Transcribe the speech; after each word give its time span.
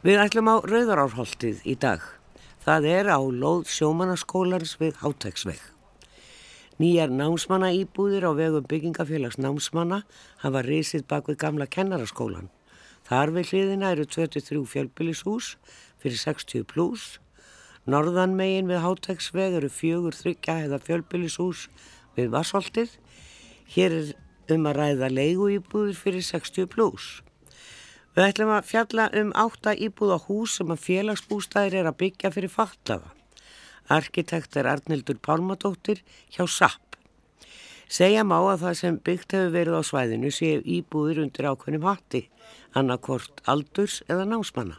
Við 0.00 0.16
ætlum 0.16 0.46
á 0.48 0.64
Rauðarárholtið 0.64 1.58
í 1.68 1.74
dag. 1.76 2.00
Það 2.64 2.86
er 2.88 3.08
á 3.12 3.20
lóð 3.20 3.66
sjómanaskólans 3.68 4.78
við 4.80 4.96
Hátæksveg. 5.02 5.60
Nýjar 6.80 7.12
námsmanna 7.12 7.68
íbúðir 7.76 8.24
á 8.24 8.32
vegum 8.32 8.64
byggingafélags 8.64 9.36
námsmanna 9.36 10.00
hafa 10.40 10.64
risið 10.64 11.04
bak 11.04 11.28
við 11.28 11.42
gamla 11.44 11.68
kennaraskólan. 11.68 12.48
Þar 13.04 13.34
við 13.36 13.52
hliðina 13.52 13.92
eru 13.92 14.08
23 14.08 14.64
fjölbylishús 14.72 15.52
fyrir 16.00 16.24
60 16.24 16.64
pluss. 16.72 17.18
Norðanmegin 17.84 18.72
við 18.72 18.80
Hátæksveg 18.80 19.60
eru 19.60 19.68
fjögur 19.68 20.16
þryggja 20.16 20.62
eða 20.64 20.80
fjölbylishús 20.80 21.68
við 22.16 22.32
Vassholtið. 22.32 22.96
Hér 23.68 24.00
er 24.00 24.14
um 24.56 24.64
að 24.64 24.80
ræða 24.80 25.12
leigu 25.12 25.52
íbúðir 25.60 26.06
fyrir 26.06 26.24
60 26.24 26.72
pluss. 26.72 27.18
Við 28.10 28.26
ætlum 28.26 28.50
að 28.50 28.66
fjalla 28.66 29.06
um 29.20 29.28
átta 29.38 29.72
íbúða 29.78 30.16
hús 30.24 30.56
sem 30.58 30.70
að 30.74 30.82
félagsbústæðir 30.82 31.76
er 31.78 31.88
að 31.90 31.98
byggja 32.02 32.30
fyrir 32.34 32.50
fattaða. 32.50 33.12
Arkitekt 33.90 34.56
er 34.58 34.66
Arnildur 34.70 35.18
Pálmadóttir 35.22 36.02
hjá 36.34 36.42
SAP. 36.46 36.98
Segja 37.90 38.22
má 38.26 38.36
að 38.38 38.64
það 38.64 38.74
sem 38.80 38.98
byggt 39.06 39.34
hefur 39.34 39.54
verið 39.54 39.78
á 39.78 39.82
svæðinu 39.86 40.30
séu 40.34 40.58
íbúðir 40.62 41.22
undir 41.22 41.50
ákveðnum 41.50 41.86
hatti, 41.86 42.24
annarkort 42.74 43.42
aldurs 43.50 44.00
eða 44.10 44.26
námsmanna. 44.30 44.78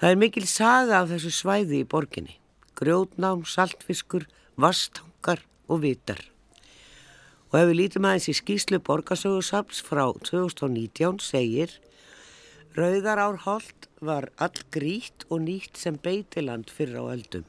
Það 0.00 0.10
er 0.10 0.20
mikil 0.20 0.46
saga 0.48 1.00
af 1.00 1.10
þessu 1.12 1.32
svæði 1.32 1.80
í 1.80 1.88
borginni. 1.88 2.38
Grjótnám, 2.76 3.44
saltfiskur, 3.48 4.28
vastangar 4.60 5.44
og 5.68 5.84
vitar. 5.84 6.33
Og 7.54 7.60
ef 7.60 7.68
við 7.70 7.76
lítum 7.78 8.06
aðeins 8.08 8.24
í 8.26 8.32
skýslu 8.34 8.80
borgarsögursaps 8.82 9.78
frá 9.86 10.08
2019 10.26 11.20
segir 11.22 11.76
Rauðarárholt 12.74 13.86
var 14.02 14.26
all 14.42 14.64
grít 14.74 15.22
og 15.28 15.44
nýtt 15.44 15.78
sem 15.78 15.94
beitiland 15.94 16.66
fyrir 16.74 16.98
á 16.98 17.14
eldum. 17.14 17.44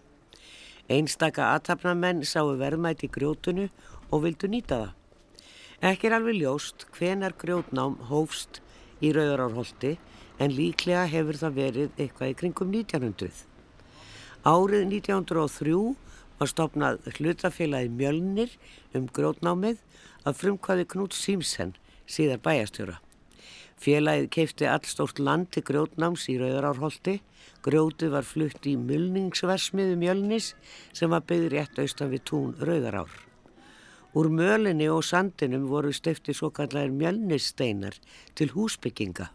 Einstaka 0.94 1.47
aðtapnamenn 1.56 2.22
sáu 2.22 2.53
verðmæti 2.59 3.09
grjótunu 3.09 3.66
og 4.14 4.28
vildu 4.28 4.52
nýta 4.53 4.78
það. 4.84 4.94
Ekki 5.89 6.12
er 6.12 6.17
alveg 6.19 6.38
ljóst 6.38 6.86
hvenar 6.94 7.34
grjótnám 7.42 7.97
hófst 8.12 8.62
í 9.02 9.09
Rauðarárholti 9.09 9.95
en 10.38 10.53
líklega 10.53 11.09
hefur 11.09 11.42
það 11.42 11.58
verið 11.58 11.97
eitthvað 11.97 12.36
í 12.36 12.38
kringum 12.44 12.78
1900. 12.78 13.42
Árið 14.45 14.86
1903 14.86 15.81
var 16.39 16.52
stopnað 16.52 17.02
hlutafélagi 17.17 17.91
Mjölnir 17.91 18.55
um 18.97 19.08
grótnámið 19.08 19.81
að 20.25 20.39
frumkvæði 20.41 20.88
Knút 20.94 21.17
Símsen, 21.17 21.75
síðar 22.08 22.41
bæjastjóra. 22.45 23.00
Félagið 23.81 24.30
keipti 24.31 24.67
allstórt 24.72 25.19
land 25.19 25.52
til 25.52 25.66
grótnáms 25.67 26.30
í 26.31 26.38
Rauðarárholti. 26.39 27.19
Grótið 27.66 28.13
var 28.16 28.28
flutt 28.28 28.67
í 28.69 28.75
mulningsversmiðu 28.80 29.97
Mjölnis 30.00 30.53
sem 30.95 31.11
var 31.11 31.25
byggð 31.28 31.52
rétt 31.53 31.80
austan 31.83 32.13
við 32.13 32.23
tún 32.31 32.53
Rauðarár. 32.59 33.11
Úr 34.16 34.30
mölinni 34.31 34.88
og 34.88 35.03
sandinum 35.03 35.67
voru 35.67 35.91
stöfti 35.91 36.33
svo 36.33 36.47
kallar 36.56 36.88
mjölnissteinar 36.88 37.97
til 38.36 38.53
húsbygginga. 38.56 39.28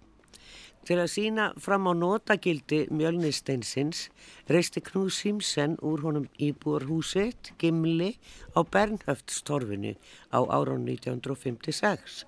Til 0.89 0.97
að 0.97 1.11
sína 1.13 1.47
fram 1.61 1.85
á 1.87 1.93
notagildi 1.93 2.87
mjölnisteinsins 2.89 4.07
reisti 4.49 4.81
Knúð 4.81 5.11
Símsen 5.13 5.77
úr 5.85 6.01
honum 6.07 6.25
íbúarhúsitt, 6.41 7.53
Gimli, 7.61 8.15
á 8.57 8.65
Bernhöftstorfinu 8.65 9.93
á 10.33 10.41
árán 10.49 10.89
1956. 10.89 12.25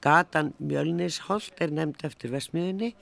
Gatan 0.00 0.54
Mjölnisholt 0.58 1.60
er 1.60 1.70
nefnd 1.70 2.00
eftir 2.08 2.32
Vestmiðinni 2.32 2.94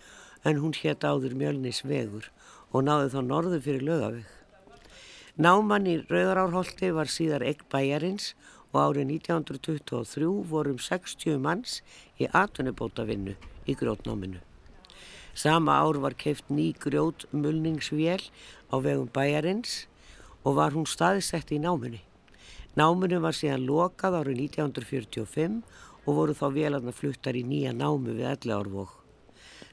en 0.44 0.58
hún 0.58 0.74
hétt 0.74 1.06
áður 1.06 1.38
Mjölnisvegur 1.38 2.26
og 2.74 2.84
náði 2.84 3.14
þá 3.14 3.20
norðu 3.30 3.62
fyrir 3.62 3.86
lögaveg. 3.86 4.26
Náman 5.40 5.86
í 5.86 5.96
Rauðarárholti 6.10 6.90
var 6.92 7.08
síðar 7.08 7.46
egg 7.46 7.62
bæjarins 7.70 8.34
og 8.74 8.82
árið 8.82 9.14
1923 9.22 10.34
vorum 10.50 10.82
60 10.82 11.40
manns 11.40 11.80
í 12.18 12.26
atvinnubótavinnu 12.26 13.38
í 13.70 13.78
grótnáminu. 13.78 14.49
Sama 15.34 15.78
ár 15.78 16.00
var 16.02 16.14
keift 16.14 16.50
ný 16.50 16.72
grjót 16.74 17.26
mulningsvél 17.32 18.22
á 18.70 18.76
vegum 18.82 19.08
bæjarins 19.08 19.86
og 20.44 20.56
var 20.58 20.74
hún 20.74 20.86
staðisett 20.86 21.52
í 21.54 21.58
námunni. 21.62 22.02
Námunni 22.74 23.20
var 23.22 23.34
síðan 23.34 23.66
lokað 23.66 24.20
árið 24.20 24.42
1945 24.50 25.62
og 26.06 26.16
voru 26.16 26.34
þá 26.34 26.46
vélarna 26.54 26.92
fluttar 26.94 27.38
í 27.38 27.44
nýja 27.46 27.72
námu 27.76 28.14
við 28.16 28.26
Elleárvók. 28.34 28.96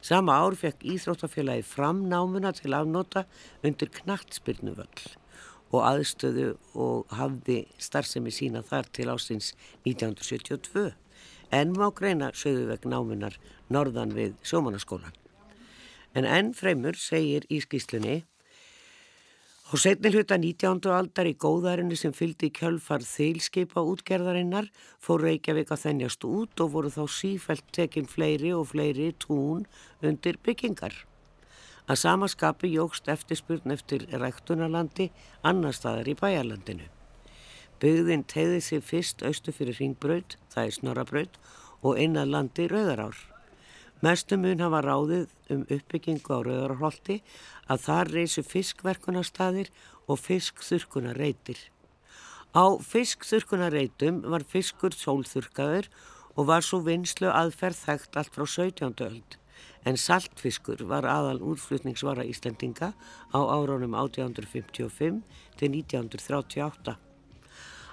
Sama 0.01 0.37
ár 0.37 0.55
fekk 0.55 0.85
Íþróttafélagi 0.85 1.65
fram 1.65 2.05
námuna 2.09 2.53
til 2.53 2.75
afnóta 2.77 3.25
undir 3.65 3.89
knattspyrnuvöll 3.89 5.15
og 5.73 5.83
aðstöðu 5.83 6.53
og 6.77 7.09
hafði 7.11 7.65
starfsemi 7.81 8.31
sína 8.31 8.61
þar 8.63 8.87
til 8.93 9.09
ástins 9.11 9.53
1972 9.83 10.93
en 11.51 11.73
má 11.75 11.89
greina 11.95 12.31
söðu 12.35 12.67
vegna 12.71 12.97
námunar 12.97 13.39
norðan 13.73 14.13
við 14.15 14.37
sjómanaskólan. 14.43 15.15
En 16.17 16.25
enn 16.25 16.55
fremur 16.57 16.97
segir 16.97 17.45
í 17.53 17.61
skýslunni 17.61 18.23
Á 19.67 19.75
setni 19.75 20.07
hluta 20.13 20.37
19. 20.39 20.87
aldar 20.95 21.27
í 21.27 21.33
góðarinnu 21.35 21.97
sem 21.99 22.13
fylgdi 22.15 22.47
kjölfar 22.55 23.03
þeilskipa 23.03 23.83
útgerðarinnar 23.83 24.69
fór 25.03 25.25
Reykjavík 25.25 25.73
að 25.75 25.81
þennjast 25.81 26.23
út 26.23 26.63
og 26.63 26.71
voru 26.77 26.91
þá 26.93 27.01
sífælt 27.11 27.67
tekinn 27.75 28.07
fleiri 28.07 28.53
og 28.55 28.69
fleiri 28.71 29.09
tún 29.19 29.65
undir 29.99 30.39
byggingar. 30.39 30.95
Að 31.83 31.99
samaskapi 32.05 32.71
jógst 32.77 33.11
eftirspurn 33.11 33.75
eftir 33.75 34.07
ræktunarlandi 34.07 35.11
annar 35.43 35.75
staðar 35.75 36.07
í 36.07 36.15
bæjarlandinu. 36.15 36.87
Byggðin 37.83 38.23
tegði 38.23 38.63
sig 38.63 38.85
fyrst 38.87 39.27
austu 39.27 39.51
fyrir 39.51 39.83
ringbraut, 39.83 40.39
það 40.47 40.63
er 40.63 40.77
snorabraut, 40.79 41.41
og 41.83 41.99
einnað 41.99 42.37
landi 42.37 42.71
rauðarár. 42.71 43.19
Mestum 44.05 44.43
mun 44.45 44.61
hafa 44.61 44.83
ráðið 44.85 45.31
um 45.53 45.63
uppbyggingu 45.73 46.29
á 46.29 46.39
Rauðarholti 46.45 47.21
að 47.65 47.81
þar 47.87 48.11
reysu 48.13 48.43
fiskverkunarstaðir 48.45 49.71
og 50.05 50.21
fiskþurkunarreitir. 50.21 51.57
Á 52.53 52.77
fiskþurkunarreitum 52.77 54.21
var 54.29 54.45
fiskur 54.45 54.93
sólþurkaður 54.93 55.89
og 56.37 56.45
var 56.51 56.61
svo 56.61 56.83
vinslu 56.85 57.31
aðferð 57.33 57.81
þekkt 57.87 58.21
allt 58.21 58.37
frá 58.37 58.45
17. 58.45 58.93
öld 59.09 59.41
en 59.87 59.97
saltfiskur 59.97 60.83
var 60.89 61.07
aðal 61.09 61.41
útflutningsvara 61.41 62.25
Íslandinga 62.27 62.91
á 63.33 63.39
áraunum 63.39 63.97
1855 63.97 65.21
til 65.57 65.69
1938. 65.73 66.97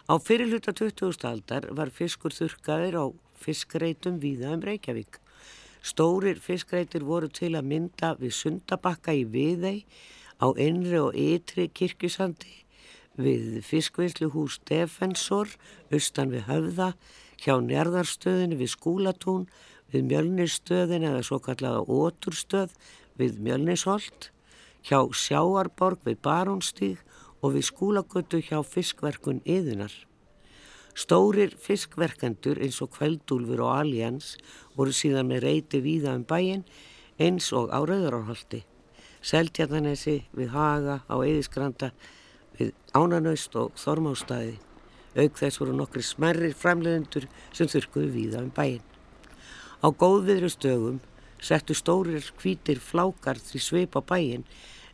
Á 0.04 0.14
fyrirluta 0.20 0.74
20. 0.76 1.24
aldar 1.24 1.70
var 1.72 1.88
fiskur 1.88 2.34
þurkaður 2.34 2.98
á 3.00 3.04
fiskreitum 3.40 4.20
víða 4.20 4.52
um 4.52 4.64
Reykjavík. 4.64 5.23
Stórir 5.84 6.38
fiskreitir 6.40 7.02
voru 7.04 7.28
til 7.28 7.50
að 7.58 7.66
mynda 7.68 8.14
við 8.16 8.32
Sundabakka 8.38 9.12
í 9.12 9.26
Viðei, 9.28 9.84
á 10.40 10.48
Innri 10.56 10.96
og 10.96 11.12
Ytri 11.12 11.66
kirkjusandi, 11.68 12.54
við 13.20 13.60
fiskvinnsluhús 13.68 14.62
Defensor, 14.64 15.52
austan 15.92 16.32
við 16.32 16.46
Höfða, 16.48 16.88
hjá 17.36 17.60
Njarðarstöðinu 17.60 18.56
við 18.62 18.72
Skúlatún, 18.72 19.44
við 19.92 20.08
Mjölnisstöðin 20.08 21.04
eða 21.10 21.20
svo 21.28 21.42
kallaða 21.44 21.84
Óturstöð 21.84 22.72
við 23.20 23.36
Mjölnisholt, 23.44 24.30
hjá 24.88 25.04
Sjáarborg 25.12 26.00
við 26.08 26.18
Barónstíg 26.24 27.04
og 27.44 27.58
við 27.58 27.68
Skúlagötu 27.68 28.40
hjá 28.40 28.64
fiskverkun 28.64 29.44
Yðunar. 29.44 29.92
Stórir 30.94 31.56
fiskverkendur 31.58 32.60
eins 32.62 32.76
og 32.84 32.92
Kveldúlfur 32.94 33.64
og 33.66 33.72
Allians 33.80 34.36
voru 34.78 34.92
síðan 34.94 35.26
með 35.26 35.40
reyti 35.48 35.80
víða 35.82 36.12
um 36.14 36.22
bæin 36.22 36.62
eins 37.18 37.48
og 37.50 37.72
á 37.74 37.82
Rauðarárhaldi. 37.82 38.62
Seltjarnanesi 39.18 40.20
við 40.38 40.52
Haga 40.54 41.00
á 41.10 41.16
Eðisgranda 41.18 41.90
við 42.60 42.70
Ánanaust 42.94 43.58
og 43.58 43.74
Þormástaði. 43.74 44.60
Auk 45.18 45.42
þess 45.42 45.58
voru 45.58 45.74
nokkri 45.74 46.04
smerrir 46.06 46.54
framleðendur 46.54 47.26
sem 47.50 47.70
þurkuðu 47.70 48.14
víða 48.14 48.44
um 48.46 48.54
bæin. 48.54 48.82
Á 49.82 49.90
góðviðru 49.90 50.52
stögum 50.54 51.02
settu 51.42 51.74
stórir 51.74 52.30
hvítir 52.38 52.78
flákar 52.78 53.42
því 53.42 53.66
sveip 53.66 53.98
á 53.98 54.02
bæin 54.14 54.46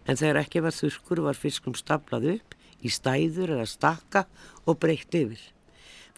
en 0.09 0.17
þegar 0.17 0.47
ekki 0.47 0.65
var 0.65 0.73
þurkur 0.73 1.27
var 1.29 1.37
fiskum 1.37 1.77
staplað 1.77 2.39
upp 2.39 2.61
í 2.81 2.89
stæður 2.89 3.59
eða 3.59 3.69
stakka 3.69 4.29
og 4.65 4.81
breytt 4.81 5.13
yfir. 5.13 5.41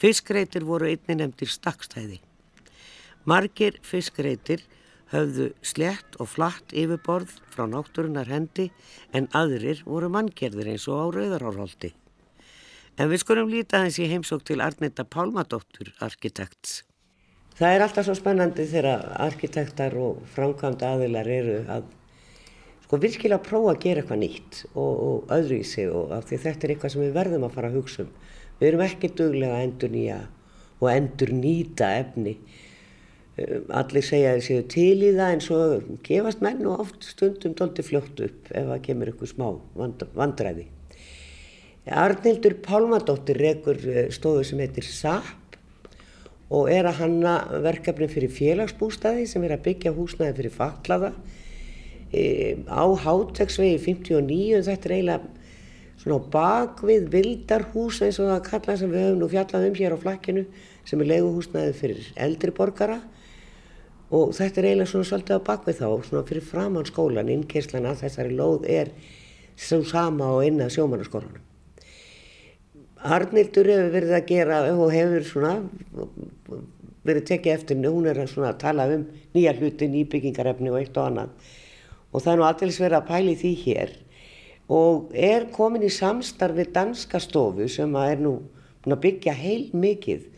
Fiskreitir 0.03 0.65
voru 0.67 0.89
einni 0.91 1.15
nefndir 1.15 1.51
stakkstæði. 1.53 2.17
Margir 3.23 3.77
fiskreitir 3.87 4.65
höfðu 5.13 5.53
slett 5.63 6.17
og 6.19 6.27
flatt 6.33 6.73
yfirborð 6.75 7.37
frá 7.53 7.69
náttúrunar 7.71 8.27
hendi 8.27 8.73
en 9.15 9.29
aðrir 9.31 9.85
voru 9.87 10.09
manngjörðir 10.11 10.73
eins 10.73 10.89
og 10.91 10.99
á 10.99 11.07
rauðarárhaldi. 11.15 11.93
En 12.99 13.13
við 13.13 13.23
skulum 13.23 13.53
líta 13.53 13.85
þess 13.85 14.03
í 14.03 14.09
heimsók 14.11 14.43
til 14.49 14.59
Arnetta 14.65 15.07
Pálmadóttur, 15.07 15.93
arkitekts. 16.03 16.83
Það 17.55 17.77
er 17.77 17.87
alltaf 17.87 18.09
svo 18.09 18.19
spennandi 18.19 18.67
þegar 18.67 19.07
arkitektar 19.23 19.95
og 20.03 20.25
framkvæmda 20.35 20.97
aðilar 20.97 21.31
eru 21.31 21.59
að 21.71 21.87
sko 22.83 22.99
virkilega 23.07 23.45
prófa 23.47 23.77
að 23.77 23.83
gera 23.87 24.03
eitthvað 24.03 24.23
nýtt 24.25 24.63
og, 24.75 24.93
og 25.07 25.35
öðru 25.39 25.63
í 25.63 25.65
sig 25.69 25.95
og 25.95 26.11
af 26.17 26.27
því 26.27 26.43
þetta 26.49 26.67
er 26.67 26.75
eitthvað 26.75 26.97
sem 26.97 27.07
við 27.07 27.19
verðum 27.21 27.47
að 27.47 27.55
fara 27.55 27.71
að 27.71 27.79
hugsa 27.79 28.09
um. 28.09 28.15
Við 28.63 28.69
erum 28.69 28.85
ekki 28.85 29.09
duglega 29.19 29.57
að 29.59 29.65
endur 29.67 29.91
nýja 29.91 30.19
og 30.79 30.91
endur 30.93 31.33
nýta 31.35 31.89
efni. 31.99 32.37
Um, 33.33 33.65
allir 33.75 34.05
segja 34.07 34.37
að 34.37 34.45
séu 34.47 34.63
til 34.71 35.01
í 35.03 35.09
það 35.17 35.33
en 35.35 35.43
svo 35.43 35.59
gefast 36.07 36.45
menn 36.45 36.63
og 36.71 36.85
oft 36.85 37.09
stundum 37.09 37.57
doldi 37.59 37.83
fljótt 37.83 38.23
upp 38.23 38.53
ef 38.55 38.69
það 38.69 38.85
kemur 38.87 39.11
eitthvað 39.11 39.33
smá 39.33 39.49
vandræði. 40.15 40.69
Arnildur 41.91 42.55
Pálmadóttir 42.63 43.43
rekur 43.43 43.83
eh, 43.91 44.11
stofu 44.15 44.47
sem 44.47 44.63
heitir 44.63 44.87
SAP 44.87 45.59
og 46.55 46.71
er 46.71 46.87
að 46.87 47.01
hanna 47.01 47.37
verkefni 47.65 48.07
fyrir 48.13 48.31
félagsbústaði 48.31 49.27
sem 49.27 49.43
er 49.43 49.57
að 49.57 49.65
byggja 49.67 49.97
húsnaði 49.97 50.37
fyrir 50.39 50.55
fallaða 50.55 51.11
e, 52.13 52.23
á 52.71 52.85
Háttegsvegi 53.03 53.81
59 53.83 54.59
og 54.61 54.67
þetta 54.69 54.89
er 54.89 54.95
eiginlega 54.99 55.42
svona 56.03 56.19
bakvið 56.35 57.09
vildarhús 57.13 58.03
eins 58.03 58.19
og 58.23 58.33
það 58.33 58.43
kalla 58.49 58.77
sem 58.79 58.93
við 58.93 59.07
höfum 59.07 59.23
nú 59.23 59.31
fjallað 59.33 59.69
um 59.69 59.79
hér 59.79 59.97
á 59.97 60.03
flakkinu 60.03 60.45
sem 60.89 61.03
er 61.03 61.11
leiguhúsnaði 61.13 61.77
fyrir 61.79 62.11
eldri 62.27 62.55
borgara. 62.57 62.99
Og 64.13 64.35
þetta 64.37 64.61
er 64.61 64.69
eiginlega 64.69 64.91
svona 64.91 65.09
svolítið 65.09 65.39
á 65.41 65.47
bakvið 65.47 65.79
þá 65.79 65.87
svona 66.09 66.27
fyrir 66.29 66.45
framann 66.45 66.91
skólan, 66.91 67.33
innkeslan 67.33 67.89
að 67.89 68.03
þessari 68.03 68.37
lóð 68.37 68.69
er 68.69 68.93
svo 69.57 69.81
sama 69.89 70.29
og 70.35 70.45
inn 70.45 70.61
að 70.61 70.75
sjómanarskólanum 70.77 71.49
Arnildur 73.03 73.67
hefur 73.67 73.89
verið 73.91 74.13
að 74.15 74.29
gera 74.29 74.59
og 74.71 74.93
hefur 74.95 75.25
svona 75.27 75.57
verið 77.03 77.25
tekið 77.33 77.55
eftir 77.57 77.75
henni, 77.77 77.91
hún 77.91 78.07
er 78.07 78.21
að, 78.23 78.37
að 78.47 78.61
tala 78.63 78.87
um 78.95 79.03
nýja 79.35 79.57
hluti, 79.59 79.89
nýbyggingarefni 79.91 80.71
og 80.71 80.79
eitt 80.79 80.99
og 81.01 81.09
annað. 81.09 81.33
Og 82.13 82.23
það 82.23 82.33
er 82.33 82.39
nú 82.39 82.47
alldeles 82.47 82.79
verið 82.79 82.99
að 83.01 83.09
pæli 83.09 83.35
því 83.41 83.53
hér 83.65 83.95
og 84.73 85.13
er 85.13 85.49
komin 85.53 85.85
í 85.85 85.93
samstarfi 85.93 86.69
danska 86.73 87.21
stofu 87.21 87.69
sem 87.69 87.97
er 88.01 88.23
nú 88.23 88.39
að 88.87 89.01
byggja 89.05 89.35
heil 89.37 89.67
mikið 89.77 90.29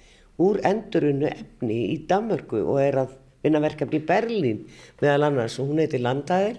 úr 0.42 0.58
endurunnu 0.66 1.28
efni 1.30 1.78
í 1.92 1.98
Danmörku 2.08 2.64
og 2.64 2.80
er 2.82 2.98
að 3.04 3.14
vinna 3.44 3.60
verkefni 3.62 4.00
í 4.00 4.06
Berlín 4.08 4.64
meðal 5.02 5.28
annars 5.28 5.58
og 5.60 5.70
hún 5.70 5.82
heiti 5.82 6.00
Landæðir 6.02 6.58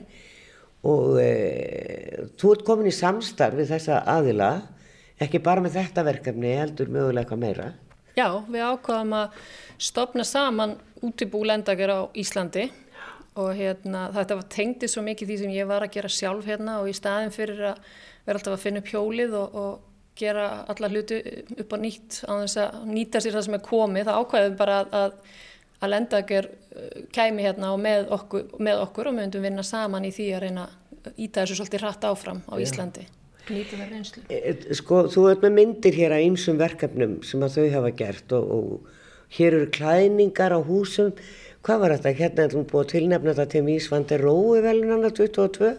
og 0.85 1.17
e, 1.19 1.29
þú 2.37 2.53
ert 2.53 2.65
komin 2.67 2.91
í 2.91 2.95
samstarfi 2.95 3.67
þessa 3.67 4.03
aðila 4.15 4.51
ekki 5.21 5.41
bara 5.43 5.63
með 5.63 5.79
þetta 5.79 6.05
verkefni 6.05 6.55
heldur 6.59 6.91
mögulega 6.91 7.25
eitthvað 7.25 7.41
meira. 7.41 7.67
Já, 8.15 8.27
við 8.47 8.63
ákvaðum 8.63 9.15
að 9.17 9.39
stopna 9.81 10.23
saman 10.27 10.77
útibú 11.03 11.43
lendager 11.47 11.91
á 11.91 11.99
Íslandi 12.15 12.69
og 13.35 13.49
hérna, 13.57 14.07
þetta 14.15 14.37
var 14.39 14.47
tengdi 14.51 14.87
svo 14.91 15.03
mikið 15.05 15.31
því 15.31 15.37
sem 15.41 15.55
ég 15.55 15.67
var 15.67 15.83
að 15.83 15.97
gera 15.97 16.11
sjálf 16.11 16.47
hérna 16.47 16.79
og 16.81 16.87
í 16.91 16.95
staðin 16.95 17.33
fyrir 17.35 17.65
að 17.71 17.81
vera 18.25 18.39
alltaf 18.39 18.55
að 18.55 18.63
finna 18.63 18.81
upp 18.81 18.91
hjólið 18.93 19.35
og, 19.39 19.57
og 19.59 20.15
gera 20.15 20.45
alla 20.71 20.89
hluti 20.91 21.19
upp 21.59 21.75
á 21.75 21.77
nýtt 21.81 22.21
á 22.23 22.33
þess 22.45 22.61
að 22.63 22.77
nýta 22.87 23.21
sér 23.21 23.35
það 23.35 23.45
sem 23.47 23.57
er 23.57 23.65
komið 23.65 24.07
það 24.07 24.21
ákvaðum 24.21 24.55
bara 24.61 24.79
að, 25.01 25.19
að 25.81 25.91
lendager 25.91 26.47
uh, 26.47 27.03
kæmi 27.15 27.45
hérna 27.45 27.73
og 27.75 27.83
með 27.83 28.09
okkur, 28.15 28.47
með 28.63 28.81
okkur 28.85 29.11
og 29.11 29.17
myndum 29.19 29.45
vinna 29.45 29.65
saman 29.67 30.07
í 30.07 30.13
því 30.15 30.31
að 30.37 30.43
reyna 30.45 30.65
að 30.69 31.19
íta 31.19 31.43
þessu 31.43 31.59
svolítið 31.59 31.83
hratt 31.83 32.07
áfram 32.07 32.41
á 32.47 32.55
Íslandi. 32.63 33.05
Nýtum 33.45 33.81
við 33.83 33.91
reynslu. 33.91 34.23
E, 34.25 34.37
e, 34.39 34.75
sko, 34.77 35.03
þú 35.11 35.27
ert 35.29 35.43
með 35.45 35.57
myndir 35.59 35.97
hér 35.99 36.15
að 36.15 36.23
einsum 36.25 36.57
verkefnum 36.57 37.19
sem 37.27 37.43
að 37.45 37.59
þau 37.59 37.65
hafa 37.75 37.91
gert 37.99 38.33
og, 38.33 38.55
og 38.55 39.35
hér 39.35 39.59
eru 39.59 39.67
klæningar 39.75 40.55
á 40.55 40.59
húsum. 40.65 41.11
Hvað 41.65 41.79
var 41.81 41.95
þetta? 41.95 42.11
Hérna 42.19 42.43
er 42.45 42.51
þú 42.53 42.61
búið 42.69 42.83
að 42.83 42.89
tilnefna 42.91 43.33
þetta 43.33 43.51
til 43.55 43.61
Mísvandi 43.65 44.17
Rói 44.21 44.59
velunanna 44.61 45.09
22, 45.17 45.69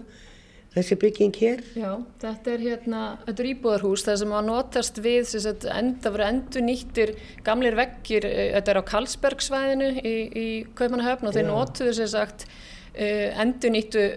þessi 0.75 0.97
bygging 0.99 1.37
hér? 1.39 1.61
Já, 1.79 1.93
þetta 2.25 2.55
er 2.57 2.65
hérna, 2.65 3.03
þetta 3.29 3.45
er 3.45 3.51
íbúðarhús 3.53 4.07
það 4.09 4.19
sem 4.23 4.35
á 4.35 4.41
notast 4.49 4.99
við, 5.05 5.21
þess 5.31 5.51
að 5.53 5.69
enda 5.77 6.13
verið 6.17 6.33
endur 6.33 6.67
nýttir 6.67 7.13
gamlir 7.47 7.79
vekkir, 7.79 8.27
e, 8.27 8.49
þetta 8.57 8.75
er 8.75 8.81
á 8.83 8.89
Karlsbergsvæðinu 8.91 9.93
í, 10.03 10.17
í 10.27 10.49
Kaupmannahöfn 10.75 11.31
og 11.31 11.39
þeir 11.39 11.49
notuðu 11.53 11.95
sér 12.01 12.11
sagt 12.17 12.49
endur 12.97 13.77
nýttu 13.77 14.09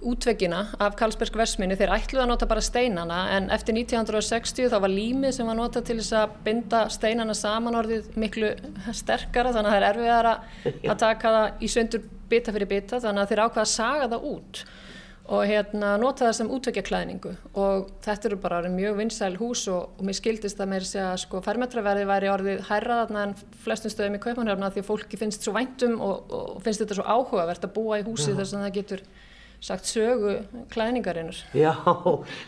útveggina 0.00 0.60
af 0.80 0.94
Karlsberg 0.98 1.36
versminni 1.36 1.76
þeir 1.78 1.92
ætluði 1.96 2.22
að 2.24 2.30
nota 2.30 2.48
bara 2.50 2.62
steinana 2.64 3.20
en 3.36 3.48
eftir 3.54 3.76
1960 3.76 4.70
þá 4.72 4.76
var 4.84 4.92
límið 4.92 5.34
sem 5.36 5.50
var 5.50 5.58
nota 5.58 5.82
til 5.84 5.98
þess 5.98 6.16
að 6.16 6.36
binda 6.46 6.84
steinana 6.92 7.34
saman 7.36 7.78
orðið 7.80 8.12
miklu 8.20 8.52
sterkara 8.96 9.54
þannig 9.56 9.70
að 9.70 9.74
það 9.74 9.80
er 9.80 9.88
erfiðar 9.90 10.30
að 10.32 11.00
taka 11.02 11.34
það 11.36 11.64
í 11.66 11.72
söndur 11.74 12.06
bita 12.30 12.54
fyrir 12.54 12.70
bita 12.70 13.02
þannig 13.02 13.24
að 13.24 13.32
þeir 13.32 13.44
ákvaða 13.46 13.66
að 13.66 13.74
saga 13.74 14.12
það 14.14 14.30
út 14.30 14.62
og 15.30 15.46
hérna 15.46 15.92
nota 16.00 16.26
það 16.26 16.36
sem 16.40 16.52
útveggjaklæðningu 16.56 17.32
og 17.62 17.90
þetta 18.02 18.30
eru 18.30 18.38
bara 18.42 18.60
mjög 18.72 18.96
vinsæl 18.98 19.36
hús 19.38 19.62
og, 19.70 19.92
og 19.98 20.06
mér 20.06 20.18
skildist 20.18 20.62
að 20.62 20.72
mér 20.72 20.86
sé 20.86 21.02
að 21.04 21.20
sko 21.22 21.42
fermetraverði 21.44 22.06
væri 22.08 22.30
orðið 22.32 22.62
hærraðarna 22.66 23.26
en 23.28 23.34
flestum 23.62 23.92
stöðum 23.94 24.18
í 24.18 24.22
kaupanhjörna 24.24 24.72
því 24.74 24.82
að 24.82 24.88
fólki 24.88 25.20
finnst 25.20 25.46
svo 25.46 25.54
væntum 25.54 26.00
og, 26.02 26.34
og 26.34 26.62
finnst 26.64 26.82
þetta 26.82 26.98
svo 26.98 27.06
áhugavert 27.06 27.68
að 27.68 27.74
búa 27.76 28.00
í 28.00 28.06
húsi 28.08 28.34
þess 28.34 28.56
að 28.56 28.64
það 28.66 28.78
getur 28.80 29.04
sagt 29.60 29.88
sögu 29.90 30.38
klæningarinnar. 30.72 31.36
Já, 31.56 31.74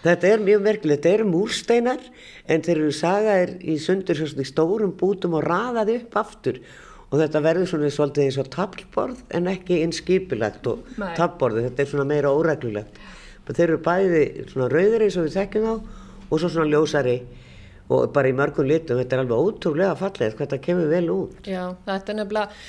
þetta 0.04 0.30
er 0.30 0.44
mjög 0.44 0.62
merkilegt, 0.64 1.02
þetta 1.02 1.16
eru 1.18 1.26
múrsteinar 1.28 2.06
en 2.48 2.64
þeir 2.64 2.78
eru 2.78 2.94
sagaðir 2.96 3.52
í 3.60 3.76
sundur 3.82 4.22
stórum 4.48 4.94
bútum 4.96 5.36
og 5.36 5.44
raðaði 5.44 5.98
upp 6.00 6.16
aftur 6.22 6.62
og 7.12 7.18
þetta 7.20 7.42
verður 7.44 7.68
svona 7.68 7.90
svolítið 7.92 8.24
eins 8.24 8.40
og 8.40 8.48
tablborð 8.54 9.20
en 9.36 9.50
ekki 9.52 9.82
eins 9.84 10.00
skipilagt 10.00 10.66
og 10.70 10.86
tablborði, 11.18 11.66
þetta 11.68 11.84
er 11.84 11.90
svona 11.90 12.08
meira 12.08 12.32
óreglulegt. 12.32 12.96
Þeir 13.52 13.66
eru 13.66 13.78
bæði 13.84 14.24
svona 14.48 14.70
rauðri 14.72 15.08
eins 15.08 15.20
og 15.20 15.28
við 15.28 15.36
þekkjum 15.36 15.68
á 15.68 15.74
og 16.32 16.40
svo 16.40 16.48
svona 16.48 16.70
ljósari 16.72 17.18
og 17.92 18.12
bara 18.14 18.30
í 18.30 18.36
mörgum 18.36 18.64
litum, 18.64 18.96
þetta 19.02 19.18
er 19.18 19.22
alveg 19.26 19.48
ótrúlega 19.50 19.96
fallið 20.00 20.36
hvað 20.38 20.46
þetta 20.46 20.64
kemur 20.64 20.88
vel 20.88 21.08
út. 21.12 21.40
Já, 21.44 21.64
þetta 21.84 22.14
er 22.14 22.18
nefnilega, 22.22 22.60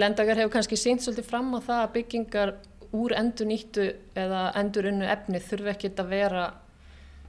Lendagar 0.00 0.40
hefur 0.40 0.54
kannski 0.56 0.78
sínt 0.80 1.04
svolítið 1.04 1.28
fram 1.28 1.50
á 1.52 1.60
það 1.60 1.82
að 1.82 1.92
byggingar 1.98 2.54
úr 2.96 3.14
endur 3.16 3.48
nýttu 3.48 3.86
eða 4.18 4.50
endur 4.60 4.90
unnu 4.90 5.08
efni 5.08 5.40
þurfa 5.42 5.72
ekki 5.74 5.92
að 5.96 6.12
vera 6.12 6.48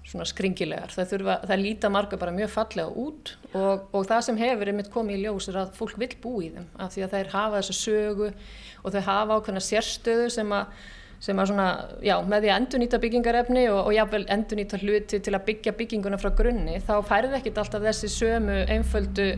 svona 0.04 0.26
skringilegar. 0.28 0.92
Það, 0.92 1.08
þurfa, 1.14 1.36
það 1.48 1.62
líta 1.62 1.92
marga 1.94 2.20
bara 2.20 2.34
mjög 2.36 2.50
fallega 2.52 3.04
út 3.04 3.36
og, 3.56 3.86
og 3.96 4.10
það 4.10 4.26
sem 4.28 4.42
hefur 4.42 4.72
einmitt 4.72 4.92
komið 4.92 5.20
í 5.20 5.22
ljós 5.24 5.48
er 5.48 5.62
að 5.62 5.78
fólk 5.78 5.96
vil 6.02 6.10
bú 6.24 6.34
í 6.44 6.50
þeim 6.52 6.68
af 6.84 6.92
því 6.96 7.06
að 7.06 7.16
þær 7.16 7.32
hafa 7.38 7.62
þessa 7.62 7.78
sögu 7.78 8.28
og 8.84 8.96
þau 8.96 9.06
hafa 9.08 9.38
ákveðna 9.38 9.64
sérstöðu 9.64 10.28
sem 10.36 10.52
að 10.58 10.84
sem 11.24 11.40
að 11.40 11.52
svona, 11.54 11.68
já, 12.04 12.16
með 12.28 12.44
því 12.44 12.50
að 12.52 12.58
endurnýta 12.60 13.00
byggingarefni 13.04 13.62
og, 13.72 13.80
og 13.86 13.94
jáfnvel 13.96 14.26
endurnýta 14.36 14.80
hluti 14.82 15.20
til 15.24 15.34
að 15.34 15.46
byggja 15.50 15.76
bygginguna 15.80 16.20
frá 16.20 16.34
grunni, 16.36 16.80
þá 16.84 16.96
færði 17.08 17.38
ekkit 17.40 17.62
alltaf 17.64 17.86
þessi 17.86 18.10
sömu 18.12 18.58
einföldu 18.74 19.30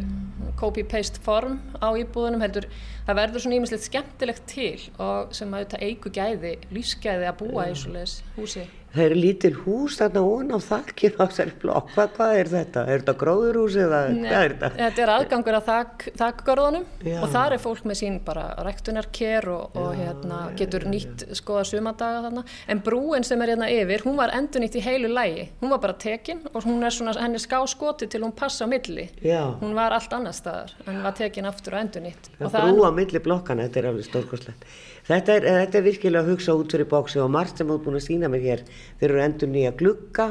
copy-paste 0.58 1.22
form 1.25 1.60
á 1.84 1.92
íbúðunum 2.00 2.42
heldur. 2.42 2.65
Það 3.06 3.20
verður 3.20 3.44
svona 3.44 3.60
ímislegt 3.60 3.86
skemmtilegt 3.89 4.48
til 4.50 4.88
og 5.04 5.36
sem 5.36 5.54
að 5.54 5.65
þetta 5.65 5.84
eigu 5.84 6.13
gæði 6.15 6.56
lífsgæði 6.74 7.30
að 7.30 7.39
búa 7.44 7.68
í 7.70 7.77
svoleiðis 7.77 8.18
húsi 8.38 8.65
Það 8.96 9.04
eru 9.06 9.18
lítil 9.20 9.52
hús 9.66 9.98
þarna 10.00 10.22
ón 10.24 10.54
á 10.56 10.60
þakkir 10.64 11.18
á 11.20 11.24
þessari 11.28 11.54
blokk, 11.62 11.90
hvað, 11.96 12.12
hvað 12.16 12.36
er 12.40 12.52
þetta? 12.54 12.84
Er 12.86 13.02
þetta 13.04 13.16
gróðurhús 13.22 13.78
eða 13.86 14.00
Nei, 14.14 14.22
hvað 14.30 14.46
er 14.46 14.56
þetta? 14.56 14.70
Þetta 14.80 15.04
er 15.04 15.12
aðgangur 15.16 15.58
að 15.60 15.66
þak, 15.70 16.06
þakkgörðunum 16.22 16.86
og 17.20 17.28
þar 17.36 17.56
er 17.58 17.64
fólk 17.66 17.90
með 17.90 18.00
sín 18.02 18.20
bara 18.25 18.46
rektunarker 18.66 19.50
og, 19.52 19.75
og 19.82 20.00
hérna, 20.00 20.40
getur 20.60 20.88
nýtt 20.90 21.25
skoða 21.36 21.66
sumadaga 21.72 22.24
þarna. 22.28 22.46
En 22.72 22.84
brúin 22.86 23.28
sem 23.28 23.44
er 23.44 23.54
hérna 23.56 23.70
yfir, 23.74 24.06
hún 24.08 24.18
var 24.20 24.34
endur 24.38 24.64
nýtt 24.64 24.80
í 24.80 24.86
heilu 24.86 25.12
lægi, 25.12 25.50
hún 25.62 25.75
var 25.75 25.84
bara 25.84 25.98
tekin 26.06 26.46
og 26.54 26.64
hún 26.64 26.86
er 26.86 26.96
svona, 26.96 27.18
henni 27.20 27.42
ská 27.42 27.60
skoti 27.68 28.08
til 28.12 28.24
hún 28.24 28.36
passa 28.36 28.64
á 28.64 28.72
milli, 28.72 29.10
Já. 29.20 29.44
hún 29.60 29.75
var 29.75 29.96
allt 29.96 30.14
annar 30.16 30.36
staðar 30.36 30.74
en 30.88 31.04
var 31.04 31.16
tekin 31.18 31.48
aftur 31.50 31.75
og 31.75 31.84
endur 31.86 32.06
nýtt 32.06 32.32
Brú 32.40 32.86
á 32.88 32.92
milli 32.96 33.22
blokkana, 33.24 33.68
þetta 33.68 33.82
er 33.82 33.90
alveg 33.92 34.08
stórkoslegt 34.08 34.68
Þetta 35.06 35.34
er, 35.38 35.44
þetta 35.62 35.78
er 35.78 35.84
virkilega 35.86 36.24
að 36.24 36.30
hugsa 36.34 36.54
út 36.58 36.72
fyrir 36.74 36.88
bóksi 36.90 37.20
og 37.22 37.28
margt 37.30 37.60
sem 37.60 37.70
er 37.70 37.82
búin 37.84 37.98
að 38.00 38.08
sína 38.08 38.30
mér 38.32 38.42
hér 38.42 38.64
þeir 39.00 39.10
eru 39.12 39.24
endur 39.25 39.51
nýja 39.51 39.75
glugga 39.80 40.30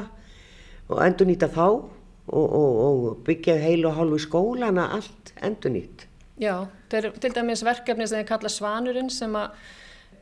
og 0.89 0.99
endur 1.05 1.29
nýta 1.29 1.49
þá 1.53 1.67
og, 1.67 2.45
og, 2.45 2.73
og 2.87 3.23
byggja 3.27 3.57
heil 3.61 3.87
og 3.89 3.97
hálfu 3.99 4.21
skólana 4.27 4.91
allt 4.97 5.35
endur 5.45 5.75
nýtt 5.75 6.09
Já, 6.41 6.67
þeir, 6.91 7.13
til 7.23 7.31
dæmis 7.37 7.63
verkefni 7.63 8.09
sem 8.11 8.19
þeir 8.19 8.31
kalla 8.33 8.51
Svanurinn 8.51 9.11
sem 9.13 9.35
að 9.39 9.55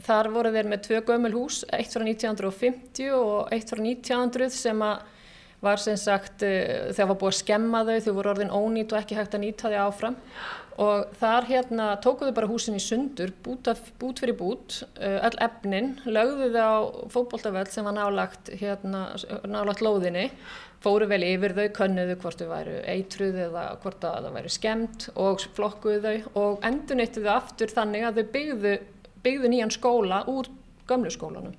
þar 0.02 0.28
voru 0.34 0.52
þeir 0.52 0.68
með 0.68 0.84
tvö 0.86 1.00
gömul 1.08 1.32
hús 1.36 1.62
eitt 1.72 1.94
frá 1.94 2.04
1950 2.04 3.14
og 3.16 3.52
eitt 3.54 3.70
frá 3.70 3.80
1900 3.80 4.52
sem 4.52 4.84
að 4.84 5.08
var 5.62 5.78
sem 5.78 5.96
sagt 6.00 6.42
uh, 6.42 6.90
þegar 6.90 7.12
var 7.12 7.18
búið 7.20 7.32
að 7.32 7.38
skemma 7.38 7.84
þau, 7.86 7.96
þau 8.02 8.14
voru 8.16 8.32
orðin 8.32 8.54
ónýtt 8.54 8.92
og 8.92 8.98
ekki 8.98 9.18
hægt 9.18 9.36
að 9.38 9.44
nýta 9.44 9.70
þau 9.70 9.84
áfram 9.86 10.16
og 10.80 11.12
þar 11.20 11.46
hérna 11.48 11.86
tókuðu 12.02 12.34
bara 12.36 12.48
húsin 12.50 12.78
í 12.78 12.82
sundur, 12.82 13.32
bút, 13.44 13.68
af, 13.68 13.80
bút 14.00 14.22
fyrir 14.22 14.36
bút, 14.38 14.78
uh, 14.96 15.18
öll 15.28 15.38
efnin, 15.44 15.94
lögðu 16.06 16.50
þau 16.54 16.62
á 16.62 16.76
fókbóltavöld 17.12 17.72
sem 17.72 17.86
var 17.88 17.96
nálagt, 17.98 18.52
hérna, 18.60 19.04
nálagt 19.48 19.84
lóðinni, 19.84 20.28
fóru 20.82 21.06
vel 21.10 21.22
yfir 21.26 21.54
þau, 21.58 21.66
könnuðu 21.76 22.16
hvort 22.22 22.40
þau 22.40 22.48
væru 22.50 22.78
eitruð 22.94 23.38
eða 23.48 23.66
hvort 23.84 24.00
það 24.02 24.32
væru 24.38 24.52
skemmt 24.52 25.10
og 25.14 25.44
flokkuðu 25.58 26.00
þau 26.02 26.40
og 26.42 26.66
endunittuðu 26.66 27.30
aftur 27.32 27.70
þannig 27.72 28.08
að 28.08 28.18
þau 28.18 28.32
byggðu, 28.38 28.74
byggðu 29.22 29.52
nýjan 29.52 29.74
skóla 29.74 30.24
úr 30.32 30.50
gömlu 30.90 31.12
skólanum 31.14 31.54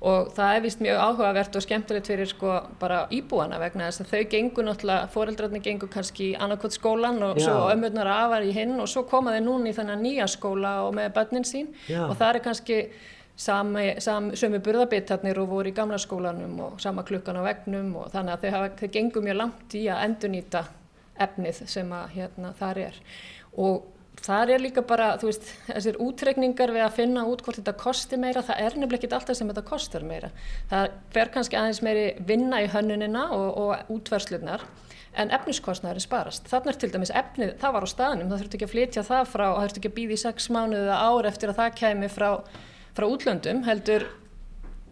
og 0.00 0.30
það 0.32 0.54
er 0.56 0.62
vist 0.64 0.80
mjög 0.80 0.98
áhugavert 1.04 1.56
og 1.56 1.64
skemmtilegt 1.64 2.08
fyrir 2.08 2.28
sko 2.28 2.54
bara 2.80 3.02
íbúana 3.12 3.58
vegna 3.60 3.90
þess 3.90 4.04
að 4.04 4.12
þau 4.14 4.22
gengur 4.32 4.64
náttúrulega, 4.64 5.08
foreldrarnir 5.12 5.64
gengur 5.64 5.90
kannski 5.92 6.30
í 6.30 6.36
annarkot 6.40 6.72
skólan 6.72 7.20
og 7.26 7.36
Já. 7.36 7.44
svo 7.44 7.68
ömurnar 7.74 8.08
afar 8.08 8.46
í 8.48 8.54
hinn 8.56 8.78
og 8.80 8.88
svo 8.88 9.04
koma 9.08 9.34
þeir 9.36 9.44
núna 9.44 9.68
í 9.68 9.76
þennan 9.76 10.04
nýja 10.04 10.28
skóla 10.32 10.74
og 10.86 10.94
með 10.96 11.12
börnin 11.18 11.44
sín 11.44 11.68
Já. 11.84 12.06
og 12.06 12.16
það 12.16 12.28
er 12.30 12.42
kannski 12.48 12.80
sami, 13.36 13.86
sami, 14.00 14.40
sömu 14.40 14.62
burðabitarnir 14.64 15.38
og 15.42 15.52
voru 15.52 15.68
í 15.68 15.76
gamla 15.76 16.00
skólanum 16.00 16.58
og 16.64 16.80
sama 16.80 17.04
klukkan 17.04 17.40
á 17.40 17.44
vegnum 17.44 17.94
og 18.00 18.10
þannig 18.14 18.36
að 18.36 18.44
þau, 18.44 18.50
hafa, 18.56 18.74
þau 18.80 18.92
gengur 18.96 19.24
mjög 19.28 19.40
langt 19.44 19.76
í 19.76 19.86
að 19.88 20.04
endurnýta 20.08 20.64
efnið 21.20 21.64
sem 21.68 21.92
að 21.92 22.12
hérna 22.16 22.54
þar 22.56 22.86
er 22.88 23.00
og 23.60 23.84
Það 24.20 24.52
er 24.54 24.60
líka 24.60 24.82
bara, 24.84 25.14
þú 25.20 25.30
veist, 25.30 25.46
þessir 25.64 25.96
útrekningar 26.04 26.72
við 26.74 26.84
að 26.84 26.96
finna 26.98 27.24
út 27.30 27.40
hvort 27.44 27.56
þetta 27.56 27.72
kosti 27.80 28.18
meira, 28.20 28.42
það 28.44 28.60
er 28.66 28.76
nefnilega 28.76 29.00
ekki 29.00 29.16
alltaf 29.16 29.38
sem 29.38 29.48
þetta 29.48 29.64
kostar 29.70 30.04
meira. 30.04 30.28
Það 30.70 30.86
fer 31.14 31.32
kannski 31.32 31.56
aðeins 31.56 31.80
meiri 31.86 32.04
vinna 32.28 32.60
í 32.60 32.68
hönnunina 32.70 33.26
og, 33.36 33.48
og 33.64 33.94
útverslunar 33.96 34.66
en 35.18 35.32
efniskostnæri 35.34 36.02
sparast. 36.04 36.46
Þannig 36.50 36.74
er 36.74 36.80
til 36.82 36.92
dæmis 36.92 37.14
efnið, 37.16 37.54
það 37.62 37.76
var 37.76 37.86
á 37.86 37.88
staðnum, 37.90 38.30
það 38.30 38.42
þurfti 38.42 38.58
ekki 38.58 38.68
að 38.68 38.74
flytja 38.74 39.06
það 39.08 39.24
frá, 39.32 39.46
það 39.48 39.62
þurfti 39.64 39.80
ekki 39.80 39.90
að 39.90 39.98
býða 39.98 40.16
í 40.16 40.22
sex 40.22 40.50
mánuðið 40.54 40.92
ár 40.94 41.30
eftir 41.32 41.52
að 41.52 41.60
það 41.62 41.76
kemi 41.80 42.10
frá, 42.12 42.28
frá 42.94 43.06
útlöndum, 43.08 43.64
heldur 43.66 44.06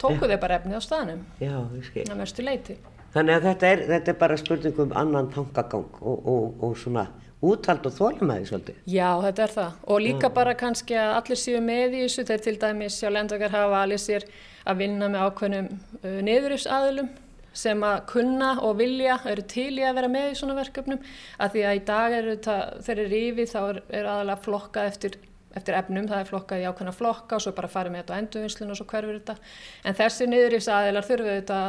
tókuð 0.00 0.32
þau 0.32 0.40
bara 0.42 0.58
efnið 0.58 0.80
á 0.80 0.82
staðnum. 0.82 1.22
Já, 1.42 1.54
ég 1.76 1.86
skil. 1.86 2.08
Það 2.08 2.20
mestu 2.22 2.46
leiti. 2.46 2.78
Þannig 3.14 3.38
að 3.38 3.46
þetta 3.48 3.70
er, 3.72 3.84
þetta 3.92 4.12
er 4.12 4.18
bara 4.20 4.36
spurningum 4.40 4.92
annan 4.98 5.30
tankagang 5.32 6.02
og, 6.02 6.26
og, 6.28 6.64
og 6.66 6.74
svona 6.78 7.06
útvald 7.44 7.86
og 7.86 7.94
þólumæði 7.94 8.48
svolítið. 8.48 8.80
Já, 8.90 9.08
þetta 9.22 9.44
er 9.44 9.54
það. 9.54 9.78
Og 9.86 10.02
líka 10.02 10.26
Já. 10.26 10.34
bara 10.34 10.54
kannski 10.58 10.98
að 10.98 11.14
allir 11.20 11.38
séu 11.38 11.62
með 11.62 11.94
í 11.94 12.02
þessu. 12.02 12.24
Þegar 12.26 12.44
til 12.44 12.56
dæmis 12.64 12.98
sjá 12.98 13.08
lendakar 13.14 13.54
hafa 13.54 13.82
allir 13.84 14.02
sér 14.02 14.26
að 14.68 14.82
vinna 14.82 15.08
með 15.12 15.26
ákveðnum 15.28 15.70
uh, 15.70 16.18
niðurufsaðilum 16.26 17.10
sem 17.58 17.82
að 17.86 18.02
kunna 18.10 18.50
og 18.62 18.76
vilja 18.78 19.18
eru 19.26 19.42
til 19.50 19.72
í 19.78 19.86
að 19.86 19.96
vera 19.98 20.10
með 20.12 20.32
í 20.32 20.38
svona 20.38 20.58
verkefnum. 20.58 21.00
Að 21.38 21.54
því 21.54 21.64
að 21.68 21.78
í 21.78 21.84
dag 21.88 22.16
eru 22.18 22.34
þetta, 22.36 22.58
þeir 22.86 22.94
eru 22.96 23.08
rífið 23.14 23.52
þá 23.54 23.60
er, 23.62 23.80
er 24.00 24.10
aðalega 24.12 24.44
flokka 24.44 24.86
eftir, 24.90 25.18
eftir 25.58 25.78
efnum, 25.78 26.08
það 26.10 26.24
er 26.24 26.30
flokkað 26.32 26.62
í 26.62 26.66
ákveðna 26.68 26.94
flokka 26.94 27.38
og 27.38 27.44
svo 27.44 27.54
bara 27.56 27.70
farið 27.72 27.94
með 27.94 28.04
þetta 28.04 28.18
á 28.18 28.20
endurvinnslun 28.22 28.74
og 28.74 28.78
svo 28.78 28.88
hverfur 28.92 29.20
þetta. 29.20 29.38
En 29.84 29.98
þessi 29.98 30.28
niðurufsaðilar 30.30 31.08
þurfu 31.08 31.32
þetta 31.38 31.60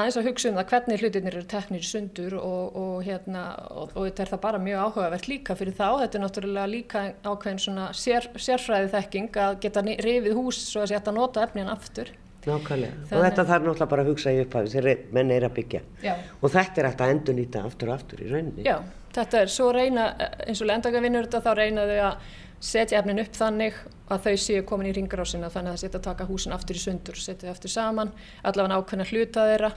aðeins 0.00 0.18
að 0.20 0.28
hugsa 0.30 0.50
um 0.50 0.56
það 0.58 0.70
hvernig 0.72 1.02
hlutinir 1.04 1.36
eru 1.36 1.46
teknir 1.50 1.84
sundur 1.86 2.36
og, 2.38 2.78
og, 2.80 2.94
hérna, 3.06 3.44
og, 3.70 3.92
og 3.94 4.08
þetta 4.08 4.24
er 4.24 4.32
það 4.32 4.42
bara 4.46 4.62
mjög 4.64 4.86
áhugavert 4.86 5.28
líka 5.30 5.56
fyrir 5.58 5.76
þá, 5.76 5.86
þetta 6.02 6.18
er 6.18 6.24
náttúrulega 6.24 6.72
líka 6.72 7.04
ákveðin 7.24 7.62
svona 7.64 7.86
sér, 7.96 8.26
sérfræði 8.34 8.90
þekking 8.96 9.38
að 9.44 9.60
geta 9.64 9.84
rifið 9.86 10.36
hús 10.38 10.60
svo 10.66 10.84
að 10.84 10.96
þetta 10.96 11.16
nota 11.16 11.46
efnin 11.46 11.72
aftur. 11.72 12.12
Nákvæmlega, 12.40 12.92
Þannig... 13.04 13.16
og 13.16 13.24
þetta 13.26 13.44
þarf 13.50 13.64
náttúrulega 13.66 13.90
bara 13.90 14.04
að 14.04 14.10
hugsa 14.14 14.32
í 14.32 14.38
upphafi 14.40 14.70
þegar 14.72 15.02
menn 15.12 15.32
er 15.34 15.44
að 15.44 15.56
byggja 15.58 15.80
Já. 16.00 16.14
og 16.40 16.54
þetta 16.54 16.80
er 16.80 16.88
hægt 16.88 17.02
að 17.04 17.12
endur 17.14 17.36
nýta 17.36 17.64
aftur 17.68 17.90
og 17.90 17.98
aftur 17.98 18.22
í 18.24 18.28
rauninni. 18.30 18.64
Já, 18.64 18.78
þetta 19.16 19.42
er, 19.42 19.50
svo 19.52 19.66
reyna, 19.76 20.06
eins 20.46 20.62
og 20.64 20.70
lendagavinnur 20.70 21.28
þetta 21.28 21.42
þá 21.44 21.50
reynaðu 21.58 21.98
að 22.06 22.30
setja 22.60 23.00
efnin 23.00 23.22
upp 23.22 23.36
þannig 23.36 23.76
að 24.12 24.26
þau 24.26 24.36
séu 24.44 24.64
komin 24.68 24.90
í 24.90 24.94
ringgrásina 24.96 25.48
þannig 25.52 25.72
að 25.72 25.76
það 25.76 25.82
setja 25.84 26.00
að 26.00 26.06
taka 26.08 26.28
húsin 26.28 26.54
aftur 26.54 26.76
í 26.76 26.82
sundur, 26.82 27.16
setja 27.16 27.48
þau 27.48 27.54
aftur 27.54 27.72
saman, 27.72 28.12
allavega 28.44 28.80
ákveðna 28.80 29.06
hluta 29.08 29.46
þeirra 29.48 29.70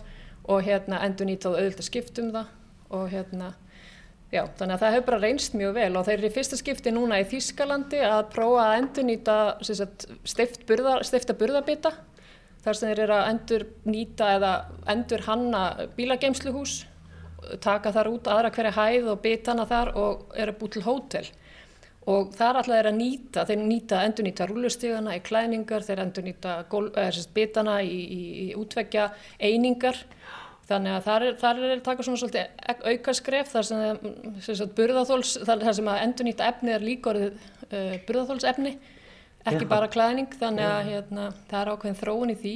og 0.52 0.64
hérna 0.68 1.02
endur 1.06 1.30
nýtt 1.30 1.48
á 1.48 1.52
auðvitað 1.54 1.88
skiptum 1.88 2.32
það 2.34 2.50
og 2.94 3.06
hérna, 3.14 3.54
já, 4.34 4.44
þannig 4.58 4.76
að 4.76 4.82
það 4.84 4.96
hefur 4.96 5.06
bara 5.10 5.22
reynst 5.24 5.56
mjög 5.58 5.76
vel 5.78 5.92
og 5.96 6.08
þeir 6.08 6.18
eru 6.18 6.30
í 6.30 6.36
fyrsta 6.36 6.60
skipti 6.60 6.94
núna 6.94 7.20
í 7.24 7.28
Þískalandi 7.32 8.02
að 8.06 8.24
prófa 8.34 8.66
að 8.66 8.80
endur 8.82 9.08
nýta 9.08 9.38
stift 9.64 10.66
burða, 10.68 10.98
stifta 11.08 11.38
burðabita 11.40 11.94
þar 12.64 12.80
sem 12.80 12.90
þeir 12.90 13.04
eru 13.06 13.16
að 13.16 13.30
endur 13.32 13.66
nýta 13.88 14.34
eða 14.38 14.52
endur 14.92 15.24
hanna 15.28 15.64
bílageimsluhús, 15.96 16.82
taka 17.64 17.92
þar 17.96 18.12
út 18.12 18.28
aðra 18.32 18.52
hverja 18.56 18.76
hæð 18.76 19.10
og 19.14 19.24
bitana 19.24 19.66
þar 19.68 19.96
og 20.00 20.36
eru 20.40 20.56
búið 20.60 20.78
til 20.78 20.86
hótel 20.90 21.32
og 22.10 22.32
það 22.36 22.48
er 22.50 22.60
alltaf 22.60 22.76
þeir 22.76 22.90
að 22.90 22.98
nýta, 22.98 23.44
þeir 23.48 23.60
nýta, 23.64 24.00
endur 24.08 24.28
nýta 24.28 24.48
rúlustígana 24.50 25.18
í 25.18 25.22
klæningar, 25.24 25.86
þeir 25.88 26.02
endur 26.04 26.26
nýta 26.28 26.56
bitana 27.36 27.78
í, 27.84 27.94
í, 27.94 28.22
í 28.44 28.48
útveggja 28.60 29.10
einingar, 29.40 30.00
þannig 30.68 30.98
að 30.98 31.08
það 31.08 31.28
er, 31.28 31.38
það 31.42 31.62
er 31.62 31.76
að 31.76 31.86
taka 31.88 32.08
svona 32.08 32.22
svolítið 32.22 32.92
aukaskref 32.92 33.54
þar 33.54 33.70
sem, 33.70 34.12
sem 34.50 34.76
burðaþóls, 34.78 35.38
þar 35.48 35.66
sem 35.80 35.94
að 35.94 36.04
endur 36.08 36.30
nýta 36.30 36.50
efni 36.52 36.76
er 36.76 36.84
líka 36.84 37.14
orðið 37.14 37.40
uh, 37.70 37.96
burðaþólsefni, 38.10 38.76
ekki 39.44 39.66
Já. 39.66 39.72
bara 39.72 39.92
klæning, 39.92 40.32
þannig 40.40 40.70
að 40.70 40.92
hérna, 40.92 41.32
það 41.50 41.62
er 41.62 41.74
ákveðin 41.74 42.00
þróun 42.04 42.36
í 42.36 42.40
því. 42.44 42.56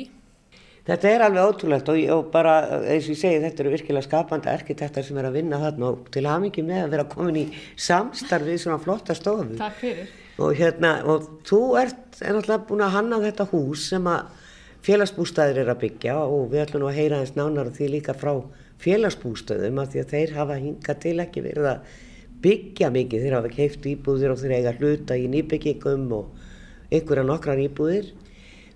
Þetta 0.87 1.09
er 1.11 1.23
alveg 1.25 1.49
ótrúlegt 1.49 1.89
og, 1.91 1.97
og 2.15 2.27
bara 2.31 2.53
eins 2.77 3.09
og 3.09 3.11
ég 3.11 3.19
segi 3.19 3.39
þetta 3.43 3.63
eru 3.63 3.71
virkilega 3.73 4.05
skapandi 4.05 4.47
arkitektar 4.47 5.03
sem 5.03 5.17
er 5.19 5.27
að 5.27 5.39
vinna 5.41 5.59
þarna 5.59 5.89
og 5.89 6.05
til 6.13 6.23
hamingi 6.23 6.63
með 6.63 6.83
að 6.85 6.93
vera 6.95 7.05
komin 7.11 7.39
í 7.41 7.45
samstarfið 7.83 8.61
svona 8.63 8.79
flotta 8.79 9.15
stofu. 9.17 9.57
Takk 9.59 9.81
fyrir. 9.81 10.13
Og 10.39 10.53
hérna 10.55 10.93
og 11.11 11.25
þú 11.47 11.59
ert 11.81 12.21
náttúrulega 12.21 12.59
búin 12.69 12.83
að 12.85 12.93
hanna 12.93 13.19
þetta 13.25 13.47
hús 13.51 13.87
sem 13.91 14.07
að 14.07 14.45
félagsbústæðir 14.87 15.59
er 15.65 15.71
að 15.73 15.81
byggja 15.81 16.15
og 16.23 16.45
við 16.53 16.63
ætlum 16.63 16.85
nú 16.85 16.87
að 16.87 16.99
heyra 17.01 17.19
eins 17.19 17.33
nánar 17.35 17.71
því 17.75 17.89
líka 17.97 18.15
frá 18.15 18.31
félagsbústöðum 18.79 19.81
að 19.81 19.89
því 19.91 20.03
að 20.03 20.13
þeir 20.13 20.35
hafa 20.37 20.59
hingað 20.61 21.01
til 21.03 21.15
ekki 21.25 21.43
verið 21.49 21.67
að 21.73 21.97
byggja 22.45 22.91
mikið. 22.95 23.25
Þeir 23.25 23.35
hafa 23.41 23.51
keift 23.57 23.89
íbúðir 23.91 24.31
og 24.31 24.39
þeir 24.39 24.55
eiga 24.61 24.73
hluta 24.77 25.19
í 25.19 25.27
nýbyggingum 25.33 26.07
og 26.15 26.47
einhverja 26.93 27.27
nokkrar 27.27 27.59
íbúðir 27.65 28.13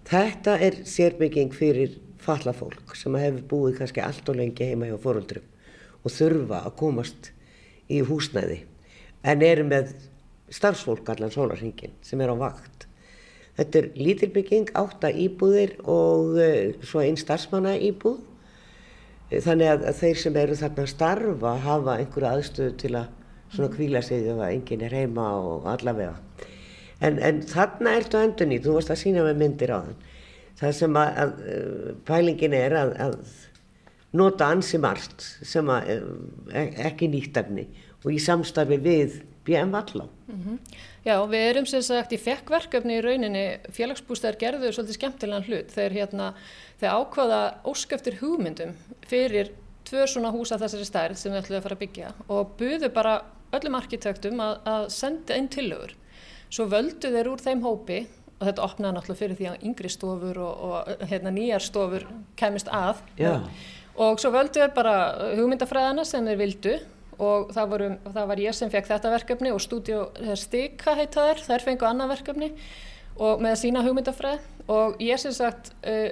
Þetta 0.08 0.58
er 0.60 0.82
sérbygging 0.90 1.54
fyrir 1.54 2.00
falla 2.22 2.54
fólk 2.56 2.96
sem 2.98 3.16
hefur 3.20 3.44
búið 3.54 3.80
kannski 3.80 4.04
allt 4.04 4.30
og 4.30 4.38
lengi 4.40 4.68
heima 4.70 4.90
hjá 4.90 4.98
fóröldrum 5.02 5.48
og 6.02 6.14
þurfa 6.14 6.64
að 6.66 6.78
komast 6.80 7.32
í 7.92 8.02
húsnæði. 8.06 8.62
En 9.28 9.44
eru 9.46 9.66
með 9.68 9.94
starfsfólk 10.52 11.10
allan 11.14 11.34
sólarhingin 11.34 11.94
sem 12.06 12.22
er 12.22 12.34
á 12.34 12.36
vakt. 12.38 12.88
Þetta 13.60 13.80
er 13.82 13.88
lítilbygging, 14.00 14.72
átta 14.80 15.12
íbúðir 15.12 15.76
og 15.84 16.38
uh, 16.40 16.84
svo 16.88 17.04
einn 17.04 17.20
starfsmanna 17.20 17.76
íbúð 17.78 18.22
þannig 19.32 19.70
að, 19.72 19.84
að 19.88 20.00
þeir 20.02 20.18
sem 20.20 20.38
eru 20.42 20.56
þarna 20.60 20.86
að 20.86 20.92
starfa 20.92 21.52
hafa 21.66 21.98
einhverju 22.00 22.30
aðstöðu 22.32 22.78
til 22.82 22.96
að 23.00 23.12
svona 23.52 23.70
kvíla 23.72 24.02
sig 24.04 24.28
ef 24.28 24.42
enginn 24.48 24.84
er 24.88 24.96
heima 24.96 25.28
og 25.40 25.68
allavega. 25.72 26.18
En, 27.02 27.18
en 27.20 27.42
þarna 27.48 27.96
ertu 28.00 28.20
endur 28.20 28.50
nýtt, 28.50 28.66
þú 28.66 28.76
varst 28.78 28.92
að 28.94 29.02
sína 29.04 29.24
með 29.26 29.40
myndir 29.40 29.72
á 29.74 29.80
þann 29.80 30.11
það 30.62 30.76
sem 30.78 31.00
að, 31.02 31.12
að 31.24 31.34
uh, 31.42 31.90
pælingin 32.08 32.56
er 32.58 32.78
að, 32.78 32.94
að 33.08 33.18
nota 34.18 34.52
ansi 34.52 34.80
margt 34.82 35.26
sem 35.48 35.70
að 35.72 35.92
eh, 35.96 36.80
ekki 36.88 37.10
nýttafni 37.12 37.68
og 38.02 38.10
í 38.12 38.20
samstarfi 38.22 38.78
við 38.82 39.22
BM 39.46 39.72
Vallá. 39.74 40.06
Mm 40.28 40.42
-hmm. 40.44 40.58
Já, 41.06 41.16
við 41.26 41.44
erum 41.50 41.66
sem 41.66 41.82
sagt 41.82 42.12
í 42.14 42.18
fekkverkefni 42.18 43.00
í 43.00 43.02
rauninni. 43.02 43.46
Félagsbústæðar 43.74 44.38
gerður 44.38 44.74
svolítið 44.76 44.98
skemmtilegan 45.00 45.48
hlut. 45.48 45.72
Þegar 45.72 45.92
hérna, 45.92 46.34
þeir 46.80 46.92
ákvaða 46.92 47.42
óskæftir 47.66 48.20
hugmyndum 48.22 48.76
fyrir 49.08 49.52
tvö 49.84 50.06
svona 50.08 50.32
húsa 50.32 50.60
þessari 50.62 50.86
stærð 50.86 51.18
sem 51.18 51.32
við 51.32 51.42
ætlum 51.42 51.58
að 51.58 51.64
fara 51.64 51.76
að 51.76 51.84
byggja 51.84 52.14
og 52.28 52.54
buðu 52.60 52.90
bara 52.94 53.16
öllum 53.52 53.76
arkitektum 53.76 54.40
að, 54.40 54.60
að 54.66 54.90
senda 54.90 55.34
einn 55.34 55.48
tillögur. 55.48 55.96
Svo 56.52 56.66
völdu 56.66 57.10
þeir 57.10 57.32
úr 57.32 57.42
þeim 57.42 57.62
hópi 57.66 58.08
og 58.42 58.48
þetta 58.48 58.66
opnaði 58.66 58.98
náttúrulega 58.98 59.20
fyrir 59.20 59.38
því 59.38 59.50
að 59.52 59.68
yngri 59.70 59.92
stofur 59.94 60.40
og, 60.42 60.64
og 60.66 61.06
hérna, 61.12 61.34
nýjar 61.36 61.66
stofur 61.66 62.08
kemist 62.40 62.72
að. 62.74 63.04
Já. 63.22 63.36
og 64.02 64.22
svo 64.22 64.32
völdu 64.34 64.58
þeir 64.58 64.74
bara 64.74 64.96
hugmyndafræðana 65.38 66.06
sem 66.08 66.26
þeir 66.26 66.42
vildu. 66.42 66.80
Og 67.22 67.52
það, 67.54 67.68
voru, 67.70 67.88
það 68.16 68.30
var 68.32 68.40
ég 68.42 68.56
sem 68.58 68.70
fekk 68.74 68.88
þetta 68.90 69.10
verkefni 69.14 69.52
og 69.54 69.60
stúdíu 69.62 70.08
Stika 70.40 70.96
heita 70.98 71.28
þær, 71.28 71.44
þær 71.46 71.66
fengu 71.68 71.86
annað 71.86 72.16
verkefni 72.16 72.48
og 73.22 73.44
með 73.44 73.60
sína 73.62 73.84
hugmyndafræð 73.86 74.48
og 74.72 75.04
ég 75.04 75.20
sem 75.22 75.36
sagt 75.36 75.70
uh, 75.86 76.08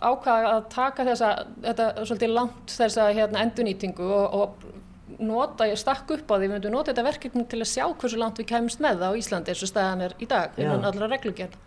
ákvaða 0.00 0.54
að 0.54 0.70
taka 0.72 1.04
þessa, 1.10 1.32
þetta 1.66 1.88
svolítið 2.00 2.32
langt 2.32 2.76
þessa 2.78 3.10
hérna, 3.12 3.42
endunýtingu 3.44 4.08
og, 4.08 4.38
og 4.38 5.20
nota, 5.20 5.68
ég 5.68 5.78
stakk 5.78 6.10
upp 6.16 6.32
á 6.32 6.34
því, 6.36 6.46
við 6.46 6.54
myndum 6.54 6.74
nota 6.74 6.92
þetta 6.94 7.06
verkefni 7.10 7.44
til 7.50 7.60
að 7.60 7.70
sjá 7.70 7.84
hversu 7.90 8.18
langt 8.20 8.40
við 8.40 8.50
kemst 8.50 8.82
með 8.82 9.02
það 9.02 9.14
á 9.14 9.18
Íslandi 9.20 9.52
eins 9.52 9.64
og 9.66 9.70
staðan 9.70 10.04
er 10.08 10.16
í 10.18 10.28
dag, 10.30 10.56
innan 10.60 10.88
allra 10.88 11.10
reglugjörn 11.12 11.60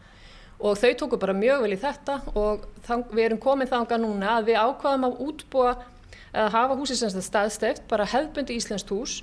og 0.57 0.77
þau 0.79 0.93
tóku 0.97 1.19
bara 1.21 1.35
mjög 1.37 1.65
vel 1.65 1.73
í 1.75 1.81
þetta 1.81 2.19
og 2.33 2.65
við 3.11 3.23
erum 3.27 3.41
komið 3.41 3.73
þanga 3.73 3.99
núna 4.01 4.31
að 4.37 4.51
við 4.51 4.61
ákvaðum 4.63 5.07
að 5.07 5.19
útbúa 5.27 5.73
að 6.37 6.53
hafa 6.53 6.77
húsið 6.77 7.01
sem 7.01 7.23
staðsteft, 7.23 7.85
bara 7.89 8.07
hefðbundi 8.09 8.57
Íslandst 8.57 8.89
hús 8.93 9.19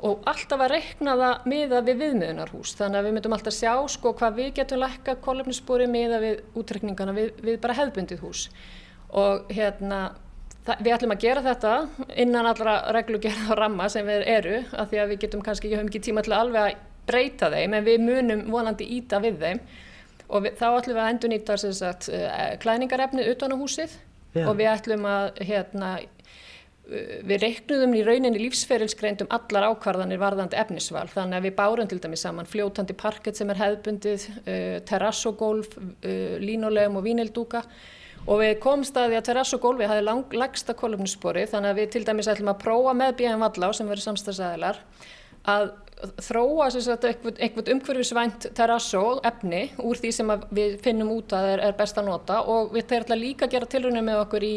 og 0.00 0.24
alltaf 0.28 0.62
að 0.64 0.72
rekna 0.72 1.14
það 1.20 1.46
miða 1.52 1.82
við 1.84 2.00
viðmiðunarhús. 2.00 2.72
Þannig 2.78 2.98
að 2.98 3.06
við 3.06 3.14
myndum 3.16 3.36
alltaf 3.36 3.56
sjá 3.56 3.74
sko 3.92 4.14
hvað 4.16 4.38
við 4.38 4.50
getum 4.56 4.80
lækka 4.80 5.16
kólefnisspori 5.24 5.88
miða 5.92 6.20
við 6.22 6.40
útrekningana 6.56 7.14
við, 7.16 7.34
við 7.44 7.60
bara 7.60 7.76
hefðbundið 7.76 8.24
hús. 8.24 8.46
Og 9.12 9.50
hérna 9.52 10.00
við 10.78 10.94
ætlum 10.94 11.14
að 11.14 11.24
gera 11.24 11.44
þetta 11.44 11.74
innan 12.20 12.48
allra 12.48 12.78
reglugjörða 12.96 13.58
ramma 13.58 13.88
sem 13.92 14.08
við 14.08 14.24
eru 14.28 14.56
af 14.72 14.90
því 14.90 15.02
að 15.02 15.12
við 15.12 15.22
getum 15.26 15.44
kannski 15.44 15.68
ekki 15.68 15.78
höfum 15.78 15.92
ekki 15.92 16.02
tíma 16.08 16.24
til 16.24 16.34
að 16.34 16.44
alveg 16.46 16.66
að 16.66 16.82
breyta 17.10 17.48
þeim 17.52 17.76
en 17.76 17.86
við 17.86 18.04
munum 18.04 18.42
vonandi 18.52 18.86
íta 18.96 19.20
við 19.22 19.40
þeim 19.40 19.62
og 20.30 20.46
við, 20.46 20.56
þá 20.60 20.66
ætlum 20.70 20.96
við 20.96 21.02
að 21.02 21.10
endur 21.14 21.32
nýta 21.32 21.58
uh, 21.58 22.40
klæningarefnið 22.62 23.30
utan 23.34 23.54
á 23.54 23.56
húsið 23.60 23.98
Já. 24.36 24.46
og 24.46 24.56
við 24.60 24.70
ætlum 24.70 25.06
að 25.10 25.28
hérna, 25.48 25.92
uh, 26.00 27.14
við 27.26 27.44
reiknuðum 27.44 27.96
í 27.98 28.02
rauninni 28.06 28.42
lífsferilsgreindum 28.46 29.30
allar 29.34 29.68
ákvarðanir 29.70 30.22
varðandi 30.22 30.58
efnisval. 30.60 31.06
Þannig 31.12 31.40
að 31.40 31.48
við 31.48 31.56
bárum 31.58 31.90
til 31.90 32.00
dæmis 32.02 32.26
saman 32.26 32.50
fljótandi 32.50 32.96
parkett 32.98 33.40
sem 33.40 33.50
er 33.50 33.62
hefðbundið, 33.62 34.28
uh, 34.42 34.76
terrassogólf, 34.90 35.78
uh, 35.78 36.36
línulegum 36.42 37.00
og 37.00 37.08
vínildúka 37.08 37.64
og 38.28 38.42
við 38.42 38.58
komum 38.60 38.84
staði 38.84 39.16
að 39.18 39.30
terrassogólfi 39.30 39.88
hafi 39.88 40.36
lagsta 40.36 40.74
kolumnispori 40.76 41.46
þannig 41.48 41.72
að 41.72 41.78
við 41.80 41.92
til 41.94 42.02
dæmis 42.08 42.28
ætlum 42.28 42.52
að 42.52 42.58
prófa 42.64 42.92
með 42.96 43.14
BM 43.20 43.44
Vallá 43.44 43.70
sem 43.76 43.88
verður 43.88 44.06
samstagsæðilar 44.10 44.80
að 45.48 45.70
þróa 46.22 46.68
eitthvað 46.70 47.70
umhverfisvænt 47.74 48.48
terrasso 48.56 49.02
efni 49.26 49.66
úr 49.84 50.00
því 50.00 50.12
sem 50.14 50.32
við 50.54 50.78
finnum 50.84 51.12
út 51.16 51.34
að 51.36 51.50
er, 51.54 51.62
er 51.68 51.76
best 51.78 51.98
að 52.00 52.08
nota 52.10 52.40
og 52.42 52.72
við 52.74 52.96
ætlum 53.00 53.20
líka 53.20 53.46
að 53.46 53.54
gera 53.56 53.70
tilrunni 53.70 54.02
með 54.06 54.22
okkur 54.24 54.46
í, 54.46 54.54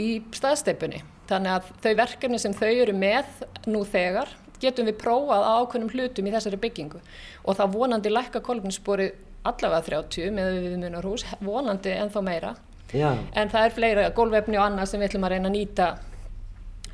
í 0.00 0.08
staðsteipunni. 0.34 1.02
Þannig 1.28 1.56
að 1.56 1.68
þau 1.84 1.92
verkefni 2.02 2.40
sem 2.40 2.56
þau 2.56 2.70
eru 2.70 2.96
með 2.96 3.44
nú 3.70 3.84
þegar 3.88 4.32
getum 4.62 4.88
við 4.88 4.98
prófað 5.00 5.44
á 5.44 5.52
ákveðnum 5.60 5.92
hlutum 5.92 6.28
í 6.28 6.34
þessari 6.34 6.60
byggingu 6.62 7.00
og 7.44 7.58
það 7.58 7.76
vonandi 7.78 8.12
lækka 8.12 8.42
kolumnispori 8.44 9.10
allavega 9.44 9.82
30 10.06 10.32
með 10.32 10.58
viðmunarhús, 10.64 11.26
vonandi 11.44 11.92
ennþá 11.92 12.22
meira. 12.24 12.54
Já. 12.94 13.10
En 13.34 13.50
það 13.52 13.66
er 13.66 13.74
fleira 13.76 14.10
gólvefni 14.16 14.58
og 14.60 14.68
annað 14.68 14.92
sem 14.92 15.02
við 15.02 15.10
ætlum 15.10 15.26
að 15.26 15.34
reyna 15.34 15.50
að 15.50 15.56
nýta 15.56 15.88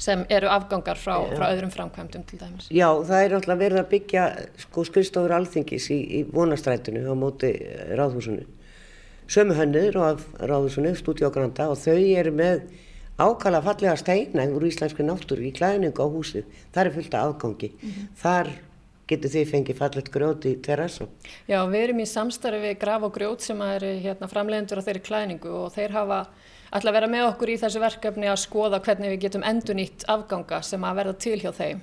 sem 0.01 0.23
eru 0.33 0.49
afgangar 0.49 0.99
frá, 0.99 1.17
frá 1.37 1.51
öðrum 1.51 1.73
framkvæmdum 1.75 2.25
til 2.29 2.39
dæmis. 2.41 2.69
Já, 2.73 2.89
það 2.89 3.25
er 3.25 3.35
náttúrulega 3.35 3.63
verið 3.65 3.81
að 3.83 3.91
byggja 3.91 4.27
sko 4.65 4.85
skristofur 4.89 5.35
alþingis 5.37 5.91
í, 5.93 5.99
í 6.01 6.21
vonastrætinu 6.31 7.05
á 7.05 7.15
móti 7.19 7.53
eh, 7.53 7.93
ráðhúsinu. 8.01 8.47
Sömu 9.31 9.57
hönnur 9.59 9.99
á 10.01 10.17
ráðhúsinu, 10.41 10.95
stúdíu 10.99 11.29
á 11.29 11.35
Granda 11.35 11.69
og 11.71 11.79
þau 11.79 11.99
eru 12.01 12.33
með 12.35 12.65
ákala 13.21 13.61
fallega 13.63 13.99
steina 14.01 14.49
úr 14.49 14.65
íslenski 14.71 15.05
náttúru 15.05 15.45
í 15.45 15.53
klæðningu 15.55 16.01
á 16.01 16.09
húsið. 16.09 16.49
Það 16.73 16.85
er 16.87 16.93
fullt 16.97 17.15
af 17.15 17.35
afgangi. 17.35 17.71
Mm 17.77 17.91
-hmm. 17.91 18.11
Þar 18.23 18.51
getur 19.11 19.31
þið 19.31 19.51
fengið 19.51 19.81
fallet 19.81 20.11
grjót 20.15 20.47
í 20.47 20.55
terrasso. 20.63 21.09
Já, 21.49 21.61
við 21.69 21.83
erum 21.85 22.01
í 22.01 22.07
samstarfi 22.07 22.61
við 22.63 22.79
Graf 22.79 23.03
og 23.03 23.13
Grjót 23.15 23.43
sem 23.43 23.61
er 23.61 23.87
hérna, 24.05 24.29
framlegendur 24.31 24.81
á 24.81 24.87
þeirri 24.87 25.03
klæðningu 25.09 25.51
og 25.51 25.73
þeir 25.75 25.91
hafa 25.91 26.21
ætla 26.71 26.93
að 26.93 26.97
vera 26.99 27.11
með 27.11 27.27
okkur 27.33 27.53
í 27.53 27.59
þessu 27.61 27.83
verkefni 27.83 28.31
að 28.31 28.43
skoða 28.45 28.81
hvernig 28.85 29.15
við 29.15 29.23
getum 29.27 29.47
endunýtt 29.47 30.07
afganga 30.13 30.61
sem 30.67 30.85
að 30.87 31.01
verða 31.01 31.15
til 31.27 31.39
hjá 31.43 31.51
þeim. 31.57 31.81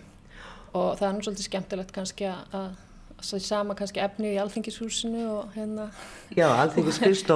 Og 0.77 0.89
það 0.99 1.07
er 1.07 1.15
nú 1.15 1.25
svolítið 1.25 1.47
skemmtilegt 1.49 1.95
kannski 1.95 2.29
að 2.31 2.69
svo 3.21 3.39
sama 3.41 3.73
kannski 3.77 4.01
efni 4.03 4.35
í 4.35 4.37
alþingishúsinu 4.41 5.23
og 5.31 5.53
hérna. 5.55 5.87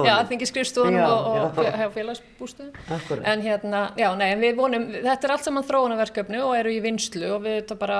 Já, 0.06 0.12
alþingiskrifstofunum 0.20 1.02
og, 1.14 1.56
og, 1.58 1.94
félagsbústuðum 1.94 3.24
en 3.26 3.42
hérna, 3.42 3.80
já, 3.98 4.08
nei, 4.18 4.28
en 4.34 4.44
við 4.44 4.60
vonum 4.60 4.86
þetta 4.94 5.28
er 5.28 5.34
allt 5.34 5.46
saman 5.48 5.66
þróunaverkefni 5.66 6.38
og 6.44 6.54
eru 6.58 6.74
í 6.74 6.78
vinslu 6.84 7.32
og 7.34 7.42
við 7.46 7.58
þetta 7.58 7.78
bara 7.82 7.98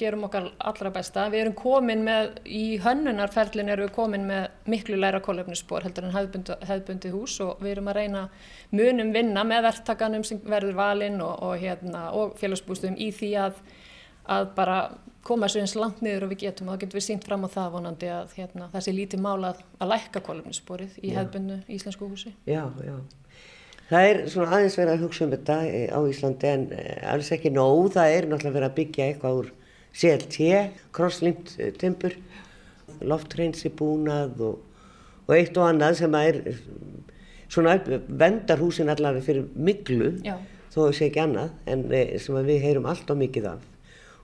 gerum 0.00 0.26
okkar 0.26 0.50
allra 0.58 0.92
besta, 0.98 1.28
við 1.30 1.44
erum 1.44 1.56
komin 1.60 2.04
með 2.06 2.40
í 2.50 2.64
hönnunarferlin 2.82 3.70
erum 3.70 3.86
við 3.86 3.96
komin 3.96 4.26
með 4.26 4.48
miklu 4.72 4.98
læra 4.98 5.22
kólöfnisspor 5.22 5.86
heldur 5.86 6.08
en 6.08 6.16
hefðbundi, 6.16 6.58
hefðbundi 6.66 7.14
hús 7.14 7.38
og 7.44 7.62
við 7.62 7.76
erum 7.76 7.92
að 7.92 8.00
reyna 8.02 8.28
munum 8.74 9.14
vinna 9.14 9.46
með 9.46 9.68
verktakanum 9.70 10.26
sem 10.26 10.42
verður 10.42 10.78
valinn 10.80 11.20
og, 11.22 11.38
og 11.46 11.58
hérna, 11.62 12.08
og 12.16 12.34
félagsbústuðum 12.40 12.98
í 12.98 13.12
því 13.14 13.34
að 13.46 13.60
að 14.32 14.48
bara 14.56 14.78
koma 15.26 15.48
þessu 15.48 15.62
eins 15.62 15.74
langt 15.78 16.02
niður 16.04 16.26
og 16.26 16.32
við 16.32 16.42
getum 16.44 16.70
og 16.70 16.76
þá 16.76 16.84
getum 16.84 16.98
við 16.98 17.06
sínt 17.08 17.26
fram 17.26 17.46
á 17.46 17.48
það 17.50 17.70
vonandi 17.74 18.10
að 18.14 18.34
hérna, 18.38 18.68
það 18.72 18.84
sé 18.86 18.94
lítið 18.94 19.22
mála 19.24 19.52
að, 19.52 19.62
að 19.82 19.92
lækka 19.92 20.22
kolumnisporið 20.28 20.98
í 21.02 21.12
hefðbundu 21.16 21.58
íslensku 21.76 22.10
húsi. 22.10 22.32
Já, 22.46 22.64
já. 22.86 22.96
Það 23.86 24.08
er 24.10 24.20
svona 24.30 24.56
aðeins 24.56 24.76
verið 24.80 24.92
að 24.92 25.02
hugsa 25.04 25.24
um 25.26 25.32
þetta 25.34 25.56
á 25.94 26.00
Íslandi 26.10 26.48
en 26.50 26.64
eh, 26.74 27.02
alls 27.12 27.28
ekki 27.34 27.52
nóg. 27.54 27.92
Það 27.94 28.14
er 28.16 28.26
náttúrulega 28.26 28.56
verið 28.56 28.68
að 28.68 28.78
byggja 28.80 29.06
eitthvað 29.06 29.40
úr 29.42 29.52
CLT, 29.96 30.48
crosslinked 30.96 31.52
eh, 31.62 31.70
timpur, 31.78 32.16
loftreinsi 33.06 33.70
búnað 33.78 34.42
og, 34.42 34.58
og 35.28 35.36
eitt 35.36 35.54
og 35.54 35.68
annað 35.68 36.00
sem 36.00 36.18
er 36.18 36.40
svona 37.46 37.76
vendar 38.08 38.58
húsin 38.58 38.90
allavega 38.90 39.24
fyrir 39.24 39.46
miklu 39.54 40.16
já. 40.24 40.34
þó 40.74 40.90
sé 40.90 41.06
ekki 41.08 41.22
annað 41.22 41.54
en 41.70 41.86
eh, 41.94 42.16
sem 42.22 42.38
við 42.46 42.66
heyrum 42.66 42.90
allt 42.90 43.10
og 43.12 43.20
mikið 43.22 43.50
af 43.54 43.64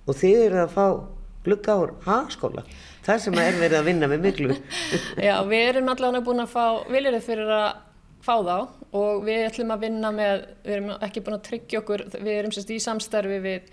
og 0.07 0.19
þið 0.19 0.41
eru 0.47 0.62
að 0.65 0.75
fá 0.77 0.87
glugga 1.43 1.79
úr 1.83 1.95
hagskóla 2.07 2.65
það 3.03 3.23
sem 3.25 3.38
er 3.43 3.57
verið 3.59 3.79
að 3.81 3.88
vinna 3.91 4.11
með 4.11 4.27
miklu 4.27 4.57
Já, 5.27 5.35
við 5.49 5.65
erum 5.69 5.91
allavega 5.93 6.25
búin 6.27 6.45
að 6.45 6.53
fá 6.55 6.65
viljurðið 6.91 7.27
fyrir 7.27 7.55
að 7.57 7.69
fá 8.23 8.35
þá 8.47 8.57
og 8.95 9.23
við 9.27 9.47
ætlum 9.49 9.73
að 9.75 9.87
vinna 9.87 10.12
með 10.15 10.45
við 10.62 10.75
erum 10.77 10.91
ekki 10.99 11.25
búin 11.27 11.38
að 11.38 11.47
tryggja 11.49 11.81
okkur 11.83 12.05
við 12.19 12.35
erum 12.37 12.55
sérst 12.55 12.71
í 12.71 12.79
samstarfi 12.83 13.38
við 13.43 13.73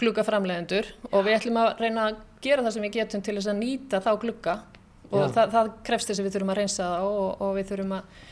gluggaframlegendur 0.00 0.90
og 1.10 1.24
við 1.26 1.38
ætlum 1.38 1.58
að 1.60 1.72
reyna 1.82 2.08
að 2.08 2.20
gera 2.44 2.64
það 2.64 2.76
sem 2.76 2.86
við 2.86 2.98
getum 3.00 3.24
til 3.24 3.36
þess 3.36 3.50
að 3.52 3.58
nýta 3.60 4.02
þá 4.04 4.12
glugga 4.22 4.56
og 5.10 5.32
það, 5.34 5.54
það 5.56 5.72
krefst 5.86 6.10
þess 6.10 6.22
að 6.22 6.28
við 6.28 6.36
þurfum 6.36 6.52
að 6.54 6.60
reynsa 6.60 6.84
það 6.86 7.08
og, 7.08 7.42
og 7.42 7.56
við 7.58 7.72
þurfum 7.72 7.96
að 7.98 8.28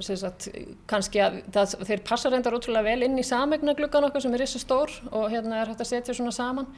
sagt, 0.00 0.48
kannski 0.90 1.20
að 1.20 1.40
það, 1.52 1.74
þeir 1.90 2.04
passa 2.08 2.30
reyndar 2.32 2.56
útrúlega 2.56 2.88
vel 2.88 3.08
inn 3.08 3.18
í 3.20 3.26
samegna 3.26 3.74
gluggan 3.76 4.08
okkar 4.08 4.24
sem 4.24 4.34
er 4.36 4.44
rissa 4.44 4.60
stór 4.62 4.92
og 5.10 5.28
hérna 5.32 5.60
er 5.60 5.72
hægt 5.72 5.84
að 5.84 5.90
setja 5.90 6.16
svona 6.16 6.32
saman 6.34 6.70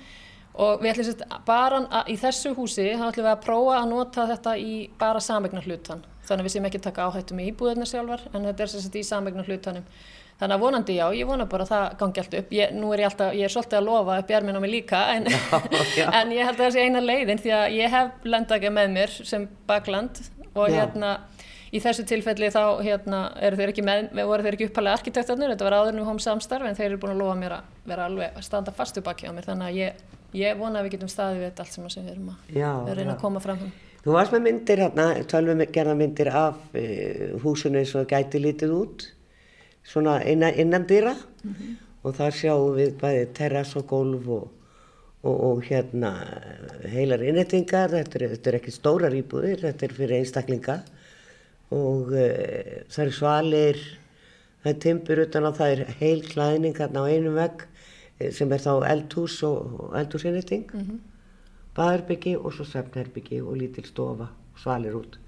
og 0.57 0.83
við 0.83 0.92
ætlum 0.92 1.07
sérst 1.07 1.24
bara 1.46 1.81
að, 1.85 2.12
í 2.12 2.18
þessu 2.20 2.55
húsi 2.57 2.88
þá 2.96 3.09
ætlum 3.11 3.26
við 3.26 3.33
að 3.33 3.42
prófa 3.44 3.79
að 3.79 3.88
nota 3.92 4.29
þetta 4.33 4.59
í 4.59 4.76
bara 4.98 5.22
samegna 5.22 5.62
hlutan 5.66 6.05
þannig 6.26 6.42
að 6.42 6.46
við 6.48 6.55
séum 6.57 6.68
ekki 6.70 6.83
taka 6.83 7.09
áhættu 7.09 7.37
með 7.37 7.50
íbúðirna 7.52 7.88
sjálfar 7.88 8.24
en 8.33 8.48
þetta 8.48 8.64
er 8.64 8.72
sérst 8.72 8.96
í 8.96 9.05
samegna 9.07 9.44
hlutanum 9.46 9.85
þannig 10.40 10.57
að 10.57 10.64
vonandi 10.64 10.96
já, 10.98 11.05
ég 11.16 11.29
vona 11.29 11.46
bara 11.48 11.64
að 11.64 11.70
það 11.72 11.85
gangi 12.00 12.22
allt 12.22 12.35
upp 12.40 12.50
ég, 12.52 12.72
nú 12.76 12.90
er 12.92 13.02
ég 13.02 13.11
alltaf, 13.11 13.37
ég 13.37 13.46
er 13.46 13.52
svolítið 13.52 13.79
að 13.79 13.87
lofa 13.88 14.18
upp 14.20 14.33
ég 14.33 14.37
er 14.37 14.46
minn 14.48 14.59
á 14.59 14.62
mig 14.64 14.72
líka 14.72 15.00
en, 15.14 15.31
já, 15.33 15.38
já. 15.96 16.09
en 16.18 16.35
ég 16.35 16.44
held 16.44 16.59
að 16.59 16.64
það 16.64 16.74
sé 16.74 16.85
eina 16.85 17.05
leiðin 17.05 17.40
því 17.40 17.55
að 17.57 17.76
ég 17.76 17.94
hef 17.94 18.26
lendagið 18.35 18.74
með 18.76 18.92
mér 18.98 19.16
sem 19.31 19.46
bakland 19.68 20.20
og 20.52 20.68
já. 20.68 20.81
hérna 20.81 21.14
í 21.77 21.81
þessu 21.85 22.05
tilfelli 22.09 22.51
þá 22.55 22.62
hérna, 22.85 23.23
eru 23.45 23.59
þeir 23.61 23.73
með, 23.85 24.11
voru 24.29 24.47
þeir 24.47 24.57
ekki 24.57 24.69
uppalega 24.71 25.01
arkitektarnir, 25.01 25.53
þetta 25.55 25.69
var 25.69 25.79
áður 25.81 25.97
nú 25.97 26.05
hóm 26.09 26.21
samstarf 26.23 26.69
en 26.69 26.79
þeir 26.79 26.91
eru 26.91 27.01
búin 27.03 27.15
að 27.15 27.23
lofa 27.23 27.39
mér 27.41 27.57
að 27.59 27.73
vera 27.91 28.07
alveg 28.11 28.39
að 28.39 28.47
standa 28.47 28.75
fastu 28.77 29.03
baki 29.05 29.29
á 29.29 29.33
mér. 29.37 29.49
Þannig 29.49 29.67
að 29.69 29.81
ég, 29.81 30.07
ég 30.41 30.61
vona 30.61 30.81
að 30.81 30.89
við 30.89 30.97
getum 30.97 31.12
staðið 31.12 31.43
við 31.43 31.51
þetta 31.51 31.67
allt 31.67 31.77
sem 31.77 32.07
við 32.07 32.15
erum 32.15 32.31
að, 32.33 32.55
já, 32.57 32.71
að 32.73 32.95
reyna 32.95 33.11
já. 33.11 33.17
að 33.17 33.21
koma 33.27 33.45
fram 33.45 33.67
Þú 34.07 34.12
varst 34.15 34.31
með 34.31 34.43
myndir 34.45 34.81
hérna, 34.85 35.05
tölvum 35.27 35.62
gerða 35.75 35.95
myndir 35.99 36.29
af 36.31 36.59
uh, 36.79 37.23
húsinu 37.43 37.81
eins 37.81 37.95
og 37.99 38.05
gæti 38.07 38.39
lítið 38.39 38.75
út 38.77 39.07
svona 39.87 40.21
innan, 40.23 40.55
innan 40.55 40.87
dýra 40.87 41.17
mm 41.17 41.51
-hmm. 41.51 41.73
og 42.03 42.15
þar 42.15 42.33
sjáum 42.33 42.77
við 42.77 42.93
bæði 43.01 43.25
terras 43.35 43.77
og 43.77 43.87
gólf 43.87 44.29
og, 44.29 44.49
og, 45.23 45.41
og 45.49 45.65
hérna 45.65 46.12
heilar 46.87 47.23
innettingar, 47.23 47.91
þetta, 47.91 48.29
þetta 48.31 48.51
er 48.51 48.55
ekki 48.61 48.71
stórar 48.71 49.15
íbúðir, 49.15 49.61
þetta 49.61 49.87
er 49.87 49.93
fyrir 49.93 50.19
einstaklinga 50.19 50.83
og 51.74 52.12
uh, 52.14 52.85
það 52.92 53.02
eru 53.05 53.14
svalir, 53.14 53.81
það 54.62 54.72
er 54.72 54.81
timpur 54.85 55.22
utan 55.24 55.48
á 55.48 55.50
það 55.57 55.72
er 55.74 55.96
heil 56.00 56.22
klæðning 56.26 56.79
hérna 56.79 57.02
á 57.02 57.11
einum 57.11 57.38
vegg 57.38 57.64
eh, 58.20 58.31
sem 58.35 58.52
er 58.52 58.62
þá 58.62 58.87
eldhús 58.87 59.40
og 59.46 59.94
eldhúsinnetting, 59.98 60.66
mm 60.72 60.85
-hmm. 60.85 60.98
baðherbyggi 61.74 62.37
og 62.37 62.52
svo 62.52 62.64
sefnherbyggi 62.64 63.40
og 63.42 63.57
lítil 63.57 63.87
stofa 63.87 64.29
og 64.31 64.59
svalir 64.62 64.94
út. 64.94 65.18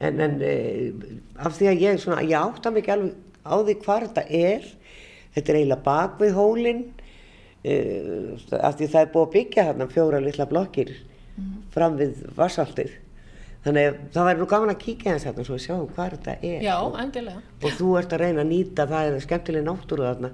En, 0.00 0.20
en 0.20 0.40
uh, 0.40 1.44
af 1.46 1.52
því 1.58 1.66
að 1.68 1.80
ég, 1.82 2.00
svona, 2.00 2.22
ég 2.22 2.40
átta 2.40 2.70
mikið 2.70 2.92
alveg 2.92 3.14
á 3.44 3.54
því 3.62 3.74
hvað 3.84 4.00
þetta 4.00 4.24
er, 4.28 4.64
þetta 5.34 5.52
er 5.52 5.56
eiginlega 5.56 5.82
bak 5.84 6.18
við 6.20 6.32
hólinn, 6.32 6.84
uh, 7.64 8.58
af 8.60 8.76
því 8.78 8.86
það 8.86 9.00
er 9.00 9.12
búið 9.12 9.26
að 9.26 9.32
byggja 9.32 9.64
hérna 9.64 9.86
fjóra 9.86 10.20
litla 10.20 10.46
blokkir 10.46 10.90
mm 10.90 11.44
-hmm. 11.44 11.62
fram 11.70 11.96
við 11.96 12.26
vassaltið 12.36 12.90
Þannig 13.62 13.88
að 13.88 13.98
það 14.14 14.28
væri 14.28 14.40
nú 14.40 14.46
gaman 14.50 14.72
að 14.72 14.80
kíkja 14.82 15.12
þess 15.14 15.28
að 15.30 15.36
við 15.42 15.60
sjáum 15.62 15.90
hvað 15.94 16.14
þetta 16.16 16.32
er. 16.48 16.64
Já, 16.66 16.76
endilega. 16.98 17.42
Og 17.62 17.76
þú 17.78 17.90
ert 18.00 18.14
að 18.16 18.24
reyna 18.24 18.42
að 18.42 18.48
nýta, 18.50 18.86
það 18.90 19.10
er 19.10 19.22
skemmtileg 19.22 19.66
náttúru 19.68 20.08
þarna. 20.08 20.32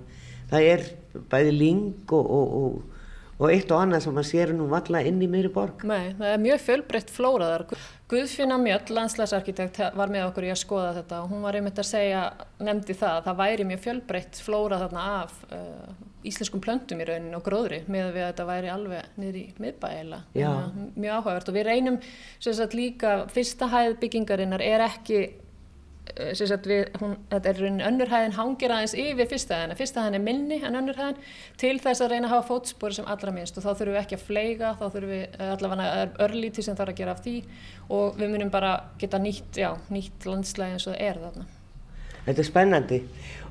Það 0.49 0.69
er 0.71 0.87
bæði 1.29 1.53
ling 1.53 2.15
og, 2.17 2.31
og, 2.39 2.55
og, 2.59 3.05
og 3.37 3.53
eitt 3.53 3.75
og 3.75 3.83
annað 3.85 4.07
sem 4.07 4.17
maður 4.17 4.31
sér 4.31 4.55
nú 4.57 4.71
valla 4.73 5.05
inn 5.11 5.21
í 5.21 5.29
meiri 5.29 5.53
borg. 5.53 5.85
Nei, 5.91 6.15
það 6.17 6.33
er 6.33 6.43
mjög 6.47 6.65
fjölbreytt 6.71 7.13
flóraðar. 7.13 7.67
Guðfinna 8.09 8.57
Mjöll, 8.63 8.95
landslæsarkitekt, 8.97 9.83
var 10.01 10.13
með 10.13 10.31
okkur 10.31 10.49
í 10.49 10.53
að 10.55 10.63
skoða 10.63 10.95
þetta 11.03 11.21
og 11.21 11.35
hún 11.35 11.45
var 11.45 11.59
einmitt 11.59 11.83
að 11.83 11.91
segja, 11.91 12.23
nefndi 12.65 12.97
það, 12.97 13.19
að 13.19 13.27
það 13.29 13.43
væri 13.43 13.67
mjög 13.69 13.83
fjölbreytt 13.85 14.41
flóra 14.47 14.81
þarna 14.87 15.09
af 15.19 15.37
uh, 15.53 16.08
íslenskum 16.29 16.63
plöntum 16.63 17.01
í 17.03 17.09
raunin 17.09 17.37
og 17.37 17.45
gróðri 17.47 17.83
með 17.91 18.13
að 18.13 18.21
þetta 18.21 18.47
væri 18.49 18.71
alveg 18.73 19.19
niður 19.19 19.41
í 19.41 19.45
miðbæla 19.63 20.23
mjög 20.37 21.13
áhugavert. 21.19 21.51
Og 21.51 21.59
við 21.59 21.69
reynum 21.69 21.99
sagt, 22.39 22.77
líka 22.77 23.19
fyrsta 23.33 23.69
hæð 23.73 23.99
byggingarinnar 24.03 24.65
er 24.65 24.85
ekki 24.87 25.19
eh, 26.15 26.45
við, 26.69 26.85
hún, 27.01 27.17
þetta 27.33 27.53
er 27.53 27.61
raunin 27.63 27.87
önnurhæðin 27.91 28.37
hangir 28.39 28.75
aðeins 28.77 28.97
yfir 28.99 29.31
fyrsta 29.33 29.59
hæðin 29.61 29.77
fyrsta 29.83 30.07
hæðin 30.07 30.21
er 30.21 30.25
minni 30.31 30.61
en 30.63 30.81
önnurhæðin 30.83 31.21
til 31.61 31.77
þess 31.85 32.05
að 32.05 32.15
reyna 32.15 32.31
að 32.31 32.37
hafa 32.37 32.49
fótspori 32.53 32.99
sem 32.99 33.11
allra 33.11 33.35
minnst. 33.35 33.59
Og 33.59 33.67
þá 33.67 33.71
þurfum 33.75 33.95
við 33.95 34.03
ekki 34.05 34.19
að 34.19 34.27
fleiga 34.31 34.75
þá 34.79 34.87
þurfum 34.89 35.15
við 35.15 35.23
eh, 35.29 35.53
allavega 35.53 36.09
örlíti 36.29 36.67
sem 36.67 36.79
þarf 36.79 36.95
að 36.95 37.03
gera 37.03 37.17
af 37.17 37.23
því. 37.27 37.37
Og 37.99 38.19
við 38.21 38.35
munum 38.35 38.53
bara 38.55 38.75
geta 39.01 39.23
nýtt, 39.23 39.53
já, 39.61 39.73
nýtt 39.93 40.29
landslægi 40.29 40.79
eins 40.79 40.89
og 40.91 40.95
það 40.97 41.07
er 41.11 41.25
þarna 41.29 41.53
Þetta 42.29 42.45
er 42.45 42.49
spennandi 42.49 43.03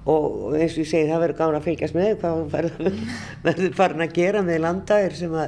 og 0.08 0.54
eins 0.56 0.76
og 0.78 0.84
ég 0.84 0.90
segi 0.92 1.10
það 1.10 1.24
verður 1.26 1.40
gáðan 1.42 1.58
að 1.58 1.66
fylgjast 1.68 1.98
með 1.98 2.14
hvað 2.22 2.44
verður 3.48 3.74
farin 3.76 4.06
að 4.06 4.14
gera 4.16 4.44
með 4.46 4.62
landaðir 4.64 5.18
sem 5.18 5.40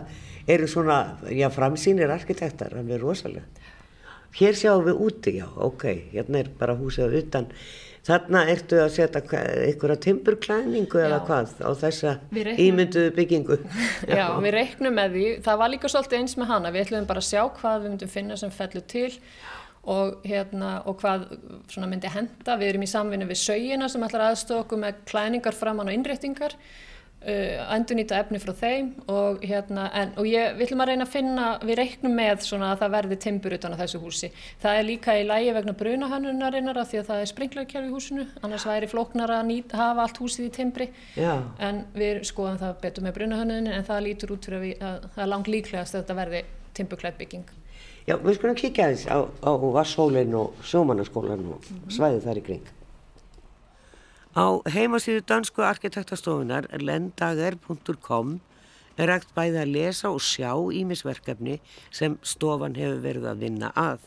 eru 0.50 0.70
svona, 0.70 1.02
já, 1.30 1.48
framsýnir 1.54 2.12
arkitektar, 2.12 2.74
það 2.74 2.90
verður 2.90 3.12
rosalega. 3.12 3.68
Hér 4.40 4.58
sjáum 4.58 4.86
við 4.86 5.04
úti, 5.06 5.36
já, 5.40 5.46
ok, 5.46 5.86
hérna 6.14 6.42
er 6.42 6.50
bara 6.58 6.76
húsið 6.78 7.16
utan. 7.22 7.48
Þarna 8.10 8.44
ertu 8.50 8.78
að 8.80 8.94
setja 8.96 9.22
einhverja 9.22 9.98
timburklæningu 10.06 11.02
eða 11.04 11.20
hvað 11.28 11.52
á 11.62 11.70
þessa 11.78 12.14
ímynduðu 12.32 13.12
byggingu. 13.18 13.58
Já. 14.08 14.16
já, 14.22 14.26
við 14.42 14.56
reiknum 14.56 14.96
með 14.98 15.18
því. 15.18 15.26
Það 15.46 15.60
var 15.62 15.74
líka 15.74 15.92
svolítið 15.92 16.22
eins 16.22 16.38
með 16.40 16.52
hana. 16.54 16.72
Við 16.74 16.86
ætlum 16.86 17.10
bara 17.10 17.22
að 17.22 17.28
sjá 17.30 17.42
hvað 17.60 17.84
við 17.84 17.92
myndum 17.92 18.14
finna 18.14 18.40
sem 18.40 18.54
fellur 18.56 18.86
til 18.90 19.10
og, 19.12 19.26
hérna, 20.28 20.76
og 20.86 21.00
hvað 21.02 21.26
myndi 21.88 22.12
henda. 22.12 22.58
Við 22.60 22.74
erum 22.74 22.86
í 22.86 22.92
samvinni 22.92 23.30
við 23.30 23.42
sögina 23.46 23.90
sem 23.90 24.04
ætlar 24.06 24.30
aðstofa 24.30 24.66
okkur 24.66 24.84
með 24.84 25.02
klæningar 25.10 25.56
framann 25.56 25.90
og 25.90 25.96
innréttingar, 25.96 26.56
uh, 27.24 27.62
endurnýta 27.76 28.20
efni 28.20 28.42
frá 28.44 28.52
þeim 28.60 28.90
og, 29.10 29.40
hérna, 29.46 29.88
en, 29.96 30.12
og 30.20 30.28
ég, 30.30 30.56
við 30.58 30.68
ætlum 30.68 30.84
að 30.84 30.92
reyna 30.92 31.08
að 31.08 31.14
finna, 31.14 31.48
við 31.64 31.80
reiknum 31.80 32.16
með 32.20 32.44
að 32.60 32.82
það 32.84 32.94
verði 32.98 33.20
timbur 33.26 33.56
utan 33.58 33.76
á 33.76 33.82
þessu 33.82 34.02
húsi. 34.04 34.32
Það 34.62 34.80
er 34.82 34.88
líka 34.90 35.16
í 35.20 35.28
lægi 35.28 35.56
vegna 35.58 35.76
brunahönnunarinnar 35.80 36.82
af 36.82 36.92
því 36.92 37.02
að 37.02 37.10
það 37.12 37.24
er 37.24 37.32
springlarkjörf 37.34 37.88
í 37.88 37.94
húsinu, 37.94 38.28
annars 38.44 38.68
væri 38.70 38.92
flóknar 38.92 39.36
að 39.38 39.48
nýt, 39.50 39.78
hafa 39.80 40.06
allt 40.06 40.22
húsið 40.22 40.50
í 40.50 40.52
timbri, 40.60 40.92
Já. 41.16 41.34
en 41.58 41.86
við 41.96 42.22
skoðum 42.30 42.60
það 42.62 42.78
betur 42.84 43.08
með 43.08 43.18
brunahönnunin 43.20 43.80
en 43.80 43.88
það 43.88 44.06
lítur 44.10 44.36
út 44.36 44.50
fyrir 44.50 44.60
að, 44.60 44.68
við, 44.68 44.84
að 44.92 45.10
það 45.16 45.26
er 45.26 45.34
langt 45.34 45.54
líklegast 45.56 45.96
að 45.96 46.04
þetta 46.04 46.20
verði 46.24 46.46
timburklæðbygging. 46.80 47.59
Já, 48.10 48.16
við 48.18 48.40
skulum 48.40 48.56
kíkja 48.58 48.88
aðeins 48.88 49.06
á, 49.06 49.22
á 49.22 49.52
Vasshólinn 49.54 50.32
og 50.34 50.56
Sjómannaskólan 50.66 51.44
og 51.54 51.66
svæðið 51.94 52.24
þar 52.26 52.40
í 52.40 52.44
kring. 52.48 52.72
Á 54.34 54.46
heimasíðu 54.66 55.22
dansku 55.30 55.62
arkitektastofunar 55.62 56.66
lendager.com 56.82 58.40
er 58.98 59.12
rægt 59.14 59.30
bæði 59.38 59.62
að 59.62 59.74
lesa 59.76 60.10
og 60.10 60.24
sjá 60.26 60.50
ímisverkefni 60.58 61.60
sem 61.94 62.18
stofan 62.26 62.80
hefur 62.80 63.04
verið 63.06 63.30
að 63.30 63.46
vinna 63.46 63.70
að. 63.78 64.02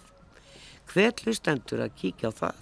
Hver 0.91 1.15
hlustendur 1.23 1.87
að 1.87 1.95
kíkja 2.03 2.35
á 2.35 2.39
það? 2.43 2.61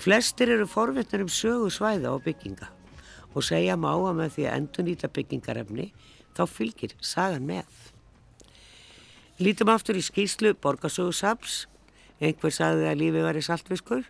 Flestir 0.00 0.56
eru 0.56 0.64
forvetnir 0.64 1.26
um 1.26 1.28
sögu 1.28 1.68
svæða 1.68 2.16
og 2.16 2.24
bygginga 2.24 2.72
og 3.34 3.44
segja 3.44 3.76
má 3.76 3.92
að 3.92 4.14
með 4.22 4.38
því 4.38 4.48
að 4.48 4.56
endur 4.56 4.88
nýta 4.88 5.12
byggingarefni 5.12 5.92
þá 6.32 6.46
fylgir 6.48 6.96
sagan 7.04 7.44
með. 7.44 7.68
Lítum 9.42 9.66
aftur 9.72 9.96
í 9.98 10.02
skýslu 10.04 10.52
borgarsögursaps, 10.62 11.64
einhver 12.22 12.52
sagði 12.54 12.84
að 12.86 13.00
lífi 13.00 13.22
var 13.24 13.34
í 13.34 13.40
saltfiskur 13.42 14.04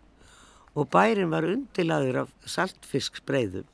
og 0.76 0.90
bærin 0.92 1.30
var 1.32 1.46
undilaður 1.48 2.18
af 2.26 2.34
saltfisksbreiðum, 2.44 3.64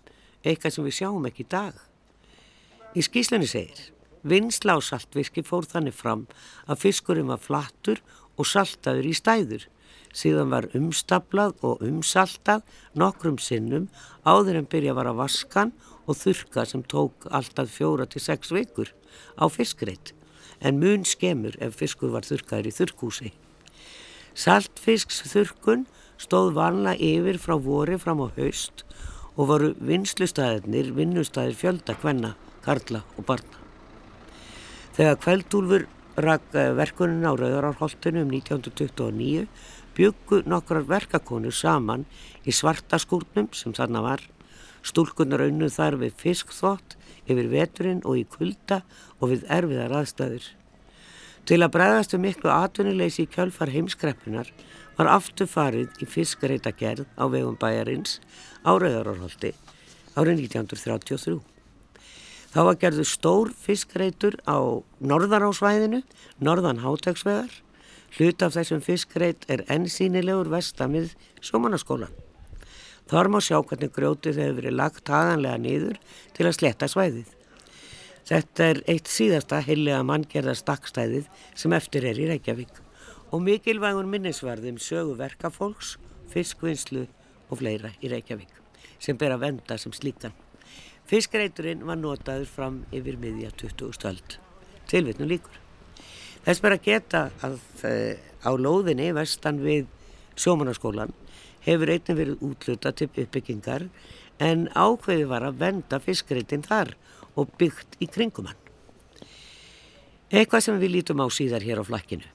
eitthvað 0.46 0.76
sem 0.76 0.86
við 0.86 0.94
sjáum 1.00 1.26
ekki 1.26 1.42
í 1.42 1.48
dag. 1.50 1.74
Í 2.94 3.02
skýslunni 3.02 3.48
segir, 3.50 3.80
vinsla 4.22 4.76
á 4.78 4.80
saltfiski 4.92 5.42
fór 5.42 5.66
þannig 5.66 5.96
fram 5.98 6.22
að 6.70 6.84
fiskurinn 6.84 7.32
var 7.32 7.42
flattur 7.42 7.98
og 8.38 8.46
saltaður 8.46 9.10
í 9.10 9.16
stæður, 9.18 9.66
síðan 10.14 10.54
var 10.54 10.70
umstaplað 10.78 11.58
og 11.66 11.82
umsaltað 11.82 12.62
nokkrum 12.94 13.42
sinnum 13.42 13.90
áður 14.22 14.62
en 14.62 14.70
byrja 14.70 14.94
var 14.94 15.10
að 15.10 15.18
vaskan 15.24 15.74
og 16.06 16.14
þurka 16.22 16.62
sem 16.62 16.86
tók 16.86 17.26
alltaf 17.26 17.74
fjóra 17.74 18.06
til 18.06 18.22
sex 18.22 18.54
vikur 18.54 18.94
á 19.34 19.50
fiskreitt 19.50 20.14
en 20.60 20.80
mun 20.80 21.06
skemur 21.08 21.56
ef 21.60 21.78
fiskur 21.80 22.12
var 22.14 22.26
þurkaður 22.28 22.68
í 22.70 22.74
þurrkúsi. 22.76 23.32
Saltfisksþurkun 24.36 25.86
stóð 26.20 26.52
vanlega 26.58 27.00
yfir 27.00 27.40
frá 27.42 27.56
vori 27.60 27.98
fram 27.98 28.22
á 28.24 28.28
haust 28.36 28.84
og 29.36 29.48
voru 29.50 29.70
vinslustæðinir 29.80 30.92
vinnustæðir 30.96 31.56
fjölda 31.56 31.96
kvenna, 31.96 32.34
karla 32.64 33.02
og 33.16 33.26
barna. 33.28 33.56
Þegar 34.96 35.20
kveldúlfur 35.24 35.86
rak 36.20 36.54
eh, 36.54 36.72
verkunin 36.76 37.24
á 37.24 37.32
Rauðarárholtinu 37.32 38.24
um 38.26 38.34
1929 38.34 39.46
byggu 39.96 40.42
nokkrar 40.48 40.84
verkakonur 40.88 41.54
saman 41.54 42.04
í 42.44 42.52
svartaskúrnum 42.54 43.48
sem 43.56 43.72
þarna 43.76 44.02
var. 44.04 44.22
Stúlkunar 44.84 45.44
auðnuð 45.46 45.74
þar 45.76 45.98
við 46.00 46.16
fiskþótt 46.20 46.96
yfir 47.30 47.50
veturinn 47.52 48.02
og 48.04 48.18
í 48.20 48.26
kulda 48.28 48.82
og 49.20 49.32
við 49.32 49.46
erfiðar 49.48 49.94
aðstæður. 50.00 50.48
Til 51.48 51.60
að 51.64 51.72
bregðast 51.74 52.14
um 52.14 52.24
miklu 52.26 52.50
atvinnuleysi 52.52 53.24
í 53.24 53.30
kjölfar 53.30 53.72
heimskreppunar 53.72 54.50
var 54.98 55.08
aftur 55.14 55.48
farið 55.48 56.02
í 56.02 56.08
fiskareita 56.08 56.74
gerð 56.76 57.08
á 57.16 57.24
vegum 57.32 57.56
bæjarins 57.58 58.18
á 58.66 58.76
Rauðarórholti 58.76 59.54
árið 60.18 60.44
1933. 60.50 61.40
Þá 62.50 62.60
var 62.66 62.78
gerðu 62.82 63.04
stór 63.06 63.52
fiskareitur 63.54 64.36
á 64.42 64.58
norðarásvæðinu, 64.98 66.02
norðan 66.42 66.82
hátæksvegar. 66.82 67.52
Hlut 68.16 68.42
af 68.42 68.56
þessum 68.56 68.82
fiskareit 68.82 69.46
er 69.46 69.62
ennsýnilegur 69.70 70.50
vestamið 70.50 71.14
sjómanaskólan. 71.38 72.10
Þar 73.10 73.26
má 73.26 73.40
sjá 73.42 73.56
hvernig 73.58 73.90
grjótið 73.90 74.36
hefur 74.38 74.58
verið 74.60 74.76
lagt 74.78 75.10
haganlega 75.10 75.58
niður 75.58 75.96
til 76.36 76.44
að 76.46 76.56
sletta 76.60 76.86
svæðið. 76.90 77.32
Þetta 78.30 78.66
er 78.70 78.80
eitt 78.92 79.10
síðasta 79.10 79.58
heilega 79.66 80.04
manngjörða 80.06 80.54
stakkstæðið 80.60 81.26
sem 81.58 81.74
eftir 81.74 82.06
er 82.06 82.20
í 82.22 82.28
Reykjavík 82.30 82.78
og 83.34 83.42
mikilvægur 83.42 84.06
minnisvarðum 84.06 84.78
sögu 84.78 85.16
verkafólks, 85.18 85.96
fiskvinnslu 86.30 87.08
og 87.50 87.58
fleira 87.58 87.90
í 87.98 88.12
Reykjavík 88.12 88.54
sem 89.02 89.18
ber 89.18 89.34
að 89.34 89.42
venda 89.48 89.78
sem 89.80 89.94
slíkan. 89.96 90.36
Fiskreiturinn 91.10 91.82
var 91.88 91.98
notaður 91.98 92.46
fram 92.46 92.76
yfir 92.94 93.18
miðja 93.18 93.50
20. 93.58 93.90
stöld. 93.96 94.36
Tilvittnum 94.86 95.30
líkur. 95.32 95.56
Þess 96.44 96.62
ber 96.62 96.76
að 96.76 96.86
geta 96.86 97.24
að 97.42 97.58
uh, 97.82 98.14
á 98.46 98.50
lóðinni 98.54 99.10
vestan 99.16 99.58
við 99.64 99.88
sjómanaskólan 100.38 101.10
hefur 101.66 101.92
einnig 101.92 102.18
verið 102.18 102.42
útluta 102.46 102.92
til 102.96 103.10
uppbyggingar 103.10 103.88
en 104.40 104.66
ákveði 104.72 105.26
var 105.28 105.44
að 105.44 105.60
venda 105.60 106.00
fiskreitin 106.02 106.64
þar 106.64 106.94
og 107.38 107.52
byggt 107.60 107.98
í 108.00 108.08
kringum 108.10 108.48
hann. 108.50 108.58
Eitthvað 110.30 110.64
sem 110.66 110.78
við 110.80 110.94
lítum 110.96 111.22
á 111.22 111.26
síðar 111.32 111.64
hér 111.66 111.82
á 111.82 111.84
flakkinu. 111.84 112.26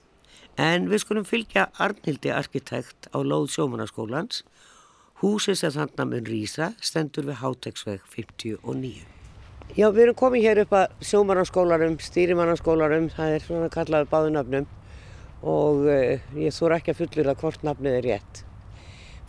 En 0.59 0.87
við 0.91 1.03
skulum 1.03 1.27
fylgja 1.27 1.69
Arnildi 1.81 2.31
arkitekt 2.31 3.09
á 3.11 3.19
Lóð 3.19 3.49
sjómanaskólans. 3.55 4.43
Húsið 5.19 5.59
sem 5.59 5.73
þannig 5.73 6.09
mun 6.11 6.29
rýsa 6.29 6.71
stendur 6.83 7.27
við 7.27 7.39
Háteksveg 7.41 8.03
59. 8.11 9.05
Já, 9.75 9.87
við 9.89 10.01
erum 10.05 10.17
komið 10.19 10.45
hér 10.45 10.61
upp 10.63 10.75
að 10.77 11.05
sjómanaskólarum, 11.09 11.95
stýrimannaskólarum, 12.03 13.07
það 13.15 13.37
er 13.37 13.45
svona 13.47 13.69
kallaðu 13.73 14.11
báðunafnum 14.11 14.67
og 15.45 15.87
uh, 15.87 16.27
ég 16.37 16.55
þóra 16.55 16.79
ekki 16.79 16.93
að 16.93 16.99
fullur 17.01 17.31
að 17.31 17.41
hvort 17.41 17.65
nafnið 17.65 17.97
er 17.97 18.05
rétt 18.05 18.43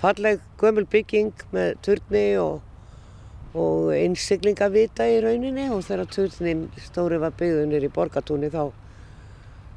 falleg 0.00 0.40
gömul 0.60 0.86
bygging 0.90 1.32
með 1.54 1.76
turni 1.84 2.24
og, 2.40 2.60
og 3.56 3.92
innsiklingavita 3.96 5.06
í 5.08 5.20
rauninni. 5.24 5.68
Og 5.72 5.84
þegar 5.86 6.10
turnin 6.12 6.66
stóri 6.84 7.20
var 7.22 7.36
byggðunir 7.38 7.86
í 7.86 7.92
borgatúni 7.92 8.50
þá 8.52 8.68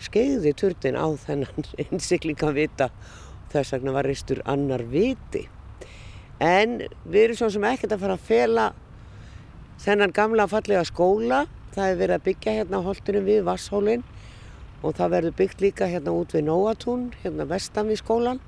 skeiði 0.03 0.53
turnin 0.55 0.99
á 0.99 1.07
þennan 1.23 1.71
innsiklingavita 1.87 2.89
þess 3.53 3.73
vegna 3.75 3.95
var 3.95 4.07
reistur 4.07 4.43
annar 4.45 4.83
viti. 4.91 5.47
En 6.39 6.79
við 7.03 7.23
erum 7.23 7.39
svo 7.39 7.49
sem 7.51 7.65
ekkert 7.67 7.95
að 7.95 8.05
fara 8.05 8.15
að 8.15 8.27
fela 8.27 8.67
þennan 9.83 10.15
gamla 10.15 10.47
fallega 10.51 10.85
skóla. 10.87 11.45
Það 11.73 11.85
hefur 11.85 11.99
verið 12.03 12.15
að 12.15 12.23
byggja 12.27 12.53
hérna 12.59 12.79
á 12.79 12.87
holdunum 12.87 13.27
við 13.27 13.43
Vasshólinn 13.47 14.05
og 14.79 14.95
það 14.95 15.11
verður 15.13 15.35
byggt 15.37 15.61
líka 15.63 15.89
hérna 15.91 16.13
út 16.15 16.33
við 16.33 16.47
Nóatún 16.47 17.09
hérna 17.21 17.45
vestan 17.49 17.91
við 17.91 17.99
skólan 18.01 18.39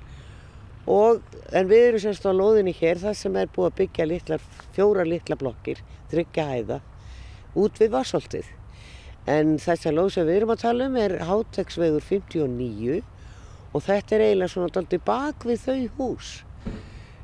Og, 0.89 1.21
en 1.53 1.67
við 1.69 1.87
erum 1.89 2.01
semst 2.01 2.25
á 2.25 2.31
loðinni 2.33 2.73
hér 2.73 3.01
það 3.01 3.17
sem 3.19 3.35
er 3.37 3.51
búið 3.53 3.69
að 3.69 3.77
byggja 3.81 4.07
litlar, 4.09 4.45
fjóra 4.73 5.05
litla 5.05 5.37
blokkir, 5.37 5.83
þryggja 6.09 6.47
hæða, 6.47 6.79
út 7.61 7.81
við 7.81 7.93
Vassholtið. 7.93 8.49
En 9.29 9.57
þessa 9.61 9.93
loð 9.93 10.15
sem 10.15 10.25
við 10.25 10.39
erum 10.39 10.55
að 10.55 10.63
tala 10.63 10.87
um 10.89 10.97
er 10.97 11.19
Háteksvegur 11.27 12.01
59 12.01 13.01
og 13.71 13.83
þetta 13.85 14.15
er 14.17 14.25
eiginlega 14.25 14.53
svona 14.55 14.73
doldið 14.73 15.03
bak 15.05 15.45
við 15.45 15.61
þau 15.67 15.83
hús. 15.99 16.31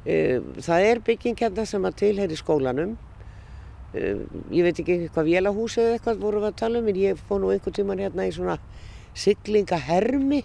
E, 0.05 0.37
það 0.61 0.85
er 0.91 1.03
bygging 1.09 1.41
hérna 1.41 1.65
sem 1.67 1.89
að 1.89 1.97
tilheyri 2.03 2.37
skólanum 2.37 2.93
uh, 2.95 4.19
ég 4.53 4.65
veit 4.65 4.79
ekki 4.79 5.09
hvað 5.13 5.31
vélahús 5.31 5.77
eða 5.81 5.97
eitthvað 5.97 6.21
vorum 6.21 6.45
við 6.45 6.51
að 6.51 6.59
tala 6.61 6.81
um 6.81 6.87
en 6.91 6.99
ég 7.01 7.23
fóð 7.27 7.41
nú 7.43 7.51
einhvern 7.51 7.75
tíman 7.75 8.03
hérna 8.03 8.27
í 8.27 8.33
svona 8.35 8.57
siglingahermi 9.17 10.43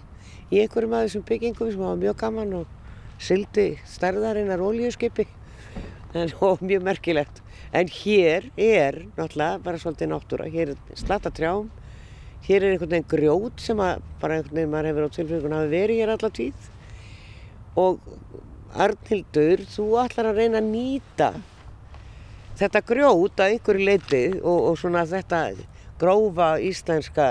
í 0.52 0.62
einhverjum 0.62 0.96
af 0.96 1.06
þessum 1.06 1.26
byggingum 1.28 1.70
sem 1.72 1.82
var 1.82 2.00
mjög 2.00 2.18
gaman 2.22 2.56
og 2.60 2.81
syldi 3.22 3.68
stærðarinnar 3.88 4.62
ólíuskipi 4.62 5.28
og 6.48 6.62
mjög 6.64 6.84
merkilegt. 6.86 7.42
En 7.72 7.88
hér 7.88 8.50
er 8.60 8.98
náttúrulega 9.16 9.62
bara 9.64 9.80
svolítið 9.80 10.10
náttúra. 10.12 10.48
Hér 10.52 10.74
er 10.74 10.98
slatta 10.98 11.32
trjám. 11.32 11.70
Hér 12.42 12.66
er 12.66 12.74
einhvern 12.74 12.90
veginn 12.90 13.08
grjót 13.08 13.62
sem 13.62 13.78
bara 13.78 14.36
einhvern 14.36 14.58
veginn 14.58 14.72
maður 14.74 14.90
hefur 14.90 15.06
á 15.08 15.16
tilfengun 15.16 15.56
hafi 15.56 15.70
verið 15.72 16.02
hér 16.02 16.12
alla 16.16 16.32
tíð. 16.36 16.68
Og 17.78 18.02
Arnhildur, 18.72 19.62
þú 19.68 19.86
ætlar 20.00 20.30
að 20.30 20.42
reyna 20.42 20.60
að 20.62 20.68
nýta 20.72 21.30
þetta 22.60 22.82
grjót 22.88 23.40
að 23.40 23.54
einhverju 23.54 23.86
leiti 23.86 24.22
og, 24.40 24.58
og 24.70 24.76
svona 24.80 25.04
þetta 25.08 25.42
grófa 26.00 26.54
íslenska 26.60 27.26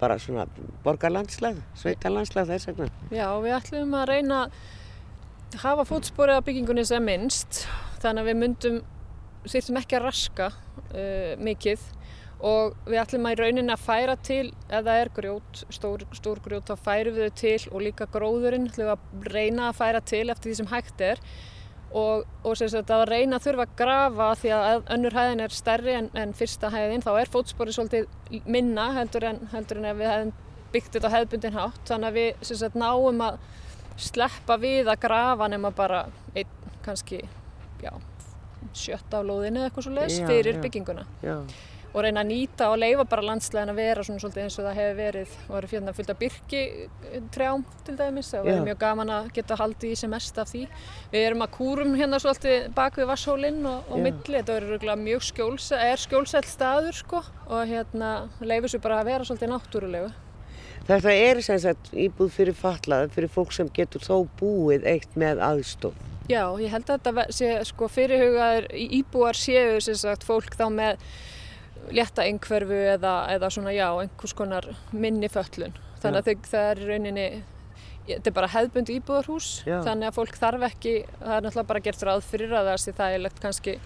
bara 0.00 0.18
svona 0.18 0.46
borgarlandslag, 0.84 1.60
sveitalandslag 1.78 2.48
þess 2.50 2.68
vegna. 2.70 2.88
Já, 3.14 3.28
við 3.40 3.54
ætlum 3.56 3.94
að 3.96 4.08
reyna 4.10 4.40
að 4.44 4.56
hafa 5.62 5.86
fótsporið 5.88 6.40
á 6.40 6.46
byggingunni 6.46 6.84
sem 6.88 7.04
minnst 7.04 7.64
þannig 8.02 8.24
að 8.24 8.30
við 8.30 8.38
myndum, 8.40 8.80
þýttum 9.48 9.80
ekki 9.80 9.98
að 9.98 10.06
raska 10.08 10.50
uh, 10.50 11.34
mikið 11.40 11.84
og 12.44 12.74
við 12.88 13.00
ætlum 13.00 13.26
að 13.28 13.34
í 13.34 13.40
rauninni 13.40 13.72
að 13.72 13.84
færa 13.86 14.14
til 14.20 14.46
ef 14.68 14.84
það 14.84 15.00
er 15.00 15.10
grjót, 15.16 15.64
stór, 15.72 16.04
stór 16.16 16.42
grjót 16.44 16.68
þá 16.68 16.84
færum 16.84 17.16
við 17.16 17.28
þau 17.30 17.40
til 17.40 17.58
og 17.70 17.84
líka 17.86 18.08
gróðurinn 18.12 18.68
ætlum 18.68 18.90
við 18.90 18.94
að 18.94 19.34
reyna 19.36 19.68
að 19.70 19.78
færa 19.80 20.04
til 20.04 20.24
eftir 20.28 20.50
því 20.50 20.56
sem 20.60 20.72
hægt 20.72 21.04
er 21.04 21.22
og, 21.94 22.24
og 22.42 22.56
sagt 22.58 22.90
að 22.90 23.04
reyna 23.08 23.38
að 23.38 23.46
þurfa 23.46 23.66
að 23.68 23.76
grafa 23.78 24.30
því 24.40 24.54
að 24.58 24.88
önnur 24.96 25.16
hæðin 25.18 25.44
er 25.44 25.54
stærri 25.54 25.94
en, 25.94 26.10
en 26.18 26.34
fyrsta 26.36 26.72
hæðin 26.74 27.04
þá 27.04 27.12
er 27.14 27.30
fótsporið 27.32 27.78
svolítið 27.78 28.42
minna 28.50 28.90
heldur 28.98 29.28
en, 29.30 29.44
heldur 29.54 29.80
en 29.80 30.00
við 30.00 30.10
hefum 30.10 30.34
byggt 30.74 30.96
þetta 30.96 31.12
hefðbundin 31.12 31.54
hátt. 31.54 31.82
Þannig 31.86 32.08
að 32.08 32.18
við 32.18 32.48
sagt 32.50 32.78
náum 32.78 33.22
að 33.22 33.38
sleppa 33.96 34.58
við 34.60 34.90
að 34.90 35.00
grafa 35.04 35.48
nema 35.52 35.70
bara 35.74 36.06
einn 36.34 36.72
kannski 36.84 37.22
já, 37.82 37.92
sjötta 38.74 39.20
á 39.20 39.26
lóðinu 39.26 39.62
eða 39.62 39.70
eitthvað 39.70 39.86
svo 39.86 39.94
leiðs 39.94 40.18
fyrir 40.26 40.58
já, 40.58 40.62
bygginguna. 40.64 41.06
Já 41.24 41.38
og 41.94 42.02
reyna 42.02 42.24
að 42.24 42.30
nýta 42.32 42.68
og 42.72 42.80
leifa 42.82 43.04
bara 43.06 43.24
landslegin 43.28 43.70
að 43.70 43.78
vera 43.78 44.04
svona 44.04 44.22
svolítið 44.22 44.44
eins 44.44 44.56
og 44.58 44.66
það 44.66 44.78
hefur 44.80 44.96
verið 44.98 45.34
og 45.44 45.54
verið 45.54 45.72
fyrir 45.72 45.90
að 45.90 45.98
fylgja 45.98 46.16
byrkitrjám 46.22 47.64
til 47.86 47.94
dæmis 48.00 48.30
og 48.34 48.48
verið 48.48 48.66
mjög 48.68 48.80
gaman 48.82 49.12
að 49.14 49.30
geta 49.36 49.58
haldið 49.60 49.94
í 49.94 50.00
sem 50.00 50.10
mest 50.10 50.40
af 50.42 50.50
því. 50.50 50.64
Við 51.12 51.26
erum 51.28 51.46
að 51.46 51.54
kúrum 51.54 51.94
hérna 52.00 52.20
svolítið 52.22 52.66
bak 52.74 52.98
við 52.98 53.10
vasshólinn 53.12 53.62
og, 53.70 53.94
og 53.94 54.02
milli, 54.02 54.40
þetta 54.40 54.58
verður 54.58 55.04
mjög 55.04 55.26
skjóls, 55.30 55.70
er 55.78 56.02
skjólsælt 56.02 56.50
staður 56.50 56.98
sko 56.98 57.22
og 57.46 57.70
hérna 57.70 58.12
leifir 58.42 58.74
svo 58.74 58.82
bara 58.82 59.02
að 59.04 59.12
vera 59.12 59.30
svolítið 59.30 59.54
náttúrulegu. 59.54 60.12
Þetta 60.84 61.12
er 61.16 61.38
sem 61.44 61.60
sagt 61.62 61.92
íbúð 61.96 62.34
fyrir 62.34 62.56
fallaði, 62.58 63.12
fyrir 63.14 63.30
fólk 63.32 63.54
sem 63.56 63.70
getur 63.72 64.02
þó 64.04 64.26
búið 64.40 64.84
eitt 64.90 65.14
með 65.16 65.40
aðstof. 65.44 65.96
Já, 66.28 66.42
ég 66.60 66.72
held 66.72 66.88
að 66.88 67.00
þetta 67.04 67.24
sé 67.36 67.48
sko 67.68 67.88
fyrirhugaður 67.92 68.66
íbúar 68.74 69.36
séu 69.36 69.80
sem 69.84 69.96
sagt 70.00 70.24
fólk 70.24 70.56
þá 70.56 70.66
með 70.72 71.00
létta 71.92 72.24
einhverfu 72.24 72.78
eða, 72.94 73.14
eða 73.32 73.50
svona 73.52 73.72
já, 73.76 73.88
einhvers 74.00 74.36
konar 74.36 74.68
minni 74.92 75.28
föllun. 75.32 75.76
Þannig 76.00 76.30
að 76.30 76.48
það 76.48 76.70
er 76.70 76.82
rauninni, 76.88 77.26
þetta 78.08 78.30
er 78.30 78.36
bara 78.36 78.50
hefðbund 78.52 78.92
íbúðarhús, 78.94 79.50
já. 79.64 79.78
þannig 79.86 80.10
að 80.10 80.16
fólk 80.18 80.38
þarf 80.40 80.66
ekki, 80.68 80.94
það 81.20 81.36
er 81.36 81.44
náttúrulega 81.46 81.70
bara 81.70 81.84
gert 81.86 82.06
ráð 82.08 82.24
fyrir 82.28 82.54
að 82.54 82.70
það 82.70 82.80
sé 82.82 82.96
það 82.98 83.16
er 83.16 83.22
legt 83.24 83.42
kannski 83.42 83.76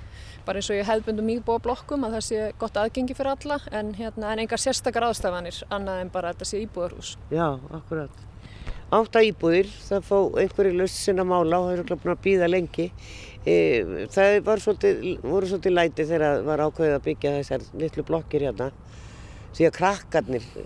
bara 0.48 0.62
eins 0.62 0.70
og 0.72 0.78
ég 0.78 0.88
hefðbundum 0.88 1.28
íbúðablokkum 1.36 2.06
að 2.08 2.16
það 2.16 2.24
sé 2.28 2.46
gott 2.60 2.80
aðgengi 2.80 3.16
fyrir 3.18 3.34
alla 3.34 3.58
en, 3.78 3.92
hérna, 3.98 4.32
en 4.32 4.42
engar 4.44 4.62
sérstakar 4.62 5.06
aðstafanir 5.10 5.60
annað 5.68 6.02
en 6.02 6.12
bara 6.14 6.32
að 6.32 6.38
þetta 6.38 6.50
sé 6.50 6.62
íbúðarhús. 6.64 7.14
Já, 7.30 7.46
akkurat. 7.78 8.24
Átta 8.98 9.20
íbúðir, 9.20 9.68
það 9.84 10.06
fá 10.08 10.16
einhverju 10.40 10.78
löst 10.78 11.02
sinna 11.02 11.26
mála 11.28 11.58
og 11.60 11.68
það 11.68 11.74
eru 11.76 11.98
búin 12.00 12.14
að 12.14 12.22
býða 12.24 12.48
lengi. 12.48 12.86
E, 13.44 13.56
það 14.14 14.48
svolítið, 14.64 15.02
voru 15.20 15.50
svolítið 15.50 15.74
læti 15.76 16.06
þegar 16.08 16.40
var 16.46 16.62
ákveðið 16.64 16.96
að 16.96 17.04
byggja 17.10 17.34
þessar 17.36 17.66
litlu 17.84 18.06
blokkir 18.08 18.46
hérna 18.48 18.70
að 19.56 19.74
krakkarnir 19.74 20.44
e, 20.60 20.64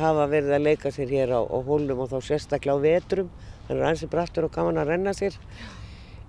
hafa 0.00 0.26
verið 0.32 0.56
að 0.56 0.66
leika 0.66 0.92
sér 0.94 1.12
hér 1.12 1.34
á, 1.36 1.40
á 1.44 1.58
hólum 1.66 2.04
og 2.04 2.10
þá 2.12 2.18
sérstaklega 2.30 2.76
á 2.76 2.84
vetrum. 2.84 3.32
Þannig 3.68 3.82
að 3.82 3.88
hansi 3.88 4.10
brattur 4.12 4.48
og 4.48 4.54
gaman 4.54 4.80
að 4.80 4.90
renna 4.94 5.14
sér 5.16 5.36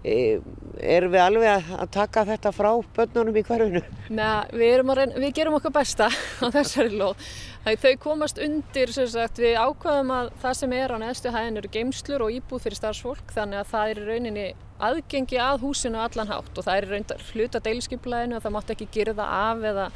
erum 0.06 1.14
við 1.16 1.22
alveg 1.24 1.70
að, 1.74 1.90
taka 1.96 2.26
þetta 2.28 2.52
frá 2.54 2.70
börnunum 2.96 3.38
í 3.40 3.44
hverjunu? 3.48 3.82
Nei, 4.14 4.46
við, 4.54 4.84
við 5.16 5.32
gerum 5.38 5.58
okkar 5.58 5.74
besta 5.80 6.10
á 6.44 6.48
þessari 6.54 6.94
lóð 7.00 7.30
Þau 7.66 7.96
komast 7.98 8.38
undir, 8.38 8.92
sagt, 8.94 9.40
við 9.42 9.56
ákvaðum 9.58 10.12
að 10.14 10.28
það 10.44 10.58
sem 10.60 10.74
er 10.78 10.92
á 10.94 10.98
neðstu 11.02 11.32
hæðin 11.34 11.58
eru 11.58 11.72
geimslur 11.74 12.22
og 12.22 12.36
íbúð 12.36 12.62
fyrir 12.62 12.78
starfsfólk 12.78 13.32
þannig 13.34 13.58
að 13.64 13.72
það 13.72 13.94
er 13.94 14.02
rauninni 14.06 14.44
aðgengi 14.86 15.40
að 15.42 15.64
húsinu 15.64 15.98
allan 16.04 16.30
hátt 16.30 16.54
og 16.54 16.68
það 16.68 16.78
er 16.78 16.88
rauninni 16.92 17.18
hluta 17.32 17.64
deilskiplæðinu 17.66 18.38
og 18.38 18.44
það 18.46 18.54
mátt 18.54 18.76
ekki 18.76 18.88
girða 18.94 19.26
af 19.40 19.66
eða, 19.72 19.88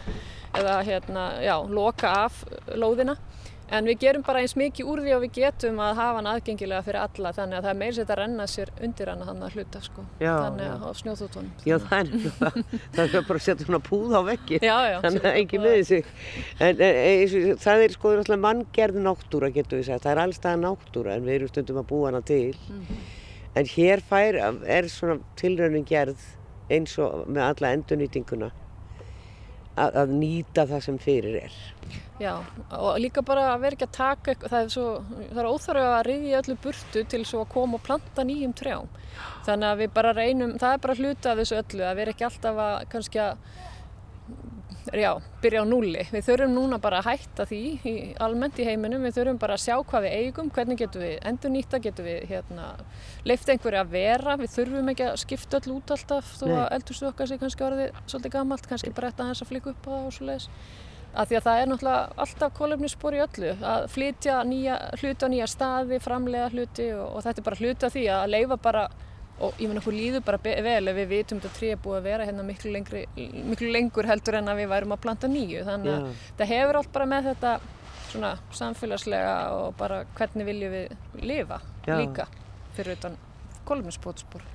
eða 0.58 0.80
hérna, 0.90 1.28
já, 1.46 1.56
loka 1.70 2.16
af 2.24 2.42
lóðina. 2.74 3.20
En 3.76 3.86
við 3.86 4.00
gerum 4.02 4.24
bara 4.26 4.42
eins 4.42 4.56
mikið 4.58 4.88
úr 4.90 5.02
því 5.06 5.12
að 5.14 5.24
við 5.26 5.32
getum 5.36 5.80
að 5.84 5.92
hafa 6.00 6.18
hann 6.18 6.30
aðgengilega 6.32 6.86
fyrir 6.88 7.02
alla 7.04 7.34
þannig 7.38 7.58
að 7.60 7.66
það 7.66 7.72
er 7.72 7.80
meira 7.82 7.96
sett 7.98 8.14
að 8.14 8.20
renna 8.20 8.48
sér 8.50 8.72
undir 8.88 9.12
hann 9.12 9.22
að 9.22 9.30
hann 9.30 9.44
að 9.46 9.58
hluta 9.58 9.82
sko. 9.86 10.06
Já, 10.20 10.32
þannig 10.46 10.72
að 10.72 10.86
á 10.86 10.92
snjóþútonum. 11.02 11.52
Já 11.70 11.76
það 11.84 12.00
er 12.00 12.10
það 12.96 13.04
er 13.20 13.28
bara 13.30 13.38
að 13.38 13.46
setja 13.46 13.68
svona 13.68 13.82
púð 13.90 14.16
á 14.18 14.22
veggi 14.30 14.62
þannig 14.64 15.30
að 15.30 15.40
ekki 15.44 15.62
með 15.62 15.78
þessu. 15.78 16.02
En, 16.58 16.84
en, 16.88 16.98
en 17.04 17.62
það 17.66 17.86
er 17.86 17.96
sko 17.98 18.16
manngerð 18.48 19.00
náttúra 19.06 19.52
getur 19.54 19.82
við 19.82 19.92
sagt, 19.92 20.06
það 20.08 20.16
er 20.16 20.24
allstað 20.24 20.62
náttúra 20.64 21.16
en 21.16 21.28
við 21.28 21.38
erum 21.38 21.54
stundum 21.54 21.82
að 21.84 21.90
búa 21.94 22.10
hana 22.10 22.22
til. 22.26 22.56
Mm 22.70 22.82
-hmm. 22.82 23.08
En 23.60 23.66
hér 23.66 24.02
fær, 24.10 24.36
er 24.66 24.88
svona 24.90 25.20
tilraunin 25.36 25.86
gerð 25.86 26.22
eins 26.70 26.98
og 27.02 27.28
með 27.28 27.44
alla 27.44 27.72
endurnýtinguna 27.76 28.52
að, 29.86 30.00
að 30.04 30.14
nýta 30.20 30.66
það 30.70 30.86
sem 30.86 31.00
fyrir 31.02 31.38
er. 31.46 31.58
Já, 32.20 32.34
og 32.76 32.98
líka 33.00 33.24
bara 33.24 33.46
að 33.54 33.62
vera 33.64 33.78
ekki 33.78 33.88
að 33.88 33.96
taka, 33.96 34.36
það 34.44 34.58
er, 34.60 34.72
svo, 34.74 34.88
það 35.30 35.40
er 35.40 35.48
óþarf 35.50 35.86
að 35.86 36.02
riðja 36.10 36.42
öllu 36.42 36.56
burtu 36.66 37.04
til 37.14 37.22
svo 37.28 37.46
að 37.46 37.54
koma 37.54 37.80
og 37.80 37.86
planta 37.86 38.26
nýjum 38.28 38.56
trjám. 38.60 38.90
Þannig 39.48 39.70
að 39.70 39.82
við 39.84 39.94
bara 39.96 40.12
reynum, 40.18 40.58
það 40.60 40.76
er 40.76 40.84
bara 40.84 40.98
hluta 41.00 41.32
af 41.32 41.40
þessu 41.40 41.60
öllu, 41.62 41.86
að 41.88 42.02
vera 42.02 42.14
ekki 42.16 42.28
alltaf 42.28 42.62
að 42.66 42.76
kannski 42.92 43.24
að 43.24 43.40
já, 44.96 45.12
byrja 45.44 45.62
á 45.62 45.66
núli. 45.68 46.02
Við 46.12 46.26
þurfum 46.26 46.56
núna 46.56 46.80
bara 46.82 47.00
að 47.02 47.10
hætta 47.12 47.46
því 47.50 47.62
í, 47.86 47.94
almennt 48.24 48.60
í 48.60 48.66
heiminum, 48.68 49.04
við 49.06 49.18
þurfum 49.20 49.40
bara 49.42 49.56
að 49.58 49.64
sjá 49.66 49.76
hvað 49.78 50.06
við 50.06 50.16
eigum, 50.20 50.52
hvernig 50.56 50.80
getum 50.82 51.04
við 51.06 51.16
endur 51.30 51.54
nýtta, 51.54 51.82
getum 51.84 52.08
við 52.08 52.28
hérna, 52.32 52.68
leift 53.30 53.52
einhverju 53.54 53.82
að 53.82 53.96
vera, 53.96 54.38
við 54.40 54.54
þurfum 54.56 54.94
ekki 54.94 55.08
að 55.08 55.18
skipta 55.24 55.60
öll 55.60 55.76
út 55.78 55.96
alltaf 55.96 56.32
þó 56.40 56.46
að 56.50 56.68
eldurstu 56.78 57.10
okkar 57.10 57.32
sé 57.32 57.40
kannski 57.42 57.68
orðið 57.68 58.00
svolítið 58.06 58.36
gammalt, 58.38 58.70
kannski 58.70 58.96
bara 58.96 59.12
þetta 59.12 59.30
að 59.34 59.52
flika 59.52 59.74
upp 59.74 59.84
á 59.86 59.90
það 59.90 60.08
og 60.08 60.16
svo 60.16 60.30
leiðis. 60.30 60.50
Af 61.10 61.30
því 61.30 61.38
að 61.40 61.46
það 61.48 61.60
er 61.60 61.70
náttúrulega 61.70 62.24
alltaf 62.24 62.58
kólöfnisspor 62.60 63.16
í 63.18 63.22
öllu, 63.24 63.54
að 63.66 63.86
flytja 63.96 64.42
nýja, 64.46 64.76
hluti 65.02 65.26
á 65.26 65.30
nýja 65.34 65.48
staði, 65.50 66.02
framlega 66.04 66.52
hluti 66.54 66.92
og, 66.94 67.06
og 67.16 67.24
þetta 67.26 67.42
er 67.42 67.48
bara 67.48 67.62
hluti 67.64 67.88
af 67.88 67.96
því 67.96 68.04
að 68.14 68.34
leifa 68.36 68.60
bara 68.62 68.84
og 69.40 69.60
ég 69.62 69.70
menn 69.70 69.80
okkur 69.80 69.96
líður 69.96 70.24
bara 70.28 70.40
vel 70.44 70.92
ef 70.92 70.98
við 70.98 71.10
vitum 71.14 71.40
þetta 71.40 71.56
tré 71.56 71.72
búið 71.80 71.98
að 72.00 72.08
vera 72.10 72.28
hérna 72.28 72.46
miklu, 72.48 72.72
lengri, 72.76 73.04
miklu 73.16 73.72
lengur 73.72 74.10
heldur 74.10 74.40
en 74.40 74.52
að 74.52 74.62
við 74.62 74.72
værum 74.74 74.96
að 74.96 75.04
planta 75.06 75.30
nýju 75.32 75.66
þannig 75.68 75.94
að 75.94 76.08
yeah. 76.08 76.26
það 76.40 76.52
hefur 76.54 76.80
allt 76.82 76.92
bara 76.98 77.10
með 77.14 77.30
þetta 77.32 77.54
svona 78.10 78.32
samfélagslega 78.58 79.36
og 79.56 79.74
bara 79.80 80.04
hvernig 80.18 80.50
viljum 80.50 80.76
við 80.76 81.24
lifa 81.24 81.62
yeah. 81.88 82.02
líka 82.02 82.28
fyrir 82.78 82.98
utan 82.98 83.18
kolumnispótspor 83.70 84.46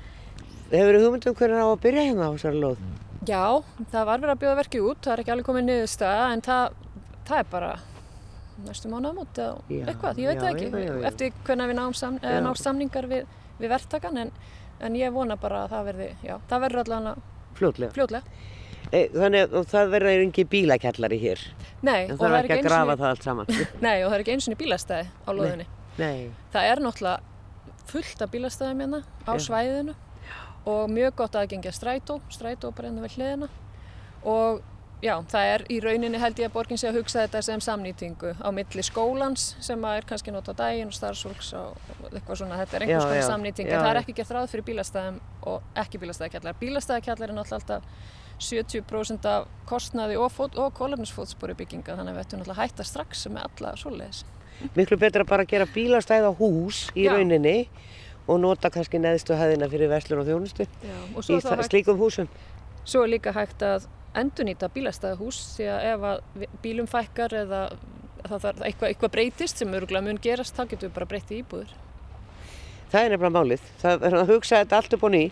Hefur 0.75 0.97
þú 0.97 1.03
hugmyndum 1.07 1.35
hvernig 1.38 1.61
á 1.61 1.68
að 1.68 1.83
byrja 1.85 2.05
hérna 2.09 2.29
á 2.29 2.35
þessari 2.35 2.61
lóð? 2.62 2.85
Já, 3.29 3.42
það 3.92 4.07
var 4.09 4.23
verið 4.23 4.33
að 4.33 4.40
bjóða 4.40 4.57
verkið 4.59 4.87
út, 4.88 5.01
það 5.05 5.12
er 5.12 5.20
ekki 5.23 5.33
alveg 5.35 5.49
komið 5.49 5.66
niðurstaða 5.68 6.25
en 6.33 6.42
það, 6.44 6.79
það 7.29 7.40
er 7.40 7.51
bara 7.53 7.70
næstu 8.64 8.90
mánu 8.90 9.12
á 9.12 9.14
móti 9.14 9.44
eða 9.44 9.92
eitthvað, 9.92 10.20
ég 10.23 10.31
veit 10.31 10.40
það 10.40 10.51
ekki, 10.51 10.66
já, 10.66 10.81
já, 10.81 10.90
já. 10.90 11.07
eftir 11.11 11.38
hvernig 11.47 11.70
við 11.70 11.79
náum 11.79 11.94
sam, 11.99 12.18
samningar 12.61 13.09
við, 13.11 13.33
við 13.61 13.73
verktakan 13.75 14.20
en 14.25 14.33
en 14.85 14.99
ég 14.99 15.14
vona 15.14 15.37
bara 15.40 15.64
að 15.64 15.75
það 15.75 15.88
verði, 15.90 16.09
já, 16.25 16.35
það 16.51 16.64
verður 16.66 16.83
allavega 16.85 17.14
fljótlega. 17.59 17.94
fljótlega. 17.94 18.40
E, 18.92 19.01
þannig 19.14 19.55
að 19.57 19.68
það 19.70 19.92
verður 19.94 20.25
ekki 20.27 20.44
bílakellari 20.53 21.18
hér? 21.23 21.44
Nei. 21.81 22.03
En 22.05 22.18
það 22.18 22.35
verður 22.37 22.42
ekki 22.44 22.59
að 22.59 22.68
grafa 22.68 22.97
það 23.01 23.07
allt 23.11 23.29
saman? 23.29 23.53
Nei, 23.87 23.97
og 24.03 24.11
það 24.11 24.16
er 24.16 24.25
ekki 24.25 24.35
eins 24.35 24.49
og 24.49 24.59
bílastæði 24.61 25.07
á 25.25 25.31
loðinni. 25.33 25.66
Nei. 25.99 26.18
Það 26.55 26.68
er 26.70 26.83
náttúrulega 26.85 27.88
fullt 27.90 28.25
af 28.25 28.33
bílastæðum 28.35 28.85
hérna 28.85 29.01
á 29.25 29.33
já. 29.33 29.44
svæðinu 29.49 29.97
og 30.64 30.92
mjög 30.92 31.16
gott 31.20 31.37
aðgengja 31.37 31.73
strætó, 31.77 32.20
strætó 32.33 32.70
bara 32.77 32.88
ennum 32.88 33.05
við 33.05 33.18
hliðina 33.18 33.51
og 34.25 34.62
já, 35.05 35.14
það 35.31 35.51
er 35.53 35.64
í 35.71 35.79
rauninni 35.85 36.21
held 36.21 36.40
ég 36.40 36.49
að 36.49 36.55
borgin 36.57 36.81
sé 36.81 36.88
að 36.88 36.99
hugsa 37.01 37.25
þetta 37.25 37.43
sem 37.45 37.62
samnýtingu 37.64 38.33
á 38.40 38.49
milli 38.55 38.85
skólans 38.87 39.47
sem 39.64 39.87
er 39.90 40.07
kannski 40.09 40.33
nota 40.35 40.55
daginn 40.57 40.90
og 40.90 40.97
starfsfólks 40.97 41.53
og 41.59 41.79
eitthvað 42.11 42.40
svona, 42.40 42.59
þetta 42.62 42.79
er 42.79 42.87
einhvers 42.87 43.09
konar 43.09 43.27
samnýting 43.29 43.71
en 43.71 43.83
það 43.85 43.90
er 43.90 44.01
ekki 44.01 44.17
gert 44.19 44.35
ráð 44.35 44.51
fyrir 44.53 44.67
bílastæðum 44.71 45.19
og 45.51 45.81
ekki 45.85 46.01
bílastæðakjallar. 46.03 46.61
Bílastæðakjallar 46.62 47.33
er 47.33 47.37
náttúrulega 47.38 47.61
alltaf 47.61 48.12
70% 48.45 49.29
af 49.31 49.51
kostnaði 49.69 50.17
og, 50.19 50.38
og 50.59 50.73
kólefnisfótspori 50.79 51.57
bygginga 51.59 51.99
þannig 51.99 52.14
að 52.14 52.17
við 52.17 52.25
ættum 52.25 52.40
náttúrulega 52.40 52.64
að 52.64 52.73
hætta 52.73 52.88
strax 52.88 53.27
með 53.31 53.47
alla 53.49 53.75
svoleiðis. 53.81 54.25
Miklu 54.75 54.99
betra 54.99 55.27
bara 55.29 55.45
að 55.45 55.53
gera 55.53 55.69
bílastæð 55.75 56.31
á 56.31 56.33
hús 56.38 56.88
í 56.95 57.07
Já. 57.07 57.12
rauninni 57.14 57.69
og 58.31 58.40
nota 58.40 58.71
kannski 58.73 58.99
neðstu 59.03 59.37
hæðina 59.37 59.69
fyrir 59.69 59.90
verslun 59.93 60.23
og 60.23 60.29
þjónustu 60.29 60.64
Já, 60.64 60.97
og 61.12 61.29
í 61.29 61.69
slíkum 61.69 62.01
húsum. 62.01 62.31
Svo 62.85 63.05
er 63.05 63.14
líka 63.17 63.33
hægt 63.35 63.62
að 63.64 63.88
endurnýta 64.18 64.70
bílastæðahús 64.74 65.40
því 65.57 65.68
að 65.74 65.87
ef 65.90 66.07
að 66.11 66.46
bílum 66.62 66.88
fækkar 66.90 67.35
eða 67.44 67.62
það 68.24 68.44
þarf 68.44 68.62
eitthvað, 68.68 68.90
eitthvað 68.90 69.12
breytist 69.16 69.61
sem 69.61 69.74
öruglega 69.77 70.07
mun 70.07 70.20
gerast, 70.22 70.57
þá 70.57 70.70
getur 70.70 70.88
við 70.88 70.94
bara 70.98 71.11
breytið 71.11 71.40
íbúður. 71.40 71.74
Það 72.94 73.05
er 73.05 73.12
nefnilega 73.14 73.35
málið. 73.35 73.62
Það 73.81 74.05
er 74.07 74.16
að 74.20 74.29
hugsa 74.31 74.59
þetta 74.62 74.79
allt 74.79 74.92
upp 74.94 75.05
og 75.09 75.12
ný. 75.14 75.22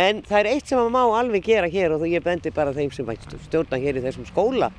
En 0.00 0.22
það 0.24 0.38
er 0.38 0.48
eitt 0.54 0.70
sem 0.70 0.78
maður 0.80 0.94
má 0.94 1.18
alveg 1.18 1.44
gera 1.44 1.68
hér 1.68 1.96
og 1.98 2.06
ég 2.08 2.24
bendi 2.24 2.52
bara 2.56 2.72
þeim 2.72 2.92
sem 2.94 3.10
stjórna 3.48 3.80
hér 3.82 4.00
í 4.00 4.04
þessum 4.06 4.28
skóla. 4.30 4.70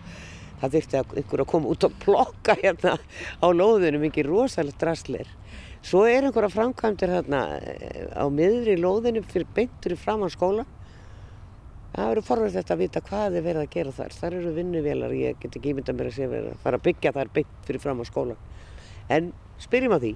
Það 0.63 0.77
þurfti 0.77 0.97
að 0.97 1.15
einhver 1.21 1.43
að 1.43 1.49
koma 1.51 1.69
út 1.73 1.85
og 1.85 1.95
plokka 2.01 2.55
hérna 2.57 2.95
á 2.97 3.47
lóðunum, 3.53 4.07
ekki 4.07 4.25
rosalega 4.25 4.81
draslir. 4.81 5.29
Svo 5.83 6.05
er 6.07 6.25
einhverja 6.25 6.49
framkvæmdir 6.55 7.11
þarna 7.11 7.43
eh, 7.59 8.07
á 8.15 8.25
miðri 8.31 8.79
lóðunum 8.79 9.27
fyrir 9.29 9.49
beintur 9.53 9.93
í 9.93 9.99
fram 9.99 10.23
á 10.23 10.31
skóla 10.31 10.65
Það 11.93 12.08
verður 12.10 12.25
forverðið 12.25 12.56
þetta 12.58 12.73
að 12.73 12.79
vita 12.82 13.01
hvað 13.06 13.36
er 13.38 13.43
verið 13.45 13.62
að 13.62 13.73
gera 13.75 13.91
þar. 13.93 14.13
Þar 14.17 14.36
eru 14.39 14.51
vinnuvelar, 14.56 15.12
ég 15.13 15.36
get 15.41 15.58
ekki 15.60 15.73
ímynda 15.73 15.93
mér 15.93 16.08
að 16.10 16.15
sé 16.15 16.27
verið 16.32 16.47
að 16.49 16.62
fara 16.63 16.77
að 16.79 16.86
byggja 16.88 17.12
þar 17.13 17.29
byggt 17.36 17.67
fyrir 17.67 17.84
fram 17.84 17.99
á 18.01 18.06
skóla. 18.10 18.38
En 19.13 19.27
spyrjum 19.62 19.93
að 19.93 20.06
því. 20.08 20.13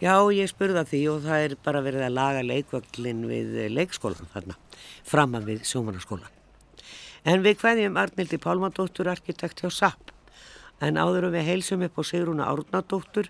Já, 0.00 0.14
ég 0.30 0.50
spurði 0.52 0.78
að 0.80 0.92
því 0.92 1.00
og 1.10 1.24
það 1.24 1.42
er 1.46 1.54
bara 1.64 1.80
verið 1.84 2.04
að 2.06 2.14
laga 2.14 2.44
leikvöglinn 2.46 3.24
við 3.28 3.56
leikskólan 3.74 4.30
þarna, 4.30 4.54
fram 5.10 5.34
að 5.36 5.48
við 5.50 5.64
sjómanarskólan. 5.68 6.36
En 7.26 7.42
við 7.44 7.58
hvaðjum 7.60 7.98
Arnildi 8.00 8.38
Pálmadóttur, 8.40 9.10
arkitekt 9.10 9.64
hjá 9.64 9.68
SAP. 9.74 10.14
En 10.80 10.96
áðurum 10.96 11.34
við 11.34 11.50
heilsum 11.50 11.82
upp 11.84 11.98
á 11.98 12.02
Sigrúna 12.06 12.46
Árnadóttur, 12.46 13.28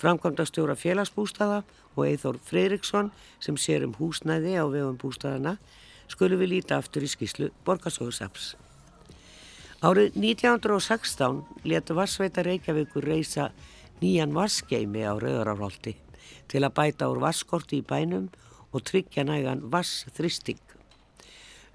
framkvæmdastjóra 0.00 0.74
félagsbústaða 0.78 1.60
og 1.94 2.02
Eithór 2.08 2.40
Freiriksson 2.48 3.12
sem 3.38 3.60
sér 3.60 3.84
um 3.86 3.94
húsnæði 4.00 4.56
á 4.56 4.64
vegum 4.66 4.98
bústaðana 4.98 5.58
skulum 6.08 6.40
við 6.42 6.56
líta 6.56 6.78
aftur 6.80 7.04
í 7.04 7.10
skíslu 7.10 7.50
Borgarsóðursaps. 7.66 8.54
Árið 9.78 10.16
1916 10.18 11.44
letu 11.70 11.94
Vassveita 11.94 12.42
Reykjavíkur 12.42 13.04
reysa 13.06 13.52
nýjan 14.02 14.34
vassgeimi 14.34 15.04
á 15.06 15.14
Rauðarárholti 15.14 15.94
til 16.50 16.64
að 16.64 16.74
bæta 16.74 17.08
úr 17.12 17.20
vasskorti 17.22 17.78
í 17.78 17.86
bænum 17.86 18.26
og 18.72 18.84
tryggja 18.88 19.24
nægan 19.28 19.62
vassþristing. 19.70 20.60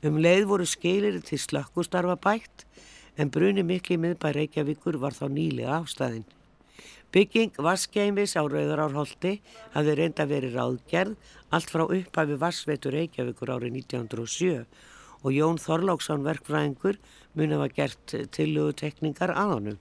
Um 0.04 0.20
leið 0.20 0.50
voru 0.50 0.68
skilir 0.68 1.22
til 1.24 1.40
slökkustarfa 1.40 2.18
bætt 2.20 2.66
en 3.18 3.32
bruni 3.32 3.64
mikli 3.64 3.96
miðbæ 3.96 4.34
Reykjavíkur 4.36 5.00
var 5.00 5.16
þá 5.16 5.30
nýlega 5.32 5.80
afstæðin. 5.80 6.26
Bygging 7.14 7.54
vaskeimis 7.62 8.32
á 8.34 8.42
Rauðarárholti 8.42 9.36
hafði 9.76 9.94
reynda 10.00 10.26
verið 10.26 10.56
ráðgerð 10.58 11.36
allt 11.54 11.70
frá 11.70 11.84
upphafi 11.86 12.38
vassveitur 12.42 12.96
Reykjavíkur 12.98 13.52
árið 13.54 13.78
1907 13.84 14.64
og 15.22 15.30
Jón 15.36 15.62
Þorláksson 15.62 16.26
verkfræðingur 16.26 16.98
muni 17.38 17.60
að 17.60 17.76
gert 17.78 18.16
tillögutekningar 18.34 19.36
að 19.38 19.54
honum. 19.54 19.78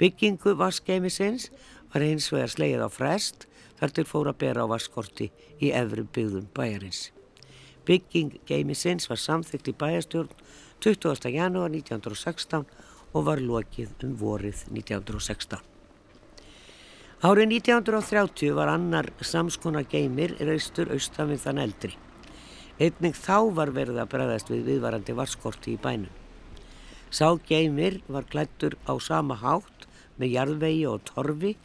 Byggingu 0.00 0.56
vaskeimisins 0.56 1.50
var 1.92 2.08
eins 2.08 2.32
vegar 2.32 2.56
sleið 2.56 2.80
á 2.80 2.88
frest 2.96 3.44
þar 3.76 3.96
til 3.98 4.08
fóra 4.08 4.32
að 4.32 4.40
bera 4.46 4.64
á 4.64 4.72
vaskorti 4.72 5.28
í 5.60 5.68
efru 5.76 6.08
byggðum 6.08 6.48
bæjarins. 6.56 7.10
Bygging 7.84 8.40
geimisins 8.48 9.12
var 9.12 9.20
samþygt 9.20 9.68
í 9.68 9.76
bæjastjórn 9.84 10.32
20. 10.80 11.28
janúar 11.28 11.68
1916 11.76 12.64
og 13.12 13.26
var 13.28 13.44
lokið 13.44 13.98
um 14.08 14.16
vorið 14.16 14.64
1916. 14.72 15.77
Árið 17.18 17.48
1930 17.50 18.52
var 18.54 18.68
annar 18.70 19.08
samskona 19.26 19.80
geymir 19.82 20.36
reistur 20.38 20.92
austan 20.94 21.32
við 21.32 21.40
þann 21.42 21.58
eldri. 21.64 21.90
Einning 22.78 23.16
þá 23.18 23.50
var 23.56 23.72
verið 23.74 23.98
að 23.98 24.12
bregðast 24.12 24.52
við 24.52 24.60
viðvarandi 24.68 25.16
varskorti 25.18 25.72
í 25.74 25.80
bænum. 25.82 26.12
Sá 27.10 27.34
geymir 27.48 27.98
var 28.06 28.28
klættur 28.30 28.78
á 28.86 28.94
sama 29.02 29.34
hátt 29.34 29.88
með 30.14 30.36
jarðvegi 30.36 30.86
og 30.86 31.02
torfi 31.10 31.56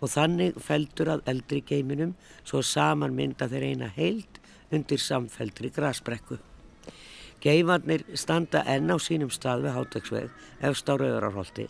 og 0.00 0.10
þannig 0.10 0.58
feldur 0.58 1.12
að 1.14 1.24
eldri 1.30 1.62
geyminum 1.62 2.18
svo 2.42 2.64
saman 2.66 3.14
mynda 3.14 3.46
þeir 3.46 3.70
eina 3.70 3.94
heild 3.94 4.42
undir 4.74 4.98
samfeldri 4.98 5.70
grasbrekku. 5.70 6.42
Geyfarnir 7.44 8.04
standa 8.16 8.62
enn 8.64 8.88
á 8.88 8.96
sínum 8.96 9.28
stað 9.28 9.66
við 9.66 9.74
hátagsveg 9.76 10.30
efst 10.64 10.88
á 10.88 10.94
rauðarárholti 10.96 11.66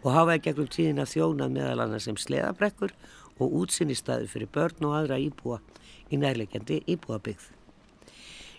og 0.00 0.14
hafa 0.14 0.38
í 0.38 0.42
gegnum 0.46 0.68
tíðin 0.72 1.02
að 1.02 1.12
þjónað 1.12 1.56
meðal 1.56 1.82
annars 1.84 2.06
sem 2.08 2.16
sleðabrekkur 2.16 2.94
og 3.40 3.56
útsinnistaður 3.60 4.30
fyrir 4.32 4.52
börn 4.54 4.86
og 4.88 4.94
aðra 4.96 5.18
íbúa 5.20 5.58
í 6.08 6.20
nærlegjandi 6.20 6.80
íbúabyggð. 6.94 7.50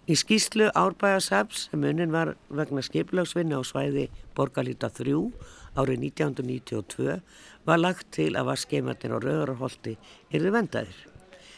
Í 0.10 0.18
skýslu 0.18 0.70
Árbæðasaps 0.78 1.68
sem 1.70 1.88
unnin 1.90 2.14
var 2.14 2.36
vegna 2.50 2.82
skiplagsvinna 2.86 3.58
á 3.58 3.64
svæði 3.66 4.08
Borgalíta 4.38 4.90
3 4.94 5.18
árið 5.78 6.06
1992 6.12 7.18
var 7.66 7.82
lagt 7.82 8.10
til 8.14 8.34
að 8.36 8.52
var 8.52 8.62
skeimarnir 8.62 9.18
á 9.18 9.20
Rauðarholti 9.22 9.96
erðu 10.30 10.54
vendaðir. 10.58 11.02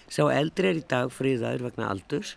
Sá 0.08 0.28
eldri 0.32 0.72
er 0.72 0.80
í 0.80 0.88
dag 0.88 1.12
fríðaður 1.12 1.70
vegna 1.70 1.92
aldurs, 1.92 2.36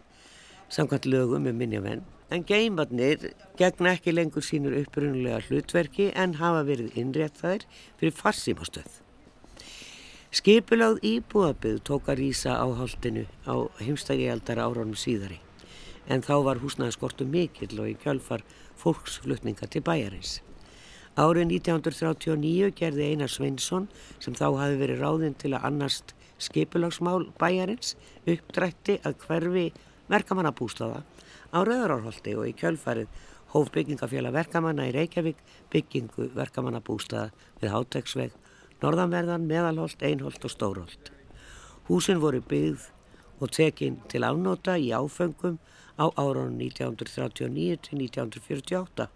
samkvæmt 0.71 1.11
lögum 1.11 1.51
um 1.51 1.59
minnjavenn 1.59 2.07
en 2.31 2.45
geimarnir 2.47 3.33
gegna 3.59 3.93
ekki 3.95 4.15
lengur 4.15 4.45
sínur 4.45 4.75
upprunulega 4.81 5.41
hlutverki 5.47 6.11
en 6.15 6.37
hafa 6.41 6.65
verið 6.67 6.97
innréttaðir 6.99 7.67
fyrir 8.01 8.15
farsímastöð. 8.17 8.89
Skipuláð 10.35 10.99
íbúðaböð 11.07 11.79
tók 11.87 12.11
að 12.11 12.25
rýsa 12.25 12.59
á 12.59 12.67
haldinu 12.67 13.25
á 13.47 13.55
heimstægialdar 13.81 14.59
áraunum 14.59 14.99
síðari 14.99 15.39
en 16.11 16.23
þá 16.23 16.35
var 16.47 16.61
húsnæðaskortu 16.63 17.27
mikill 17.31 17.79
og 17.81 17.89
í 17.91 17.97
kjálfar 18.03 18.45
fólksflutninga 18.79 19.67
til 19.71 19.83
bæjarins. 19.87 20.41
Árið 21.17 21.57
1939 21.57 22.75
gerði 22.77 23.07
Einar 23.09 23.33
Sveinsson 23.33 23.89
sem 24.21 24.37
þá 24.37 24.51
hafi 24.59 24.77
verið 24.83 25.01
ráðinn 25.01 25.39
til 25.41 25.55
að 25.57 25.65
annast 25.71 26.13
skipulagsmál 26.43 27.31
bæjarins 27.41 27.95
uppdrætti 28.29 28.99
að 29.07 29.17
hverfi 29.25 29.67
verkamannabústaða 30.13 31.01
á 31.57 31.65
Rauðarárholti 31.65 32.35
og 32.37 32.51
í 32.51 32.55
kjölfarið 32.61 33.23
hóf 33.55 33.71
byggingafjöla 33.73 34.33
verkamanna 34.35 34.91
í 34.91 34.93
Reykjavík 34.93 35.39
byggingu 35.73 36.29
verkamannabústaða 36.37 37.31
við 37.63 37.73
Hátegsveg, 37.73 38.35
Norðanverðan, 38.83 39.47
Meðalholt, 39.49 40.03
Einholt 40.05 40.45
og 40.45 40.53
Stórholt. 40.53 41.13
Húsin 41.89 42.21
voru 42.21 42.43
byggð 42.45 42.91
og 43.41 43.53
tekinn 43.57 44.03
til 44.13 44.25
afnóta 44.29 44.77
í 44.77 44.91
áfengum 44.93 45.57
á 45.97 46.13
árunum 46.13 46.59
1939 46.61 47.79
til 47.89 48.03
1948 48.05 49.09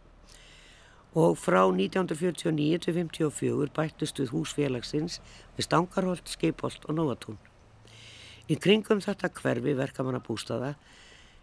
og 1.21 1.37
frá 1.37 1.65
1949 1.67 2.79
til 2.87 2.95
1954 3.03 3.73
bættust 3.75 4.21
við 4.23 4.33
húsfélagsins 4.33 5.19
við 5.57 5.67
Stangarholt, 5.67 6.29
Skipholt 6.31 6.87
og 6.87 6.97
Nóatún. 6.97 7.41
Í 8.47 8.57
kringum 8.57 9.03
þetta 9.03 9.33
hverfi 9.35 9.75
verkamannabústaða 9.79 10.77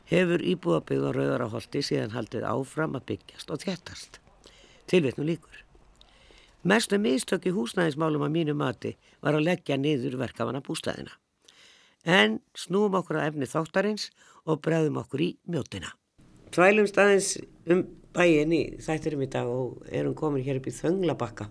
hefur 0.07 0.43
íbúðabyggð 0.53 1.07
á 1.07 1.11
Rauðaraholti 1.17 1.83
síðan 1.83 2.15
haldið 2.15 2.47
áfram 2.47 2.97
að 2.97 3.07
byggjast 3.11 3.51
og 3.51 3.63
þjættast. 3.63 4.19
Tilvétnu 4.87 5.27
líkur. 5.27 5.63
Mestu 6.67 6.99
mistökki 6.99 7.51
húsnæðismálum 7.55 8.25
að 8.25 8.33
mínu 8.33 8.55
mati 8.57 8.95
var 9.23 9.37
að 9.37 9.47
leggja 9.47 9.77
niður 9.79 10.17
verkafana 10.19 10.63
bústæðina. 10.63 11.13
En 12.07 12.39
snúum 12.55 12.95
okkur 12.99 13.19
að 13.19 13.29
efni 13.31 13.47
þáttarins 13.51 14.09
og 14.47 14.61
bregðum 14.63 14.99
okkur 15.03 15.23
í 15.23 15.29
mjótina. 15.47 15.91
Tvælum 16.55 16.87
staðins 16.87 17.35
um 17.67 17.83
bæin 18.15 18.53
í 18.55 18.61
þættirum 18.83 19.25
í 19.25 19.29
dag 19.31 19.49
og 19.51 19.83
erum 19.91 20.15
komin 20.17 20.45
hér 20.45 20.61
upp 20.61 20.69
í 20.71 20.75
Þönglabakka. 20.75 21.49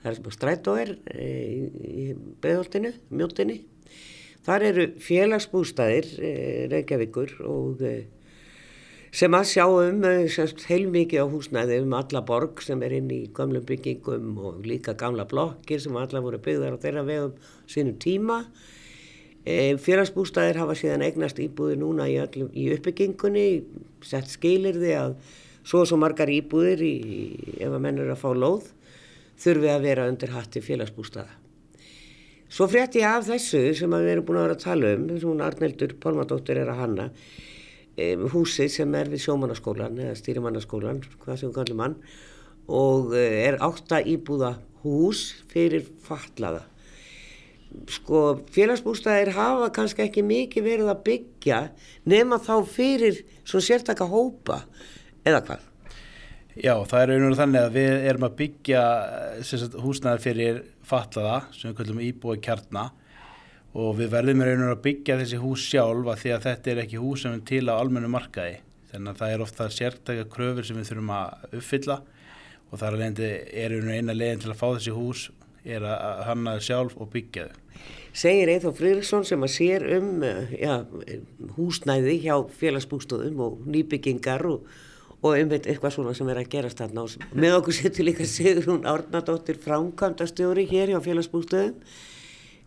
Það 0.00 0.10
er 0.10 0.16
sem 0.16 0.28
að 0.30 0.36
strætó 0.36 0.76
er 0.80 0.94
e, 1.12 1.26
í 1.76 2.04
bregðoltinu, 2.40 2.94
mjótinni. 3.12 3.58
Þar 4.46 4.64
eru 4.70 4.86
félagsbústæðir 5.04 6.06
eh, 6.24 6.64
Reykjavíkur 6.72 7.34
og 7.44 7.82
eh, 7.84 8.06
sem 9.12 9.34
að 9.36 9.48
sjá 9.50 9.66
um 9.68 10.04
eh, 10.08 10.38
heilmikið 10.70 11.20
á 11.20 11.26
húsnæði 11.28 11.80
um 11.84 11.96
alla 11.98 12.22
borg 12.24 12.62
sem 12.64 12.80
er 12.86 12.94
inn 12.96 13.10
í 13.12 13.20
gamlum 13.36 13.66
byggingum 13.68 14.30
og 14.40 14.62
líka 14.64 14.94
gamla 14.96 15.26
blokkir 15.28 15.82
sem 15.84 15.98
alla 16.00 16.22
voru 16.24 16.40
byggðar 16.40 16.78
á 16.80 16.82
þeirra 16.82 17.04
vegum 17.08 17.50
sínum 17.68 17.98
tíma. 18.00 18.44
Félagsbústæðir 19.80 20.58
hafa 20.60 20.74
síðan 20.76 21.04
eignast 21.04 21.38
íbúði 21.40 21.78
núna 21.80 22.04
í, 22.12 22.18
öllum, 22.20 22.50
í 22.52 22.66
uppbyggingunni, 22.74 23.46
sett 24.04 24.28
skilir 24.28 24.76
því 24.76 24.92
að 24.98 25.14
svo 25.64 25.80
og 25.80 25.88
svo 25.88 25.96
margar 26.00 26.28
íbúðir 26.28 26.84
í, 26.84 26.94
ef 27.56 27.72
að 27.72 27.80
menn 27.80 28.04
eru 28.04 28.12
að 28.12 28.20
fá 28.20 28.28
lóð 28.36 28.68
þurfi 29.40 29.72
að 29.72 29.86
vera 29.88 30.08
undir 30.12 30.36
hatti 30.36 30.60
félagsbústaða. 30.64 31.39
Svo 32.50 32.66
frétti 32.66 32.98
ég 32.98 33.06
af 33.06 33.28
þessu 33.28 33.60
sem 33.78 33.92
við 33.94 34.08
erum 34.10 34.26
búin 34.26 34.40
að 34.40 34.48
vera 34.48 34.56
að 34.56 34.64
tala 34.64 34.88
um, 34.96 35.04
þess 35.06 35.22
að 35.22 35.28
hún 35.30 35.42
Arneldur 35.46 35.92
Pálmadóttir 36.02 36.58
er 36.58 36.72
að 36.72 36.80
hanna, 36.80 37.04
um, 37.94 38.24
húsið 38.32 38.72
sem 38.74 38.96
er 38.98 39.12
við 39.12 39.22
sjómannaskólan 39.22 40.00
eða 40.02 40.16
stýrimannaskólan, 40.18 40.98
hvað 41.22 41.38
sem 41.44 41.52
kallum 41.54 41.84
hann, 41.84 41.94
og 42.66 43.14
eh, 43.14 43.46
er 43.46 43.60
átta 43.62 44.00
íbúða 44.02 44.56
hús 44.82 45.22
fyrir 45.52 45.86
fatlaða. 46.02 46.64
Sko 47.86 48.40
félagsbústaðir 48.50 49.30
hafa 49.36 49.70
kannski 49.74 50.08
ekki 50.08 50.26
mikið 50.26 50.66
verið 50.66 50.90
að 50.90 51.02
byggja 51.06 51.60
nema 52.10 52.40
þá 52.42 52.56
fyrir 52.66 53.22
svona 53.44 53.66
sértaka 53.68 54.10
hópa 54.10 54.64
eða 55.22 55.44
hvað? 55.46 55.66
Já, 56.58 56.74
það 56.82 56.98
er 56.98 57.12
einhvern 57.12 57.28
veginn 57.28 57.38
þannig 57.38 57.62
að 57.62 57.76
við 57.78 58.08
erum 58.10 58.24
að 58.26 58.32
byggja 58.40 58.80
sagt, 59.46 59.76
húsnæðar 59.78 60.22
fyrir 60.24 60.56
fatlaða 60.90 61.38
sem 61.54 61.70
við 61.70 61.78
kallum 61.80 62.02
íbúi 62.04 62.40
kjarnar 62.44 62.90
og 63.70 63.94
við 64.00 64.10
verðum 64.10 64.42
einhvern 64.42 64.64
veginn 64.64 64.74
að 64.74 64.84
byggja 64.86 65.18
þessi 65.20 65.40
hús 65.40 65.66
sjálfa 65.70 66.16
því 66.18 66.32
að 66.34 66.46
þetta 66.48 66.72
er 66.72 66.82
ekki 66.84 67.02
hús 67.02 67.24
sem 67.24 67.36
er 67.36 67.44
til 67.46 67.62
á 67.70 67.74
almennu 67.78 68.10
markaði. 68.10 68.56
Þannig 68.90 69.12
að 69.12 69.20
það 69.20 69.34
er 69.34 69.44
ofta 69.44 69.68
sértækja 69.70 70.30
kröfur 70.32 70.66
sem 70.66 70.78
við 70.80 70.88
þurfum 70.90 71.12
að 71.14 71.58
uppfylla 71.60 72.00
og 72.70 72.80
það 72.80 73.02
er 73.30 73.76
eina 73.94 74.16
leginn 74.16 74.42
til 74.42 74.50
að 74.50 74.58
fá 74.58 74.66
þessi 74.72 74.94
hús 74.94 75.28
er 75.64 75.84
að 75.84 76.22
hanna 76.26 76.56
það 76.56 76.66
sjálf 76.66 76.96
og 76.98 77.10
byggja 77.12 77.46
þau. 77.48 77.58
Segir 78.20 78.50
Eithó 78.50 78.72
Friðriksson 78.74 79.26
sem 79.28 79.44
að 79.46 79.52
sér 79.54 79.84
um 80.00 80.24
já, 80.58 80.72
húsnæði 81.54 82.16
hjá 82.24 82.34
félagsbústöðum 82.58 83.42
og 83.44 83.60
nýbyggingar 83.70 84.46
og 84.50 84.66
og 85.20 85.34
einmitt 85.36 85.68
eitthvað 85.68 85.96
svona 85.96 86.14
sem 86.16 86.28
er 86.32 86.40
að 86.40 86.48
gerast 86.54 86.80
þarna. 86.80 87.04
Og 87.04 87.36
með 87.36 87.56
okkur 87.58 87.76
setur 87.76 88.08
líka 88.08 88.26
Sigrún 88.28 88.86
Árnadóttir 88.88 89.60
framkvæmdastjóri 89.60 90.64
hér 90.70 90.94
hjá 90.94 91.00
félagsbústöðum. 91.04 91.76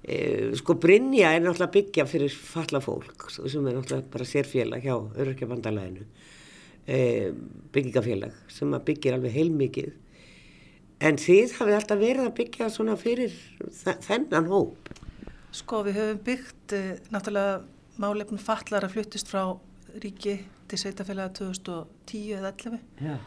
E, 0.04 0.18
sko 0.60 0.76
Brynja 0.84 1.32
er 1.32 1.42
náttúrulega 1.42 1.74
byggja 1.74 2.06
fyrir 2.12 2.34
falla 2.36 2.82
fólk 2.84 3.30
sem 3.32 3.64
er 3.64 3.78
náttúrulega 3.78 4.10
bara 4.12 4.28
sérfélag 4.28 4.84
hjá 4.84 4.98
öryrkjabandalæðinu 5.00 6.04
e, 6.86 6.98
byggingafélag 7.72 8.34
sem 8.52 8.74
að 8.76 8.88
byggja 8.90 9.16
alveg 9.18 9.38
heilmikið. 9.38 9.94
En 11.04 11.18
þið 11.20 11.56
hafið 11.58 11.78
alltaf 11.78 12.02
verið 12.04 12.28
að 12.28 12.36
byggja 12.40 12.70
svona 12.72 12.98
fyrir 13.00 13.34
þennan 14.06 14.52
hóp? 14.52 14.92
Sko 15.54 15.84
við 15.88 16.00
höfum 16.02 16.22
byggt 16.28 16.76
e, 16.76 16.84
náttúrulega 17.14 17.64
málefnum 18.04 18.42
fallar 18.42 18.86
að 18.86 18.98
fluttist 18.98 19.32
frá 19.32 19.56
ríki 20.04 20.42
til 20.74 20.82
sveitafélaga 20.82 21.34
2010 21.40 22.38
eða 22.40 22.54
11 22.58 22.80
Já. 23.06 23.18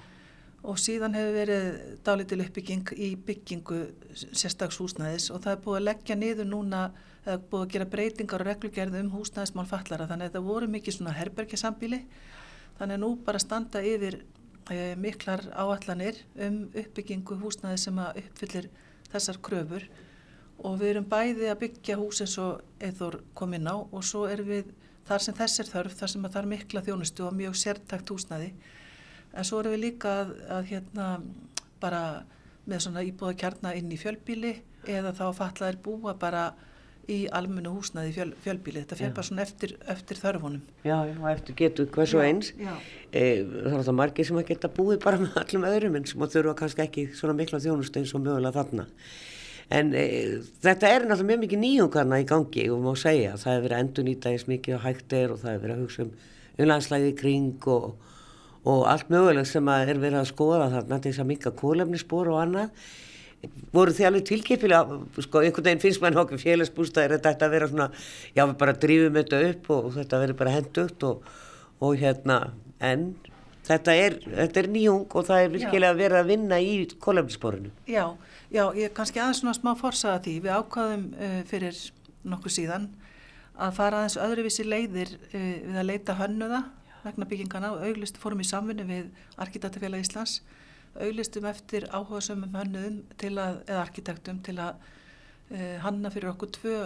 og 0.66 0.78
síðan 0.82 1.14
hefur 1.14 1.36
verið 1.36 1.66
dálitil 2.07 2.40
uppbygging 2.42 2.94
í 2.99 3.11
byggingu 3.28 3.82
sérstaks 4.14 4.80
húsnæðis 4.82 5.30
og 5.30 5.44
það 5.44 5.53
er 5.53 5.61
búið 5.66 5.80
að 5.80 5.86
leggja 5.88 6.16
niður 6.18 6.51
núna 6.51 6.86
eða 7.26 7.42
búið 7.51 7.66
að 7.66 7.74
gera 7.74 7.90
breytingar 7.92 8.42
og 8.42 8.51
reglugerð 8.51 8.99
um 9.01 9.12
húsnæðismál 9.14 9.68
fallara 9.70 10.09
þannig 10.11 10.30
að 10.32 10.38
það 10.38 10.49
voru 10.51 10.70
mikið 10.74 10.99
svona 10.99 11.14
herbergjasambíli 11.20 12.01
þannig 12.78 12.97
að 12.99 13.05
nú 13.05 13.12
bara 13.26 13.42
standa 13.42 13.82
yfir 13.84 14.18
e, 14.70 14.94
miklar 15.01 15.44
áallanir 15.55 16.18
um 16.49 16.59
uppbyggingu 16.74 17.38
húsnæði 17.40 17.78
sem 17.80 18.03
að 18.03 18.20
uppfyllir 18.24 18.68
þessar 19.12 19.40
kröfur. 19.44 19.86
Og 20.66 20.78
við 20.80 20.94
erum 20.94 21.09
bæði 21.09 21.51
að 21.53 21.61
byggja 21.62 21.99
hús 22.01 22.22
eins 22.24 22.36
og 22.40 22.62
eithor 22.82 23.20
komin 23.36 23.68
á 23.68 23.76
og 23.76 24.05
svo 24.05 24.24
erum 24.30 24.51
við 24.51 24.72
þar 25.09 25.25
sem 25.25 25.37
þess 25.39 25.63
er 25.63 25.71
þörf, 25.71 25.99
þar 26.01 26.13
sem 26.13 26.29
það 26.29 26.41
er 26.43 26.51
mikla 26.53 26.85
þjónustu 26.87 27.27
og 27.27 27.37
mjög 27.37 27.59
sértækt 27.63 28.13
húsnaði 28.15 28.53
en 29.37 29.47
svo 29.47 29.61
erum 29.61 29.77
við 29.77 29.85
líka 29.85 30.15
að, 30.23 30.33
að 30.57 30.71
hérna 30.71 31.09
bara 31.83 32.03
með 32.67 32.87
svona 32.87 33.05
íbúða 33.07 33.37
kjarnar 33.43 33.77
inn 33.79 33.93
í 33.93 33.99
fjölbíli 34.01 34.57
eða 34.87 35.13
þá 35.17 35.27
fatlaðir 35.37 35.79
búa 35.85 36.17
bara 36.19 36.49
í 37.07 37.21
almennu 37.31 37.71
húsnaði 37.71 38.11
fjöl, 38.17 38.33
fjölbíli 38.43 38.83
þetta 38.83 38.97
fyrir 38.99 39.13
bara 39.15 39.29
svona 39.29 39.45
eftir, 39.45 39.77
eftir 39.93 40.19
þörfunum. 40.19 40.65
Já, 40.83 40.97
og 41.05 41.29
eftir 41.31 41.55
getur 41.61 41.87
hvers 41.95 42.15
og 42.19 42.25
eins. 42.25 42.51
já, 42.59 42.73
já. 42.73 42.75
E, 43.13 43.45
það 43.47 43.77
er 43.79 43.87
það 43.87 43.99
margir 44.01 44.27
sem 44.27 44.41
að 44.41 44.49
geta 44.51 44.73
búið 44.75 44.99
bara 45.05 45.21
með 45.23 45.39
allum 45.43 45.69
öðrum 45.71 45.99
en 46.01 46.09
sem 46.11 46.27
þurfa 46.35 46.57
kannski 46.59 46.83
ekki 46.87 47.07
svona 47.15 47.37
mikla 47.39 47.63
þjónustu 47.63 48.03
eins 48.03 48.15
og 48.17 48.25
mögulega 48.27 48.59
þarna 48.59 48.89
en 49.75 49.93
e, 49.99 50.07
þetta 50.62 50.91
er 50.91 51.07
náttúrulega 51.07 51.31
mjög 51.31 51.41
mikið 51.43 51.62
nýjungarna 51.62 52.21
í 52.23 52.27
gangi 52.29 52.67
og 52.71 52.83
má 52.85 52.93
segja. 52.99 53.35
Það 53.41 53.53
hefur 53.53 53.64
verið 53.67 53.81
endur 53.83 54.07
nýta 54.07 54.33
eins 54.33 54.47
mikið 54.51 54.79
á 54.79 54.81
hægtir 54.87 55.35
og 55.35 55.41
það 55.43 55.53
hefur 55.53 55.64
verið 55.64 55.77
að 55.77 55.83
hugsa 55.85 56.05
um 56.05 56.12
umlandslæði 56.57 57.17
kring 57.19 57.67
og, 57.73 57.89
og 58.67 58.87
allt 58.91 59.11
mögulegt 59.12 59.51
sem 59.51 59.73
er 59.75 59.99
verið 59.99 60.21
að 60.23 60.31
skoða 60.31 60.71
þarna 60.77 61.01
til 61.01 61.12
þess 61.12 61.25
að 61.25 61.31
minka 61.33 61.53
kólefnisspor 61.59 62.31
og 62.33 62.41
annað. 62.45 62.87
Voru 63.75 63.93
þið 63.95 64.09
alveg 64.09 64.27
tilkipilega 64.31 65.01
sko 65.23 65.43
einhvern 65.43 65.69
veginn 65.69 65.83
finnst 65.83 66.03
maður 66.03 66.23
nokkuð 66.23 66.43
félagsbústæðir 66.43 67.19
þetta 67.19 67.47
að 67.47 67.53
vera 67.53 67.69
svona 67.71 67.89
já 68.35 68.43
við 68.43 68.55
bara 68.62 68.79
drýfum 68.85 69.19
þetta 69.21 69.43
upp 69.51 69.69
og 69.75 69.91
þetta 69.99 70.21
verður 70.23 70.39
bara 70.41 70.55
hendugt 70.57 71.05
og, 71.07 71.29
og 71.85 72.01
hérna 72.01 72.39
en 72.83 73.05
þetta 73.67 73.95
er, 73.99 74.17
þetta 74.25 74.62
er 74.62 74.71
nýjung 74.73 75.05
og 75.12 75.29
það 75.29 75.45
er 75.45 75.53
virkilega 75.53 75.99
verið 76.01 76.23
að 76.23 76.33
vinna 76.33 76.59
í 76.62 76.73
kólefnissporinu 77.03 77.71
Já 77.91 78.17
Já, 78.47 78.68
ég 78.78 78.92
kannski 78.94 79.18
aðeins 79.18 79.40
svona 79.42 79.57
smá 79.57 79.72
forsaða 79.74 80.20
því. 80.22 80.32
Við 80.44 80.53
ákvaðum 80.55 81.07
uh, 81.18 81.38
fyrir 81.51 81.78
nokkuð 82.30 82.53
síðan 82.55 82.84
að 83.59 83.72
fara 83.74 84.03
aðeins 84.03 84.18
öðruvísi 84.22 84.66
leiðir 84.66 85.11
uh, 85.16 85.57
við 85.64 85.78
að 85.80 85.88
leita 85.88 86.14
hönnuða 86.20 86.61
vegna 87.03 87.26
byggingana 87.26 87.72
og 87.74 87.82
auglistu 87.88 88.22
fórum 88.22 88.42
í 88.42 88.47
samfunni 88.47 88.86
við 88.86 89.09
Arkitekturfélag 89.42 90.05
Íslands. 90.05 90.36
Auglistum 90.94 91.49
eftir 91.51 91.88
áhuga 91.90 92.20
sömum 92.22 92.55
hönnuðum 92.55 93.01
að, 93.18 93.59
eða 93.66 93.80
arkitektum 93.80 94.38
til 94.47 94.55
að 94.62 94.78
uh, 94.78 95.82
hanna 95.82 96.14
fyrir 96.14 96.30
okkur 96.30 96.55
tvö 96.55 96.76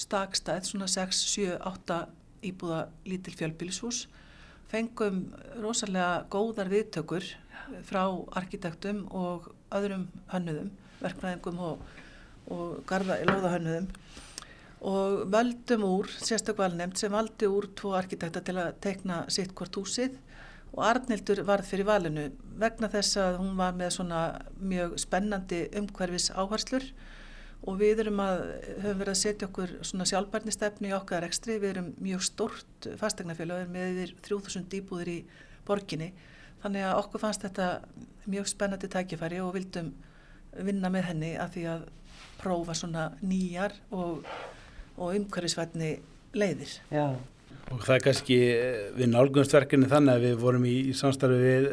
stakstæð, 0.00 0.64
svona 0.70 0.88
6, 0.88 1.20
7, 1.34 1.58
8 1.60 2.00
íbúða 2.48 2.86
lítil 3.04 3.36
fjölbílishús. 3.36 4.06
Fengum 4.72 5.26
rosalega 5.60 6.24
góðar 6.32 6.72
viðtökur 6.72 7.28
frá 7.84 8.02
arkitektum 8.40 9.04
og 9.12 9.52
öðrum 9.76 10.08
hönnuðum 10.32 10.72
verkfræðingum 11.02 11.58
og, 11.70 11.82
og 12.52 12.94
lóðahönnuðum. 13.30 13.90
Og 14.86 15.24
völdum 15.32 15.86
úr, 15.88 16.10
sérstaklega 16.20 16.66
valnefnd 16.66 17.00
sem 17.00 17.12
valdi 17.12 17.48
úr 17.48 17.70
tvo 17.74 17.94
arkitekta 17.96 18.42
til 18.44 18.58
að 18.60 18.74
tekna 18.84 19.24
sitt 19.32 19.54
hvort 19.56 19.78
húsið 19.80 20.18
og 20.76 20.84
Arnildur 20.84 21.40
varð 21.48 21.70
fyrir 21.70 21.88
valinu 21.88 22.26
vegna 22.60 22.88
þess 22.92 23.16
að 23.20 23.38
hún 23.40 23.54
var 23.56 23.76
með 23.76 23.94
svona 23.96 24.22
mjög 24.60 24.96
spennandi 25.00 25.62
umhverfis 25.80 26.28
áherslur 26.36 26.84
og 27.66 27.78
við 27.80 28.02
erum 28.04 28.20
að, 28.22 28.42
höfum 28.82 29.00
verið 29.00 29.12
að 29.14 29.20
setja 29.22 29.48
okkur 29.48 29.72
svona 29.86 30.06
sjálfbarnistefni 30.10 30.90
í 30.90 30.94
okkar 30.96 31.24
ekstri, 31.26 31.56
við 31.62 31.72
erum 31.72 31.88
mjög 32.04 32.26
stort 32.26 32.88
fastegnafélag, 33.00 33.62
við 33.62 33.64
erum 33.64 33.76
með 33.78 34.02
yfir 34.02 34.12
3000 34.28 34.68
dýbúðir 34.74 35.10
í 35.10 35.16
borginni, 35.66 36.10
þannig 36.62 36.86
að 36.86 37.00
okkur 37.00 37.24
fannst 37.24 37.46
þetta 37.46 37.70
mjög 38.28 38.50
spennandi 38.52 38.92
tækifæri 38.92 39.40
og 39.42 39.54
vildum 39.56 39.94
vinna 40.66 40.90
með 40.92 41.08
henni 41.10 41.32
að 41.40 41.56
því 41.56 41.64
að 41.74 41.86
prófa 42.40 42.76
svona 42.76 43.06
nýjar 43.24 43.74
og, 43.96 44.26
og 44.96 45.16
umhverfisvætni 45.16 45.96
leiðir. 46.36 46.76
Já. 46.92 47.06
Og 47.72 47.82
það 47.82 47.96
er 47.96 48.02
kannski 48.04 48.36
við 48.94 49.08
nálgunstverkinu 49.10 49.88
þannig 49.90 50.14
að 50.14 50.26
við 50.28 50.36
vorum 50.42 50.66
í, 50.68 50.76
í 50.90 50.94
samstarfi 50.94 51.38
við 51.40 51.68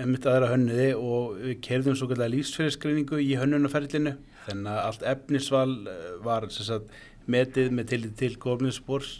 emitt 0.00 0.26
aðra 0.26 0.50
hönnuði 0.54 0.90
og 0.96 1.38
við 1.38 1.56
kerðum 1.66 1.96
svo 1.98 2.08
kallega 2.10 2.34
lífsfyrirskreiningu 2.34 3.20
í 3.22 3.34
hönnunarferlinu 3.38 4.16
þannig 4.46 4.70
að 4.72 4.84
allt 4.86 5.06
efnisval 5.14 5.72
eh, 5.90 6.06
var 6.24 6.46
sagt, 6.54 6.94
metið 7.30 7.74
með 7.76 7.90
tillit 7.92 8.16
til 8.18 8.32
góðmjöðspórs 8.40 9.12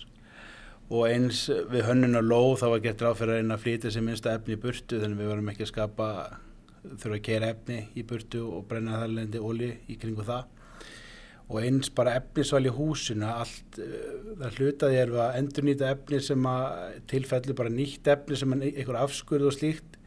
og 0.90 1.06
eins 1.06 1.44
við 1.70 1.84
hönnunar 1.86 2.26
lóð 2.26 2.56
þá 2.62 2.66
var 2.72 2.84
gett 2.86 3.02
ráð 3.04 3.18
fyrir 3.20 3.36
að 3.36 3.44
eina 3.44 3.58
flýta 3.60 3.92
sem 3.94 4.06
minnsta 4.06 4.34
efni 4.34 4.56
í 4.56 4.62
burtu 4.62 4.98
þannig 5.02 5.20
við 5.20 5.30
varum 5.30 5.50
ekki 5.52 5.66
að 5.66 5.72
skapa 5.74 6.08
þurfa 6.84 7.16
að 7.16 7.26
keira 7.26 7.50
efni 7.54 7.82
í 7.98 8.04
burtu 8.06 8.42
og 8.48 8.64
brenna 8.70 9.02
það 9.02 9.14
lendi 9.18 9.42
óli 9.42 9.70
í 9.90 9.98
kringu 10.00 10.26
það. 10.26 10.56
Og 11.50 11.64
eins 11.66 11.90
bara 11.90 12.14
efnisval 12.20 12.62
í 12.68 12.72
húsuna 12.74 13.34
allt, 13.42 13.80
uh, 13.82 14.34
það 14.42 14.58
hlutaði 14.60 15.00
er 15.00 15.14
að 15.18 15.38
endurnýta 15.40 15.90
efni 15.96 16.20
sem 16.22 16.46
að 16.46 16.98
tilfellu 17.10 17.56
bara 17.58 17.74
nýtt 17.74 18.10
efni 18.12 18.38
sem 18.38 18.54
er 18.56 18.66
einhver 18.70 19.00
afskurð 19.02 19.50
og 19.50 19.56
slíkt 19.56 19.98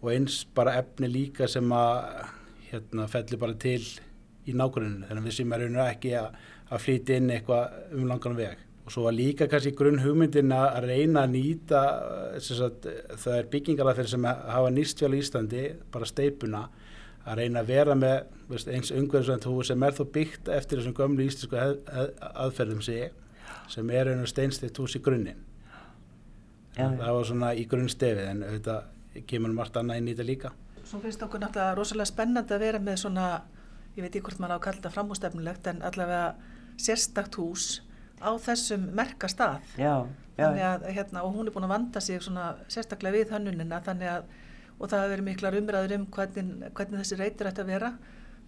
og 0.00 0.12
eins 0.14 0.44
bara 0.54 0.78
efni 0.80 1.10
líka 1.10 1.48
sem 1.50 1.72
að 1.74 2.22
hérna 2.70 3.08
fellu 3.10 3.40
bara 3.40 3.56
til 3.58 3.82
í 4.48 4.54
nákvæmlega 4.56 5.10
þannig 5.10 5.22
að 5.22 5.28
við 5.28 5.36
sem 5.36 5.52
erum 5.56 5.82
ekki 5.84 6.14
að, 6.16 6.32
að 6.70 6.82
flytja 6.84 7.20
inn 7.20 7.32
eitthvað 7.34 7.96
um 7.98 8.08
langan 8.08 8.38
veg 8.38 8.67
og 8.88 8.92
svo 8.94 9.02
var 9.04 9.12
líka 9.12 9.44
kannski 9.52 9.74
grunn 9.76 10.00
hugmyndin 10.00 10.52
að 10.56 10.86
reyna 10.88 11.26
að 11.26 11.34
nýta 11.34 11.80
sagt, 12.40 12.86
það 13.20 13.34
er 13.34 13.48
byggingarlega 13.52 14.06
sem 14.08 14.24
hafa 14.24 14.70
nýstfjöl 14.72 15.10
í 15.12 15.18
Íslandi, 15.20 15.64
bara 15.92 16.08
steipuna 16.08 16.62
að 17.28 17.42
reyna 17.42 17.60
að 17.60 17.72
vera 17.74 17.96
með 17.98 18.30
veist, 18.48 18.70
eins 18.72 18.88
umhverfisvænt 18.96 19.44
húi 19.44 19.66
sem 19.68 19.82
er 19.84 19.96
þó 19.98 20.06
byggt 20.14 20.48
eftir 20.56 20.80
þessum 20.80 20.94
gömlu 20.96 21.26
íslensku 21.28 21.58
aðferðum 21.60 22.80
sig 22.86 23.12
sem 23.68 23.92
er 23.92 24.08
einu 24.14 24.24
steinstitt 24.30 24.80
hús 24.80 24.96
í 24.96 25.02
grunninn 25.04 25.42
ja. 26.78 26.88
það 26.88 27.12
var 27.18 27.28
svona 27.28 27.50
í 27.52 27.66
grunnstefið 27.68 28.30
en 28.30 28.40
auðvitað 28.46 29.26
kemur 29.28 29.52
margt 29.52 29.76
annað 29.76 30.00
inn 30.00 30.08
í 30.08 30.14
þetta 30.14 30.28
líka. 30.30 30.54
Svo 30.86 31.02
finnst 31.02 31.22
okkur 31.26 31.42
náttúrulega 31.42 31.76
rosalega 31.76 32.08
spennandi 32.08 32.56
að 32.56 32.64
vera 32.64 32.80
með 32.80 33.02
svona, 33.02 33.26
ég 33.98 34.00
veit 34.00 34.14
ekki 34.14 34.24
hvort 34.30 34.40
maður 34.40 34.56
á 34.56 34.58
að 34.58 34.64
kalla 34.64 34.80
þetta 34.80 34.94
framústefnulegt, 34.96 35.68
en 35.68 35.84
allavega 35.84 36.24
sérstakt 36.80 37.36
hús 37.36 37.68
á 38.22 38.30
þessum 38.42 38.88
merka 38.96 39.30
stað. 39.30 39.64
Já, 39.80 40.06
já. 40.38 40.46
Að, 40.48 40.86
hérna, 40.96 41.24
og 41.26 41.34
hún 41.36 41.48
er 41.48 41.54
búin 41.54 41.66
að 41.68 41.74
vanda 41.74 42.02
sig 42.04 42.22
svona 42.22 42.50
sérstaklega 42.70 43.16
við 43.16 43.34
hönnunina, 43.34 43.80
að, 43.82 44.28
og 44.78 44.86
það 44.86 45.02
hefur 45.02 45.14
verið 45.14 45.26
miklar 45.30 45.58
umræður 45.60 45.96
um 45.98 46.06
hvernig, 46.14 46.68
hvernig 46.78 47.02
þessi 47.02 47.20
reytur 47.20 47.50
ætti 47.50 47.64
að 47.64 47.72
vera, 47.74 47.92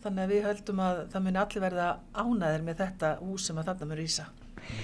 þannig 0.05 0.25
að 0.25 0.35
við 0.35 0.47
höldum 0.49 0.85
að 0.85 1.03
það 1.13 1.27
muni 1.27 1.43
allir 1.45 1.65
verða 1.67 1.89
ánæðir 2.15 2.69
með 2.69 2.85
þetta 2.85 3.17
hús 3.21 3.49
sem 3.49 3.61
að 3.61 3.73
þarna 3.73 3.91
muni 3.91 4.01
rýsa. 4.05 4.31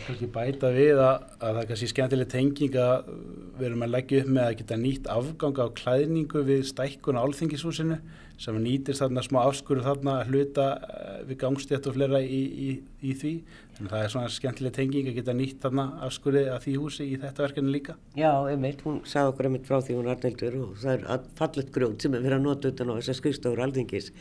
Kanski 0.06 0.28
bæta 0.30 0.70
við 0.74 1.00
að, 1.02 1.24
að 1.40 1.48
það 1.48 1.62
er 1.62 1.70
kannski 1.70 1.88
skemmtileg 1.90 2.28
tenging 2.30 2.76
að 2.82 3.08
við 3.56 3.66
erum 3.70 3.86
að 3.86 3.94
leggja 3.94 4.20
upp 4.22 4.30
með 4.36 4.44
að 4.44 4.54
geta 4.60 4.78
nýtt 4.80 5.10
afganga 5.10 5.66
á 5.66 5.76
klæðningu 5.80 6.44
við 6.46 6.62
stækkun 6.70 7.18
á 7.18 7.24
alþingishúsinu 7.24 7.98
sem 8.40 8.56
nýtist 8.60 9.00
þarna 9.00 9.22
smá 9.24 9.38
afskuru 9.46 9.84
þarna 9.84 10.18
að 10.20 10.32
hluta 10.32 10.66
eh, 10.76 11.20
við 11.28 11.38
gangstétt 11.40 11.86
og 11.88 11.96
fleira 11.96 12.20
í, 12.20 12.40
í, 12.66 12.68
í 13.00 13.14
því. 13.16 13.32
Þannig 13.76 13.86
að 13.86 13.94
það 13.94 14.04
er 14.04 14.12
svona 14.12 14.32
skemmtileg 14.34 14.74
tenging 14.76 15.08
að 15.08 15.16
geta 15.20 15.36
nýtt 15.36 15.64
þarna 15.64 15.86
afskuru 16.04 16.42
að 16.52 16.60
því 16.66 16.74
húsi 16.82 17.06
í 17.06 17.16
þetta 17.22 17.46
verkefni 17.46 17.72
líka. 17.72 17.96
Já, 18.18 18.30
einmitt, 18.50 18.84
hún 18.84 19.00
sagði 19.08 19.32
okkur 19.32 19.48
einmitt 19.48 19.70
frá 19.70 19.78
því 19.80 19.96
hún 19.96 20.10
er 20.10 20.14
arneldur 20.16 20.58
og 20.60 20.76
það 20.82 21.08
er 21.16 21.24
fallet 21.40 21.72
grjót 21.72 22.04
sem 22.04 22.16
er 22.16 22.26
verið 22.26 22.38
að 22.38 22.46
nota 22.50 22.74
utan 22.74 22.92
á 22.92 22.98
þessar 22.98 23.18
skrifstofur 23.22 23.64
alþingis. 23.64 24.12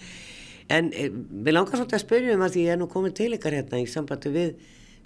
En 0.75 0.89
við 0.95 1.51
langar 1.53 1.77
svolítið 1.77 1.99
að 1.99 2.05
spyrja 2.07 2.39
um 2.39 2.47
að 2.47 2.55
því 2.55 2.65
ég 2.65 2.73
er 2.73 2.81
nú 2.81 2.87
komin 2.89 3.15
til 3.15 3.33
ykkar 3.35 3.59
hérna 3.59 3.83
í 3.83 3.89
sambandi 3.91 4.31
við 4.33 4.55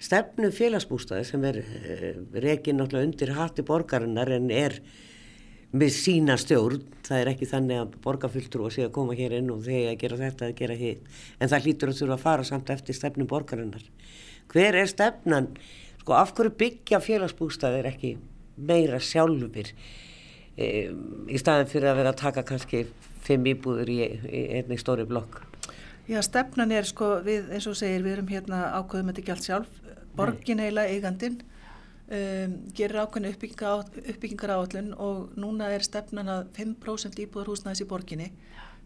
stefnu 0.00 0.50
félagsbústaði 0.54 1.26
sem 1.28 1.44
er 1.48 1.60
e, 1.60 2.12
rekin 2.40 2.80
náttúrulega 2.80 3.08
undir 3.10 3.32
hatti 3.36 3.64
borgarinnar 3.66 4.32
en 4.32 4.48
er 4.54 4.78
með 5.70 5.92
sína 5.94 6.34
stjórn, 6.40 6.82
það 7.06 7.20
er 7.20 7.30
ekki 7.30 7.46
þannig 7.46 7.82
að 7.82 7.92
borgarfulltrú 8.02 8.66
að 8.66 8.74
sé 8.74 8.86
að 8.88 8.94
koma 8.96 9.14
hér 9.18 9.36
inn 9.38 9.52
og 9.54 9.60
þegar 9.66 9.92
að 9.92 10.00
gera 10.00 10.18
þetta 10.24 10.48
að 10.48 10.56
gera 10.58 10.78
hitt, 10.80 11.04
en 11.38 11.52
það 11.52 11.66
hlýtur 11.66 11.92
að 11.92 12.00
þurfa 12.00 12.16
að 12.16 12.24
fara 12.24 12.46
samt 12.48 12.72
eftir 12.74 12.98
stefnu 12.98 13.26
borgarinnar. 13.30 13.84
Hver 14.50 14.80
er 14.80 14.90
stefnan, 14.90 15.52
sko 16.00 16.16
af 16.18 16.34
hverju 16.34 16.56
byggja 16.58 17.02
félagsbústaðir 17.04 17.86
ekki 17.92 18.16
meira 18.56 18.98
sjálfur 18.98 19.70
e, 19.70 20.66
í 21.30 21.38
staðin 21.38 21.70
fyrir 21.70 21.92
að 21.92 22.02
vera 22.02 22.14
að 22.16 22.22
taka 22.24 22.44
kannski 22.48 22.82
fimm 23.22 23.46
íbúður 23.52 23.92
í, 23.92 24.00
í 24.26 24.42
einni 24.58 24.80
stóri 24.80 25.06
blokk? 25.06 25.44
Já, 26.10 26.18
stefnan 26.26 26.72
er 26.74 26.88
sko, 26.88 27.20
við 27.22 27.52
eins 27.54 27.68
og 27.70 27.76
segir, 27.78 28.02
við 28.02 28.16
erum 28.16 28.30
hérna 28.32 28.64
ákveðum 28.80 29.12
þetta 29.12 29.22
ekki 29.22 29.32
allt 29.36 29.46
sjálf, 29.46 29.76
borgin 30.16 30.62
heila 30.62 30.86
eigandin 30.90 31.40
um, 31.40 32.56
gerir 32.76 33.02
ákveðinu 33.04 33.32
uppbyggingar 33.34 34.54
áallun 34.56 34.92
og 34.98 35.34
núna 35.40 35.70
er 35.74 35.86
stefnan 35.86 36.30
að 36.32 36.50
5% 36.58 37.20
íbúður 37.24 37.52
húsnæðis 37.54 37.84
í 37.84 37.88
borginni 37.90 38.30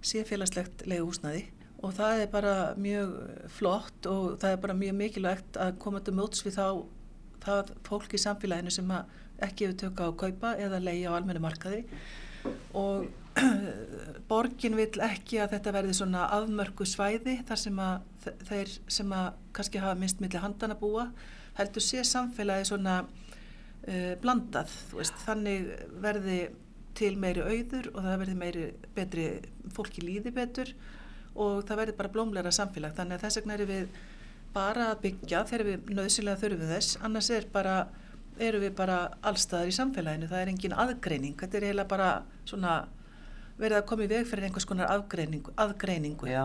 sé 0.05 0.25
félagslegt 0.29 0.85
leiguhúsnæði. 0.89 1.47
Og 1.85 1.93
það 1.97 2.23
er 2.23 2.31
bara 2.33 2.55
mjög 2.81 3.17
flott 3.53 4.07
og 4.09 4.39
það 4.41 4.55
er 4.55 4.61
bara 4.63 4.77
mjög 4.79 4.95
mikilvægt 5.01 5.59
að 5.61 5.75
koma 5.83 6.01
til 6.05 6.15
móts 6.17 6.45
við 6.45 6.57
þá 6.59 6.69
það 7.45 7.75
fólk 7.85 8.15
í 8.17 8.21
samfélaginu 8.21 8.73
sem 8.73 8.93
ekki 9.45 9.67
hefur 9.67 9.81
tökka 9.83 10.07
á 10.07 10.09
að 10.09 10.19
kaupa 10.23 10.55
eða 10.61 10.81
leiði 10.81 11.09
á 11.09 11.17
almennu 11.17 11.43
markaði. 11.45 11.83
Og 12.77 13.09
borgin 14.31 14.77
vil 14.79 14.89
ekki 15.05 15.41
að 15.43 15.57
þetta 15.57 15.75
verði 15.75 15.95
svona 15.99 16.27
afmörku 16.37 16.87
svæði 16.89 17.39
þar 17.49 17.61
sem 17.61 17.81
að 17.83 18.29
þeir 18.49 18.75
sem 18.97 19.15
að 19.15 19.31
kannski 19.57 19.83
hafa 19.83 19.99
minnst 20.01 20.23
millir 20.23 20.45
handana 20.45 20.77
búa 20.79 21.09
heldur 21.59 21.85
sé 21.85 22.03
samfélagi 22.07 22.69
svona 22.71 23.01
uh, 23.05 24.15
blandað 24.23 24.73
veist, 24.95 25.19
þannig 25.27 25.71
verði 26.03 26.39
til 26.95 27.15
meiri 27.19 27.43
auður 27.43 27.91
og 27.93 28.03
það 28.05 28.21
verði 28.23 28.37
meiri 28.39 28.67
betri 28.95 29.27
fólki 29.75 30.05
líði 30.05 30.33
betur 30.35 30.71
og 31.35 31.65
það 31.67 31.81
verði 31.81 31.97
bara 31.99 32.13
blómleira 32.15 32.53
samfélag. 32.55 32.95
Þannig 32.95 33.19
að 33.19 33.25
þess 33.27 33.41
vegna 33.41 33.57
eru 33.57 33.69
við 33.71 33.97
bara 34.55 34.91
að 34.93 35.01
byggja 35.03 35.45
þegar 35.51 35.67
við 35.67 35.89
nöðsilega 35.99 36.41
þurfum 36.43 36.71
þess. 36.71 36.99
Annars 37.07 37.31
er 37.35 37.49
bara 37.55 37.79
eru 38.39 38.61
við 38.63 38.75
bara 38.79 38.99
allstaðar 39.27 39.71
í 39.71 39.75
samfélaginu, 39.75 40.29
það 40.31 40.41
er 40.43 40.53
engin 40.53 40.77
aðgreining, 40.85 41.35
þetta 41.39 41.59
er 41.59 41.67
eiginlega 41.69 41.91
bara 41.91 42.09
svona 42.47 42.73
verið 43.61 43.79
að 43.79 43.87
koma 43.91 44.05
í 44.05 44.11
veg 44.11 44.27
fyrir 44.29 44.49
einhvers 44.49 44.67
konar 44.69 44.91
aðgreiningu. 44.93 45.55
aðgreiningu. 45.61 46.29
Já, 46.31 46.45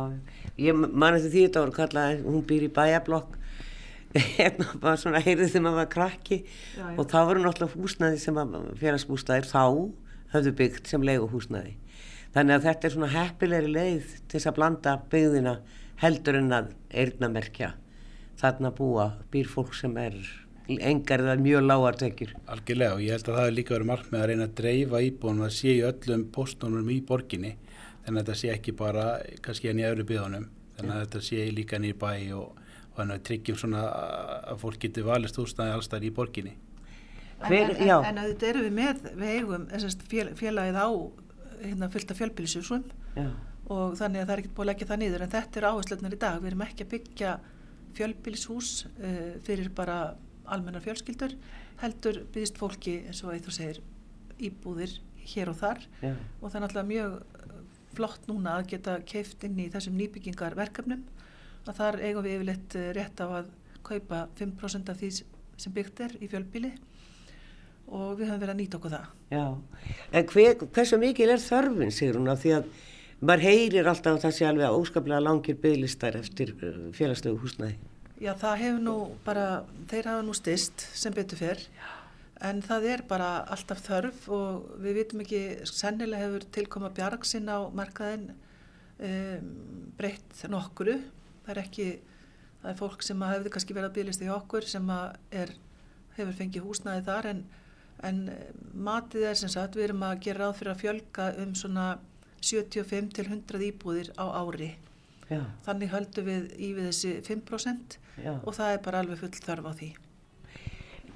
ég 0.62 0.78
man 0.78 1.18
eftir 1.18 1.34
því 1.34 1.44
þetta 1.48 1.64
voru 1.64 1.76
kallað, 1.78 2.24
hún 2.26 2.46
býr 2.50 2.68
í 2.68 2.72
bæjablokk, 2.74 3.38
hérna 4.38 4.70
bara 4.82 4.98
svona 4.98 5.22
heyrðið 5.22 5.52
þegar 5.54 5.66
maður 5.66 5.80
var 5.80 5.90
krakki 5.94 6.40
já, 6.42 6.82
já. 6.82 6.96
og 6.96 7.10
það 7.12 7.28
voru 7.30 7.44
náttúrulega 7.44 7.84
húsnaði 7.84 8.22
sem 8.22 8.40
félagsbústaðir 8.82 9.50
þá 9.50 9.64
höfðu 10.34 10.56
byggt 10.62 10.90
sem 10.90 11.06
leiguhúsnaði. 11.06 11.76
Þannig 12.34 12.56
að 12.56 12.66
þetta 12.68 12.88
er 12.88 12.94
svona 12.94 13.14
heppilegri 13.14 13.72
leið 13.74 14.10
til 14.30 14.38
þess 14.38 14.50
að 14.50 14.58
blanda 14.60 14.96
byggðina 15.10 15.56
heldur 16.02 16.38
en 16.40 16.54
að 16.54 16.74
eirnamerkja. 16.94 17.72
Þarna 18.40 18.72
búa 18.76 19.08
býr 19.34 19.50
fólk 19.50 19.74
sem 19.78 19.98
er 20.00 20.16
engar 20.78 21.24
eða 21.24 21.36
mjög 21.42 21.66
lágartekjur. 21.66 22.36
Algjörlega 22.54 22.96
og 22.96 23.04
ég 23.04 23.16
held 23.16 23.30
að 23.30 23.40
það 23.40 23.50
er 23.50 23.58
líka 23.58 23.76
verið 23.76 23.90
margt 23.90 24.14
með 24.14 24.22
að 24.22 24.30
reyna 24.32 24.48
að 24.48 24.56
dreifa 24.60 25.02
íbúinum 25.08 25.48
að 25.48 25.56
sé 25.58 25.74
í 25.74 25.84
öllum 25.88 26.26
postunum 26.36 26.94
í 26.94 27.00
borginni 27.10 27.54
þannig 28.06 28.22
að 28.22 28.22
þetta 28.22 28.38
sé 28.42 28.54
ekki 28.54 28.76
bara 28.80 29.06
kannski 29.46 29.72
enn 29.72 29.82
í 29.82 29.88
öðru 29.90 30.08
byðunum 30.10 30.48
þannig 30.78 30.96
að 30.96 31.04
þetta 31.06 31.22
sé 31.28 31.46
líka 31.56 31.82
nýr 31.82 31.98
bæ 32.00 32.12
og, 32.38 32.56
og 32.92 32.98
þannig 33.00 33.18
að 33.18 33.26
tryggjum 33.30 33.60
svona 33.64 33.84
að 34.54 34.64
fólk 34.64 34.80
getur 34.86 35.10
valist 35.10 35.42
úrstæði 35.42 35.76
allstæðir 35.76 36.10
í 36.10 36.16
borginni. 36.20 36.56
Hver, 37.40 37.72
en, 37.72 37.76
en, 37.88 38.08
en 38.10 38.24
auðvitað 38.24 38.50
eru 38.50 38.64
við 38.66 38.74
með, 38.76 39.06
við 39.16 39.36
eigum 39.38 39.68
fél, 40.12 40.32
félagið 40.36 40.80
á 40.80 40.90
hérna, 41.62 41.92
fylgta 41.94 42.18
fjölbílisjúsum 42.18 42.84
og 43.70 43.96
þannig 44.00 44.24
að 44.24 44.26
það 44.26 44.34
er 44.34 44.42
ekkert 44.42 44.56
búið 44.58 44.66
að 44.66 44.70
leggja 44.72 44.90
það 44.90 45.00
nýður 45.04 45.24
en 45.24 45.32
þetta 45.36 45.60
er 45.60 45.68
áherslunar 45.70 46.16
í 46.16 46.20
dag, 46.20 46.40
við 46.42 46.50
erum 46.50 46.64
ekki 46.66 46.86
að 46.86 46.92
byggja 46.94 47.34
fjölbílishús 47.98 48.72
uh, 48.90 49.32
fyrir 49.46 49.70
bara 49.76 50.00
almennar 50.54 50.84
fjölskyldur 50.84 51.36
heldur 51.84 52.24
byggist 52.34 52.60
fólki 52.60 53.00
eins 53.08 53.24
og 53.24 53.34
eitthvað 53.34 53.58
segir 53.60 53.82
íbúðir 54.50 54.98
hér 55.30 55.52
og 55.52 55.60
þar 55.60 55.82
Já. 56.02 56.14
og 56.14 56.46
það 56.50 56.58
er 56.60 56.64
náttúrulega 56.66 56.90
mjög 56.92 57.16
uh, 57.20 57.56
flott 57.98 58.28
núna 58.30 58.58
að 58.58 58.70
geta 58.74 59.00
keift 59.08 59.44
inn 59.48 59.60
í 59.60 59.70
þessum 59.74 59.98
nýbyggingarverkefnum 60.00 61.04
að 61.70 61.82
þar 61.82 62.00
eigum 62.04 62.26
við 62.26 62.38
yfirleitt 62.38 62.78
uh, 62.80 62.92
rétt 62.98 63.24
á 63.24 63.28
að 63.28 63.50
kaupa 63.86 64.28
5% 64.40 64.92
af 64.92 65.00
því 65.00 65.12
sem 65.60 65.76
byggt 65.76 66.06
er 66.06 66.16
í 66.20 66.30
fjölbíli 66.32 66.72
og 67.90 68.20
við 68.20 68.30
höfum 68.30 68.44
verið 68.44 68.54
að 68.54 68.60
nýta 68.60 68.78
okkur 68.78 68.94
það. 68.94 69.06
Já, 69.34 69.46
en 70.14 70.28
hver, 70.30 70.66
hversu 70.76 71.00
mikil 71.02 71.30
er 71.34 71.42
þörfin, 71.42 71.94
sigur 71.94 72.20
hún, 72.20 72.30
af 72.30 72.44
því 72.44 72.52
að 72.60 72.68
maður 73.20 73.46
heyrir 73.48 73.90
alltaf 73.90 74.18
að 74.18 74.26
það 74.26 74.36
sé 74.38 74.48
alveg 74.48 74.78
óskaplega 74.78 75.24
langir 75.26 75.58
bygglistar 75.64 76.20
eftir 76.20 76.54
uh, 76.60 76.84
félagslegu 76.96 77.40
húsnæði. 77.42 77.80
Já, 78.20 78.34
það 78.36 78.58
hefur 78.60 78.82
nú 78.84 78.94
bara, 79.24 79.44
þeir 79.88 80.08
hafa 80.10 80.24
nú 80.28 80.34
stist 80.36 80.84
sem 81.00 81.14
betur 81.16 81.40
fyrr, 81.40 81.62
en 82.44 82.58
það 82.66 82.88
er 82.92 83.04
bara 83.08 83.30
alltaf 83.56 83.80
þörf 83.86 84.26
og 84.36 84.66
við 84.84 84.98
vitum 84.98 85.24
ekki, 85.24 85.40
sennilega 85.64 86.26
hefur 86.26 86.46
tilkoma 86.58 86.90
bjargsinn 86.98 87.48
á 87.48 87.72
markaðin 87.72 88.26
um, 88.34 89.54
breytt 89.96 90.44
nokkuru. 90.52 90.98
Það 91.46 91.54
er 91.54 91.62
ekki, 91.64 91.88
það 92.60 92.74
er 92.74 92.78
fólk 92.82 93.08
sem 93.08 93.24
hefur 93.30 93.56
kannski 93.56 93.78
verið 93.78 93.88
að 93.88 93.96
bygglist 94.02 94.28
í 94.28 94.30
okkur 94.36 94.68
sem 94.68 94.92
er, 94.92 95.56
hefur 96.20 96.38
fengið 96.42 96.68
húsnaði 96.68 97.08
þar 97.08 97.32
en, 97.32 97.42
en 98.04 98.22
matið 98.76 99.30
er 99.32 99.40
sem 99.40 99.56
sagt, 99.56 99.80
við 99.80 99.94
erum 99.94 100.04
að 100.10 100.20
gera 100.28 100.44
ráð 100.44 100.60
fyrir 100.60 100.76
að 100.76 100.84
fjölga 100.84 101.32
um 101.46 101.56
svona 101.56 101.88
75 102.44 103.16
til 103.16 103.30
100 103.32 103.68
íbúðir 103.72 104.12
á 104.20 104.28
ári. 104.44 104.74
Já. 105.30 105.42
Þannig 105.66 105.92
höldum 105.94 106.26
við 106.30 106.46
í 106.58 106.70
við 106.74 106.90
þessi 106.90 107.12
5% 107.28 107.98
Já. 108.24 108.34
og 108.40 108.54
það 108.58 108.72
er 108.74 108.80
bara 108.86 109.02
alveg 109.04 109.22
full 109.22 109.34
þörf 109.36 109.70
á 109.70 109.74
því. 109.80 109.90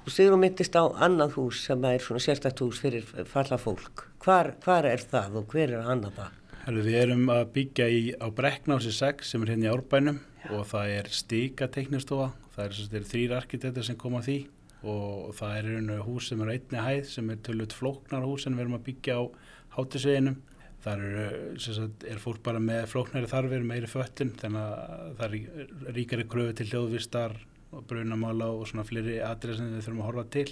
Sigur 0.04 0.36
myndist 0.36 0.76
á 0.76 0.84
annað 0.84 1.38
hús 1.38 1.62
sem 1.64 1.84
er 1.88 2.02
svona 2.04 2.20
sérstætt 2.20 2.60
hús 2.60 2.82
fyrir 2.82 3.06
falla 3.30 3.56
fólk. 3.58 4.06
Hvar, 4.22 4.52
hvar 4.62 4.86
er 4.86 5.00
það 5.00 5.40
og 5.40 5.54
hver 5.54 5.72
er 5.78 5.88
annað 5.88 6.18
það? 6.18 6.40
Herru, 6.64 6.82
við 6.84 6.98
erum 7.00 7.24
að 7.32 7.42
byggja 7.56 7.86
í, 7.92 8.02
á 8.20 8.26
Brecknási 8.32 8.92
6 8.94 9.32
sem 9.32 9.42
er 9.44 9.54
hérna 9.54 9.68
í 9.68 9.72
Árbænum 9.72 10.20
Já. 10.44 10.50
og 10.56 10.66
það 10.70 10.92
er 10.98 11.10
stíka 11.12 11.68
teknistofa. 11.72 12.30
Það 12.54 12.66
er, 12.66 12.82
er 13.00 13.08
þrýr 13.10 13.34
arkitektur 13.40 13.88
sem 13.88 13.98
koma 14.00 14.22
því 14.24 14.38
og 14.84 15.32
það 15.38 15.58
er 15.58 15.68
einu 15.78 15.98
hús 16.04 16.28
sem 16.28 16.42
er 16.44 16.52
einni 16.54 16.84
hæð 16.84 17.06
sem 17.08 17.30
er 17.32 17.40
tölvut 17.44 17.74
flóknar 17.74 18.24
hús 18.28 18.44
sem 18.44 18.54
við 18.54 18.66
erum 18.66 18.76
að 18.76 18.86
byggja 18.90 19.16
á 19.16 19.22
hátisveginum 19.78 20.36
þar 20.84 21.02
er, 21.04 21.34
sagt, 21.62 22.04
er 22.04 22.20
fólk 22.20 22.42
bara 22.44 22.60
með 22.60 22.86
flóknari 22.92 23.28
þarfir 23.30 23.64
meiri 23.66 23.88
föttin 23.88 24.34
þannig 24.40 24.60
að 24.60 25.18
það 25.20 25.36
er 25.38 25.94
ríkari 25.96 26.26
kröfu 26.28 26.56
til 26.58 26.68
hljóðvistar 26.72 27.36
og 27.74 27.86
brunamála 27.90 28.50
og 28.52 28.66
svona 28.68 28.84
fleiri 28.86 29.18
atrið 29.24 29.58
sem 29.58 29.70
við 29.72 29.86
þurfum 29.86 30.02
að 30.02 30.08
horfa 30.10 30.26
til. 30.36 30.48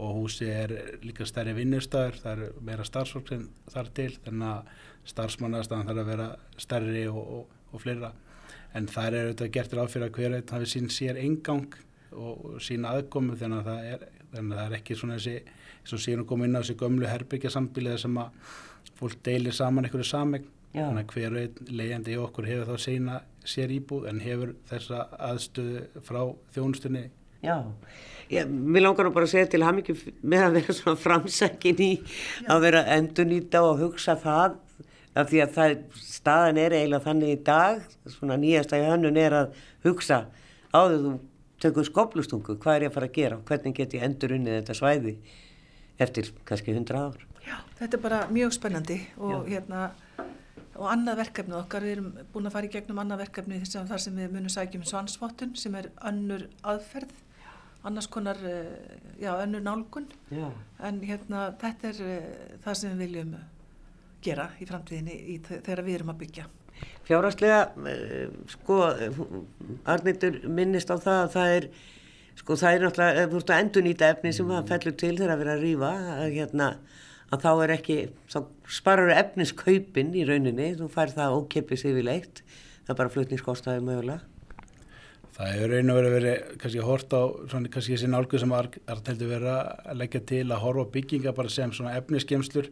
Og 0.00 0.14
húsi 0.16 0.48
er 0.48 0.72
líka 1.04 1.26
stærri 1.28 1.52
vinnustæður 1.56 2.18
það 2.22 2.32
er 2.32 2.60
meira 2.64 2.86
starfsfólk 2.88 3.28
sem 3.28 3.46
þar 3.70 3.90
til 3.98 4.10
þannig 4.24 4.48
að 4.48 4.74
starfsmannastæðan 5.12 5.88
þarf 5.90 6.02
að 6.02 6.10
vera 6.12 6.28
stærri 6.64 7.06
og, 7.12 7.22
og, 7.22 7.56
og 7.72 7.84
fleira. 7.84 8.12
En 8.72 8.88
það 8.88 9.08
er 9.08 9.18
auðvitað 9.20 9.54
gert 9.56 9.76
ráð 9.76 9.90
fyrir 9.92 10.08
að 10.08 10.18
hver 10.18 10.36
veit 10.36 10.54
hafi 10.56 10.70
sín 10.72 10.88
sér 10.92 11.20
engang 11.20 11.76
og, 12.16 12.58
sín 12.64 12.88
aðkomu 12.88 13.36
þannig 13.40 13.62
að 13.62 13.70
það 13.70 13.88
er, 13.92 14.06
að 14.32 14.52
það 14.56 14.64
er 14.64 14.76
ekki 14.78 14.96
svona 14.96 15.18
þessi, 15.18 15.56
eins 15.82 15.96
og 15.96 16.02
síðan 16.06 16.28
komið 16.28 16.48
inn 16.48 16.56
á 16.56 16.60
þessi 16.62 16.78
gömlu 16.80 17.10
herbyggja 17.10 17.52
sambiliða 17.52 18.00
sem 18.00 18.20
að 18.22 18.48
fólk 19.02 19.22
deilir 19.26 19.56
saman 19.56 19.86
einhverju 19.86 20.08
samegn 20.08 20.48
Já. 20.72 20.86
þannig 20.86 21.02
að 21.02 21.16
hver 21.16 21.34
einn 21.42 21.74
leiðandi 21.80 22.14
í 22.14 22.20
okkur 22.22 22.48
hefur 22.48 22.70
þá 22.70 22.84
sína 22.86 23.18
sér 23.44 23.74
íbúð 23.74 24.06
en 24.08 24.22
hefur 24.24 24.54
þessa 24.70 25.02
aðstöðu 25.30 26.04
frá 26.06 26.20
þjónustunni. 26.54 27.02
Já, 27.42 27.56
ég, 28.30 28.46
mér 28.46 28.86
langar 28.86 29.08
nú 29.08 29.12
bara 29.12 29.26
að 29.26 29.32
segja 29.34 29.50
til 29.50 29.64
ham 29.66 29.80
ekki 29.82 29.96
með 30.22 30.44
að 30.46 30.56
vera 30.60 30.76
svona 30.78 31.00
framsækin 31.02 31.82
í 31.82 31.90
að 32.46 32.62
vera 32.68 32.84
endurnýta 32.94 33.64
og 33.66 33.82
hugsa 33.82 34.14
það 34.22 34.60
af 35.18 35.28
því 35.28 35.42
að 35.42 35.56
það, 35.56 35.74
staðan 36.06 36.60
er 36.62 36.76
eiginlega 36.78 37.04
þannig 37.04 37.34
í 37.34 37.40
dag, 37.44 37.82
svona 38.14 38.38
nýjasta 38.40 38.78
í 38.80 38.86
hönnun 38.86 39.18
er 39.20 39.36
að 39.42 39.58
hugsa 39.84 40.22
áður 40.72 41.02
þú 41.02 41.14
tökur 41.62 41.86
skoblustungu, 41.86 42.56
hvað 42.62 42.78
er 42.78 42.86
ég 42.86 42.92
að 42.92 42.96
fara 42.96 43.10
að 43.10 43.18
gera? 43.18 43.38
Og 43.38 43.50
hvernig 43.50 43.76
get 43.76 43.98
ég 43.98 44.06
endurunnið 44.06 44.56
þetta 44.60 44.78
svæði 44.78 45.16
eftir 46.06 46.32
kannski 46.48 46.74
hundra 46.76 47.08
ár. 47.08 47.26
Já, 47.42 47.56
þetta 47.80 47.98
er 47.98 48.02
bara 48.02 48.20
mjög 48.30 48.54
spennandi 48.54 48.98
og 49.18 49.48
hérna 49.50 49.90
og 50.78 50.88
annað 50.88 51.20
verkefni 51.20 51.56
okkar, 51.58 51.84
við 51.84 51.96
erum 51.96 52.12
búin 52.32 52.48
að 52.48 52.54
fara 52.56 52.68
í 52.68 52.72
gegnum 52.72 53.00
annað 53.02 53.24
verkefni 53.26 53.58
sem, 53.68 53.84
þar 53.88 54.02
sem 54.02 54.16
við 54.16 54.32
munum 54.32 54.52
sækjum 54.52 54.86
svansvottun 54.88 55.52
sem 55.58 55.74
er 55.78 55.90
önnur 56.08 56.46
aðferð, 56.72 57.12
annars 57.88 58.08
konar, 58.12 58.38
eh, 58.46 58.96
já, 59.20 59.34
önnur 59.42 59.62
nálgun 59.64 60.06
Já. 60.30 60.48
en 60.80 61.00
hérna 61.02 61.50
þetta 61.60 61.88
er 61.90 62.02
eh, 62.06 62.58
það 62.64 62.78
sem 62.78 62.92
við 62.94 63.04
viljum 63.06 63.36
gera 64.22 64.50
í 64.62 64.68
framtíðinni 64.70 65.16
í, 65.34 65.38
þegar 65.50 65.84
við 65.86 65.98
erum 65.98 66.12
að 66.14 66.20
byggja. 66.22 66.46
Fjárhagslega, 67.06 67.62
eh, 67.90 68.28
sko, 68.54 68.78
Arnildur 69.84 70.40
minnist 70.48 70.90
á 70.90 70.96
það 70.96 71.20
að 71.24 71.32
það 71.36 71.56
er, 71.58 71.68
sko, 72.40 72.56
það 72.58 72.74
er 72.74 72.84
náttúrulega, 72.86 73.22
ef 73.22 73.30
þú 73.32 73.40
ert 73.42 73.52
að 73.52 73.62
endurnýta 73.64 74.10
efni 74.14 74.34
sem 74.36 74.50
það 74.52 74.72
fellur 74.72 74.98
til 75.02 75.14
þegar 75.14 75.34
að 75.34 75.44
vera 75.44 75.54
að 75.56 75.64
rýfa, 75.66 75.92
að 76.16 76.36
hérna, 76.38 76.68
að 77.32 77.46
þá 77.46 77.52
er 77.52 77.74
ekki, 77.76 78.00
þá 78.32 78.38
sparar 78.80 79.14
efniskaupin 79.18 80.12
í 80.16 80.26
rauninni, 80.28 80.68
þú 80.80 80.90
fær 80.92 81.14
það 81.14 81.38
ókeppis 81.38 81.86
yfirleitt, 81.88 82.44
það 82.82 82.94
er 82.94 83.00
bara 83.02 83.14
flutningskostnaði 83.16 83.86
mögulega. 83.86 84.28
Það 85.32 85.54
hefur 85.54 85.70
raun 85.72 85.90
og 85.90 85.96
verið 85.96 86.12
verið 86.12 86.48
kannski 86.60 86.82
hort 86.84 87.14
á 87.16 87.22
svona 87.48 87.70
kannski 87.72 87.94
þessi 87.94 88.08
nálgu 88.12 88.40
sem 88.40 88.52
Arnheldur 88.52 89.30
verið 89.30 89.54
að 89.54 89.94
leggja 89.96 90.20
til 90.28 90.42
að 90.44 90.60
horfa 90.60 90.84
bygginga 90.92 91.32
bara 91.38 91.52
sem 91.52 91.72
svona 91.72 91.94
efniskemslur 91.96 92.68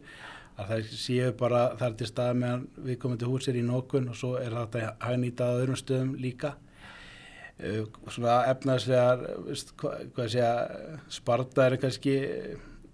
að 0.61 0.69
það 0.69 0.91
séu 0.93 1.31
bara 1.39 1.61
þar 1.79 1.95
til 1.97 2.09
stað 2.11 2.37
meðan 2.37 2.67
við 2.85 2.99
komum 3.01 3.17
til 3.17 3.31
húsir 3.31 3.57
í 3.57 3.63
nókun 3.65 4.11
og 4.11 4.19
svo 4.19 4.35
er 4.37 4.53
þetta 4.53 4.91
hagnýta 5.01 5.47
á 5.49 5.57
öðrum 5.57 5.79
stöðum 5.79 6.13
líka 6.21 6.53
svona 8.09 8.39
efnaðslegar 8.49 9.25
veist, 9.45 9.75
hvað, 9.77 10.07
hvað 10.15 10.31
segja 10.33 10.53
sparta 11.13 11.67
er 11.67 11.77
kannski 11.81 12.15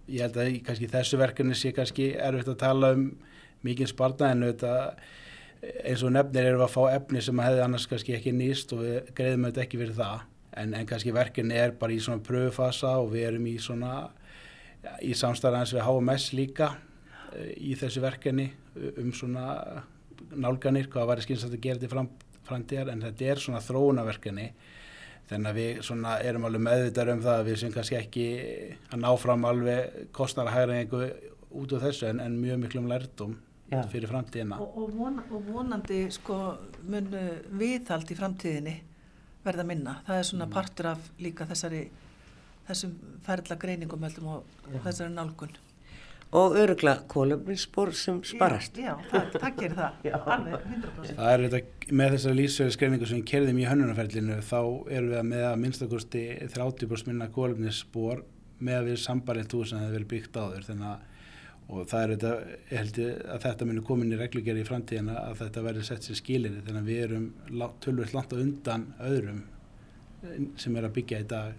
ég 0.08 0.24
held 0.24 0.40
að 0.40 0.58
kannski 0.68 0.90
þessu 0.92 1.20
verkefni 1.22 1.56
sé 1.56 1.72
kannski 1.76 2.12
erfitt 2.16 2.52
að 2.52 2.62
tala 2.64 2.92
um 2.96 3.08
mikið 3.66 3.92
sparta 3.92 4.32
en 4.32 4.46
auðvitað 4.46 5.00
eins 5.88 6.04
og 6.06 6.14
nefnir 6.14 6.52
við 6.54 6.64
að 6.64 6.74
fá 6.74 6.82
efni 6.94 7.22
sem 7.24 7.42
hefði 7.42 7.64
annars 7.64 7.88
kannski 7.90 8.16
ekki 8.18 8.34
nýst 8.36 8.74
og 8.76 8.84
við 8.84 9.12
greiðum 9.18 9.48
auðvitað 9.48 9.64
ekki 9.66 9.82
fyrir 9.82 9.98
það. 9.98 10.26
En, 10.58 10.74
en 10.74 10.90
kannski 10.90 11.14
verkefni 11.14 11.58
er 11.58 11.74
bara 11.80 11.94
í 11.94 12.00
svona 12.02 12.24
pröfufasa 12.26 12.96
og 13.02 13.12
við 13.14 13.28
erum 13.32 13.50
í 13.50 13.58
svona 13.62 13.94
í 15.04 15.14
samstæðans 15.18 15.74
við 15.76 15.86
HMS 15.86 16.32
líka 16.38 16.72
uh, 16.74 17.52
í 17.58 17.76
þessu 17.78 18.04
verkefni 18.04 18.52
um 18.98 19.12
svona 19.16 19.48
nálganir 20.38 20.90
hvað 20.92 21.10
var 21.12 21.22
skynst 21.24 21.48
að 21.48 21.60
gera 21.62 21.82
til 21.82 21.92
fram, 21.92 22.10
framtíðar 22.48 22.92
en 22.94 23.06
þetta 23.06 23.32
er 23.32 23.44
svona 23.44 23.64
þróunaverkefni 23.64 24.48
þannig 25.28 25.50
að 25.50 25.60
við 25.60 25.82
svona 25.88 26.14
erum 26.24 26.48
alveg 26.48 26.64
meðvitað 26.64 27.12
um 27.14 27.24
það 27.26 27.42
að 27.42 27.50
við 27.50 27.60
sem 27.62 27.74
kannski 27.76 27.98
ekki 28.00 28.28
að 28.92 29.02
ná 29.04 29.10
fram 29.20 29.48
alveg 29.50 30.08
kostnara 30.16 30.56
hægringu 30.56 31.04
út 31.58 31.76
á 31.76 31.78
þessu 31.84 32.10
en, 32.12 32.24
en 32.24 32.40
mjög 32.40 32.64
miklum 32.64 32.90
lærdum 32.90 33.36
Já. 33.68 33.82
fyrir 33.92 34.08
framtíðina. 34.12 34.60
Og, 34.64 34.78
og, 34.80 34.92
von, 34.96 35.20
og 35.28 35.48
vonandi 35.52 36.06
sko 36.16 36.38
mun 36.88 37.10
uh, 37.12 37.32
viðhald 37.60 38.12
í 38.12 38.18
framtíðinni 38.20 38.76
verða 39.44 39.66
minna. 39.68 40.00
Það 40.08 40.22
er 40.22 40.28
svona 40.30 40.50
partur 40.52 40.92
af 40.94 41.10
líka 41.24 41.48
þessari 41.50 41.86
þessum 42.68 42.96
ferla 43.26 43.58
greiningum 43.60 44.04
heldum 44.08 44.32
og 44.38 44.78
þessari 44.86 45.12
nálgun. 45.16 45.56
Og 46.36 46.58
örugla 46.60 46.98
kólöfninsspor 47.08 47.94
sem 47.96 48.18
sparast. 48.28 48.76
Já, 48.76 48.90
já 48.90 49.06
það, 49.12 49.36
það 49.40 49.60
gerir 49.62 49.76
það. 49.78 50.00
Já. 50.10 50.16
Alveg 50.36 50.66
100%. 50.68 51.12
Það 51.20 51.30
er 51.34 51.44
þetta, 51.46 51.92
með 52.02 52.16
þessari 52.16 52.40
lífsverðskreiningu 52.42 53.08
sem 53.08 53.22
við 53.22 53.30
kerðum 53.32 53.62
í 53.62 53.68
hönnunarferlinu 53.70 54.40
þá 54.44 54.60
erum 54.60 55.12
við 55.14 55.20
að 55.22 55.30
með 55.30 55.46
að 55.48 55.62
minnstakosti 55.62 56.24
30% 56.56 57.12
minna 57.12 57.30
kólumnisspor 57.32 58.26
með 58.60 58.82
að 58.82 58.90
við 58.90 59.00
sambarinn 59.06 59.48
túr 59.48 59.70
sem 59.70 59.80
það 59.80 59.86
hefur 59.86 59.98
verið 59.98 60.12
byggt 60.16 60.42
áður 60.42 60.68
þannig 60.68 60.92
að 60.92 61.06
og 61.68 61.88
það 61.90 62.04
er 62.04 62.12
þetta, 62.14 62.32
ég 62.72 62.80
held 62.80 63.00
ég 63.02 63.22
að 63.28 63.44
þetta 63.44 63.68
muni 63.68 63.84
komin 63.88 64.14
í 64.16 64.20
reglugjari 64.20 64.64
í 64.64 64.68
framtíðina 64.68 65.16
að 65.20 65.40
þetta 65.42 65.64
verði 65.66 65.86
sett 65.88 66.06
sér 66.06 66.20
skilinni 66.20 66.64
þannig 66.64 66.82
að 66.82 66.92
við 66.92 67.02
erum 67.04 67.26
tölvöld 67.84 68.14
langt 68.16 68.36
á 68.36 68.38
undan 68.40 68.86
öðrum 69.04 69.42
eh, 70.24 70.38
sem 70.60 70.78
er 70.80 70.88
að 70.88 70.96
byggja 70.96 71.20
í 71.24 71.28
dag 71.34 71.58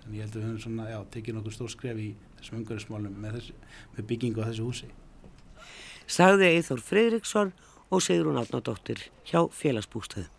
þannig 0.00 0.16
ég 0.16 0.24
held 0.24 0.32
að 0.32 0.40
við 0.40 0.46
höfum 0.48 0.62
svona, 0.64 0.88
já, 0.88 0.98
tekið 1.16 1.36
nokkuð 1.36 1.56
stór 1.58 1.72
skref 1.74 2.00
í 2.00 2.08
þessum 2.40 2.60
umhverfismálum 2.60 3.16
með, 3.22 3.52
með 3.94 4.08
byggingu 4.10 4.42
á 4.42 4.48
þessu 4.50 4.66
húsi. 4.66 4.90
Sagði 6.10 6.50
Eithor 6.56 6.82
Fridriksson 6.82 7.52
og 7.90 8.02
Sigrun 8.02 8.40
Átnádóttir 8.40 9.06
hjá 9.28 9.44
félagsbústöðum. 9.54 10.30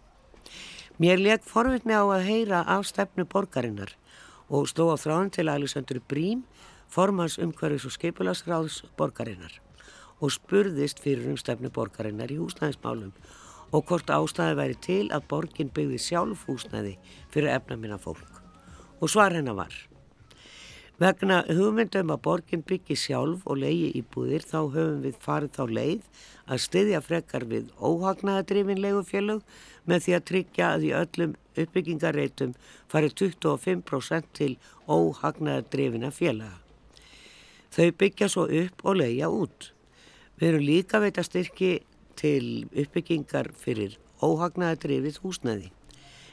Mér 1.02 1.18
leik 1.18 1.46
forvitni 1.48 1.96
á 1.98 2.04
að 2.04 2.28
heyra 2.28 2.62
af 2.68 2.86
stefnu 2.86 3.26
borgarinnar 3.26 3.96
og 4.52 4.68
sló 4.70 4.92
á 4.94 4.98
þráðin 5.00 5.32
til 5.34 5.48
Alexander 5.50 6.02
Brím 6.04 6.44
formans 6.92 7.40
umhverfis 7.42 7.88
og 7.88 7.96
skeipulasráðs 7.96 8.82
borgarinnar 9.00 9.56
og 10.22 10.34
spurðist 10.36 11.00
fyrir 11.02 11.32
um 11.32 11.40
stefnu 11.40 11.72
borgarinnar 11.74 12.30
í 12.30 12.38
húsnæðismálum 12.38 13.16
og 13.72 13.88
hvort 13.88 14.12
ástæði 14.12 14.58
væri 14.60 14.78
til 14.84 15.06
að 15.16 15.28
borgin 15.32 15.72
byggði 15.74 16.02
sjálf 16.04 16.44
húsnæði 16.50 16.98
fyrir 17.32 17.56
efna 17.56 17.80
minna 17.80 17.98
fólk. 17.98 18.28
Og 19.02 19.10
svar 19.10 19.34
hennar 19.34 19.58
var. 19.58 19.74
Vegna 21.02 21.40
hugmyndum 21.50 22.12
að 22.14 22.20
borgin 22.28 22.62
byggi 22.70 22.94
sjálf 23.00 23.48
og 23.50 23.58
leiði 23.58 23.88
íbúðir 23.98 24.44
þá 24.46 24.58
höfum 24.76 25.00
við 25.02 25.16
farið 25.24 25.56
þá 25.56 25.64
leið 25.78 26.20
að 26.46 26.62
styðja 26.62 27.00
frekar 27.02 27.46
við 27.50 27.72
óhagnaðadrifin 27.82 28.82
leigufélög 28.84 29.42
með 29.90 30.04
því 30.06 30.14
að 30.18 30.28
tryggja 30.30 30.68
að 30.76 30.86
í 30.86 30.92
öllum 31.00 31.34
uppbyggingareitum 31.64 32.54
farið 32.94 33.18
25% 33.24 34.30
til 34.38 34.52
óhagnaðadrifina 34.86 36.14
félaga. 36.14 36.60
Þau 37.74 37.90
byggja 38.04 38.30
svo 38.30 38.46
upp 38.62 38.86
og 38.86 39.02
leiða 39.02 39.34
út. 39.42 39.72
Við 40.38 40.50
erum 40.52 40.68
líka 40.70 41.02
veit 41.02 41.18
að 41.18 41.32
styrki 41.32 41.76
til 42.22 42.68
uppbyggingar 42.78 43.50
fyrir 43.58 43.98
óhagnaðadrifið 44.22 45.18
húsnæði. 45.26 45.72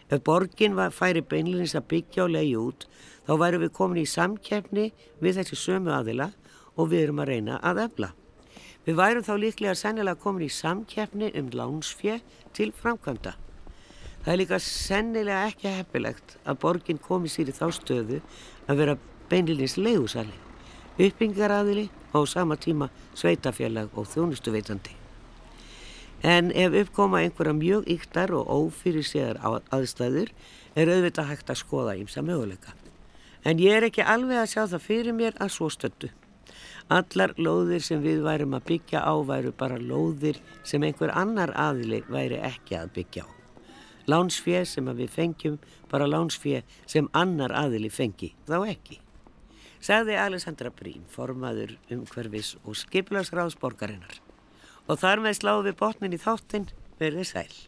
Ef 0.09 0.23
borgin 0.25 0.77
var, 0.77 0.93
færi 0.95 1.21
beinleins 1.21 1.75
að 1.77 1.89
byggja 1.93 2.25
og 2.25 2.33
leiði 2.33 2.55
út, 2.61 2.87
þá 3.29 3.33
væru 3.43 3.59
við 3.65 3.75
komin 3.77 4.01
í 4.01 4.09
samkeppni 4.09 4.87
við 5.21 5.41
þessi 5.41 5.59
sömu 5.61 5.93
aðila 5.93 6.31
og 6.77 6.89
við 6.93 7.03
erum 7.07 7.21
að 7.21 7.31
reyna 7.33 7.59
að 7.61 7.83
efla. 7.85 8.13
Við 8.87 8.97
værum 8.97 9.27
þá 9.27 9.35
líklega 9.37 9.75
sennilega 9.77 10.21
komin 10.23 10.47
í 10.47 10.53
samkeppni 10.53 11.29
um 11.37 11.51
lánsfjö 11.53 12.17
til 12.57 12.71
framkvæmda. 12.73 13.35
Það 14.25 14.33
er 14.33 14.41
líka 14.41 14.59
sennilega 14.65 15.43
ekki 15.51 15.75
heppilegt 15.77 16.39
að 16.49 16.61
borgin 16.65 17.01
komi 17.05 17.29
sér 17.33 17.53
í 17.53 17.57
þá 17.57 17.67
stöðu 17.77 18.23
að 18.65 18.81
vera 18.81 18.97
beinleins 19.29 19.77
leiðusali, 19.77 20.33
uppbyggingaraðili 20.97 21.89
og 22.15 22.25
á 22.25 22.33
sama 22.33 22.57
tíma 22.57 22.89
sveitafélag 23.13 23.93
og 23.93 24.09
þjónustuveitandi. 24.09 24.98
En 26.23 26.51
ef 26.51 26.75
uppkoma 26.75 27.21
einhverja 27.23 27.55
mjög 27.55 27.85
yktar 27.95 28.33
og 28.35 28.49
ófyrirséðar 28.51 29.39
aðstæður 29.71 30.33
er 30.75 30.91
auðvitað 30.91 31.29
hægt 31.31 31.53
að 31.53 31.61
skoða 31.61 31.95
ímsa 31.95 32.25
möguleika. 32.27 32.75
En 33.47 33.63
ég 33.63 33.79
er 33.79 33.87
ekki 33.87 34.03
alveg 34.03 34.41
að 34.43 34.51
sjá 34.51 34.65
það 34.67 34.83
fyrir 34.83 35.15
mér 35.15 35.39
að 35.39 35.53
svo 35.55 35.71
stöndu. 35.71 36.11
Allar 36.91 37.37
lóðir 37.39 37.85
sem 37.87 38.03
við 38.03 38.25
værum 38.27 38.57
að 38.59 38.67
byggja 38.73 39.05
á 39.07 39.15
væru 39.31 39.53
bara 39.55 39.79
lóðir 39.79 40.41
sem 40.67 40.83
einhver 40.83 41.15
annar 41.15 41.55
aðili 41.55 42.03
væri 42.11 42.43
ekki 42.43 42.81
að 42.81 42.95
byggja 42.99 43.23
á. 43.23 43.29
Lánsfér 44.09 44.65
sem 44.67 44.89
við 44.99 45.11
fengjum, 45.13 45.59
bara 45.91 46.09
lánsfér 46.09 46.65
sem 46.87 47.07
annar 47.13 47.53
aðili 47.53 47.93
fengi, 47.93 48.33
þá 48.49 48.65
ekki. 48.73 48.99
Sagði 49.79 50.17
Alessandra 50.19 50.73
Brím, 50.75 51.05
formaður 51.13 51.77
umhverfis 51.93 52.57
og 52.65 52.75
skiplarsráðsborgarinnar 52.81 54.28
og 54.89 55.01
þar 55.03 55.25
með 55.25 55.41
sláum 55.41 55.67
við 55.67 55.77
botnin 55.81 56.17
í 56.17 56.21
þáttinn 56.21 56.71
verið 56.99 57.29
sæl. 57.29 57.68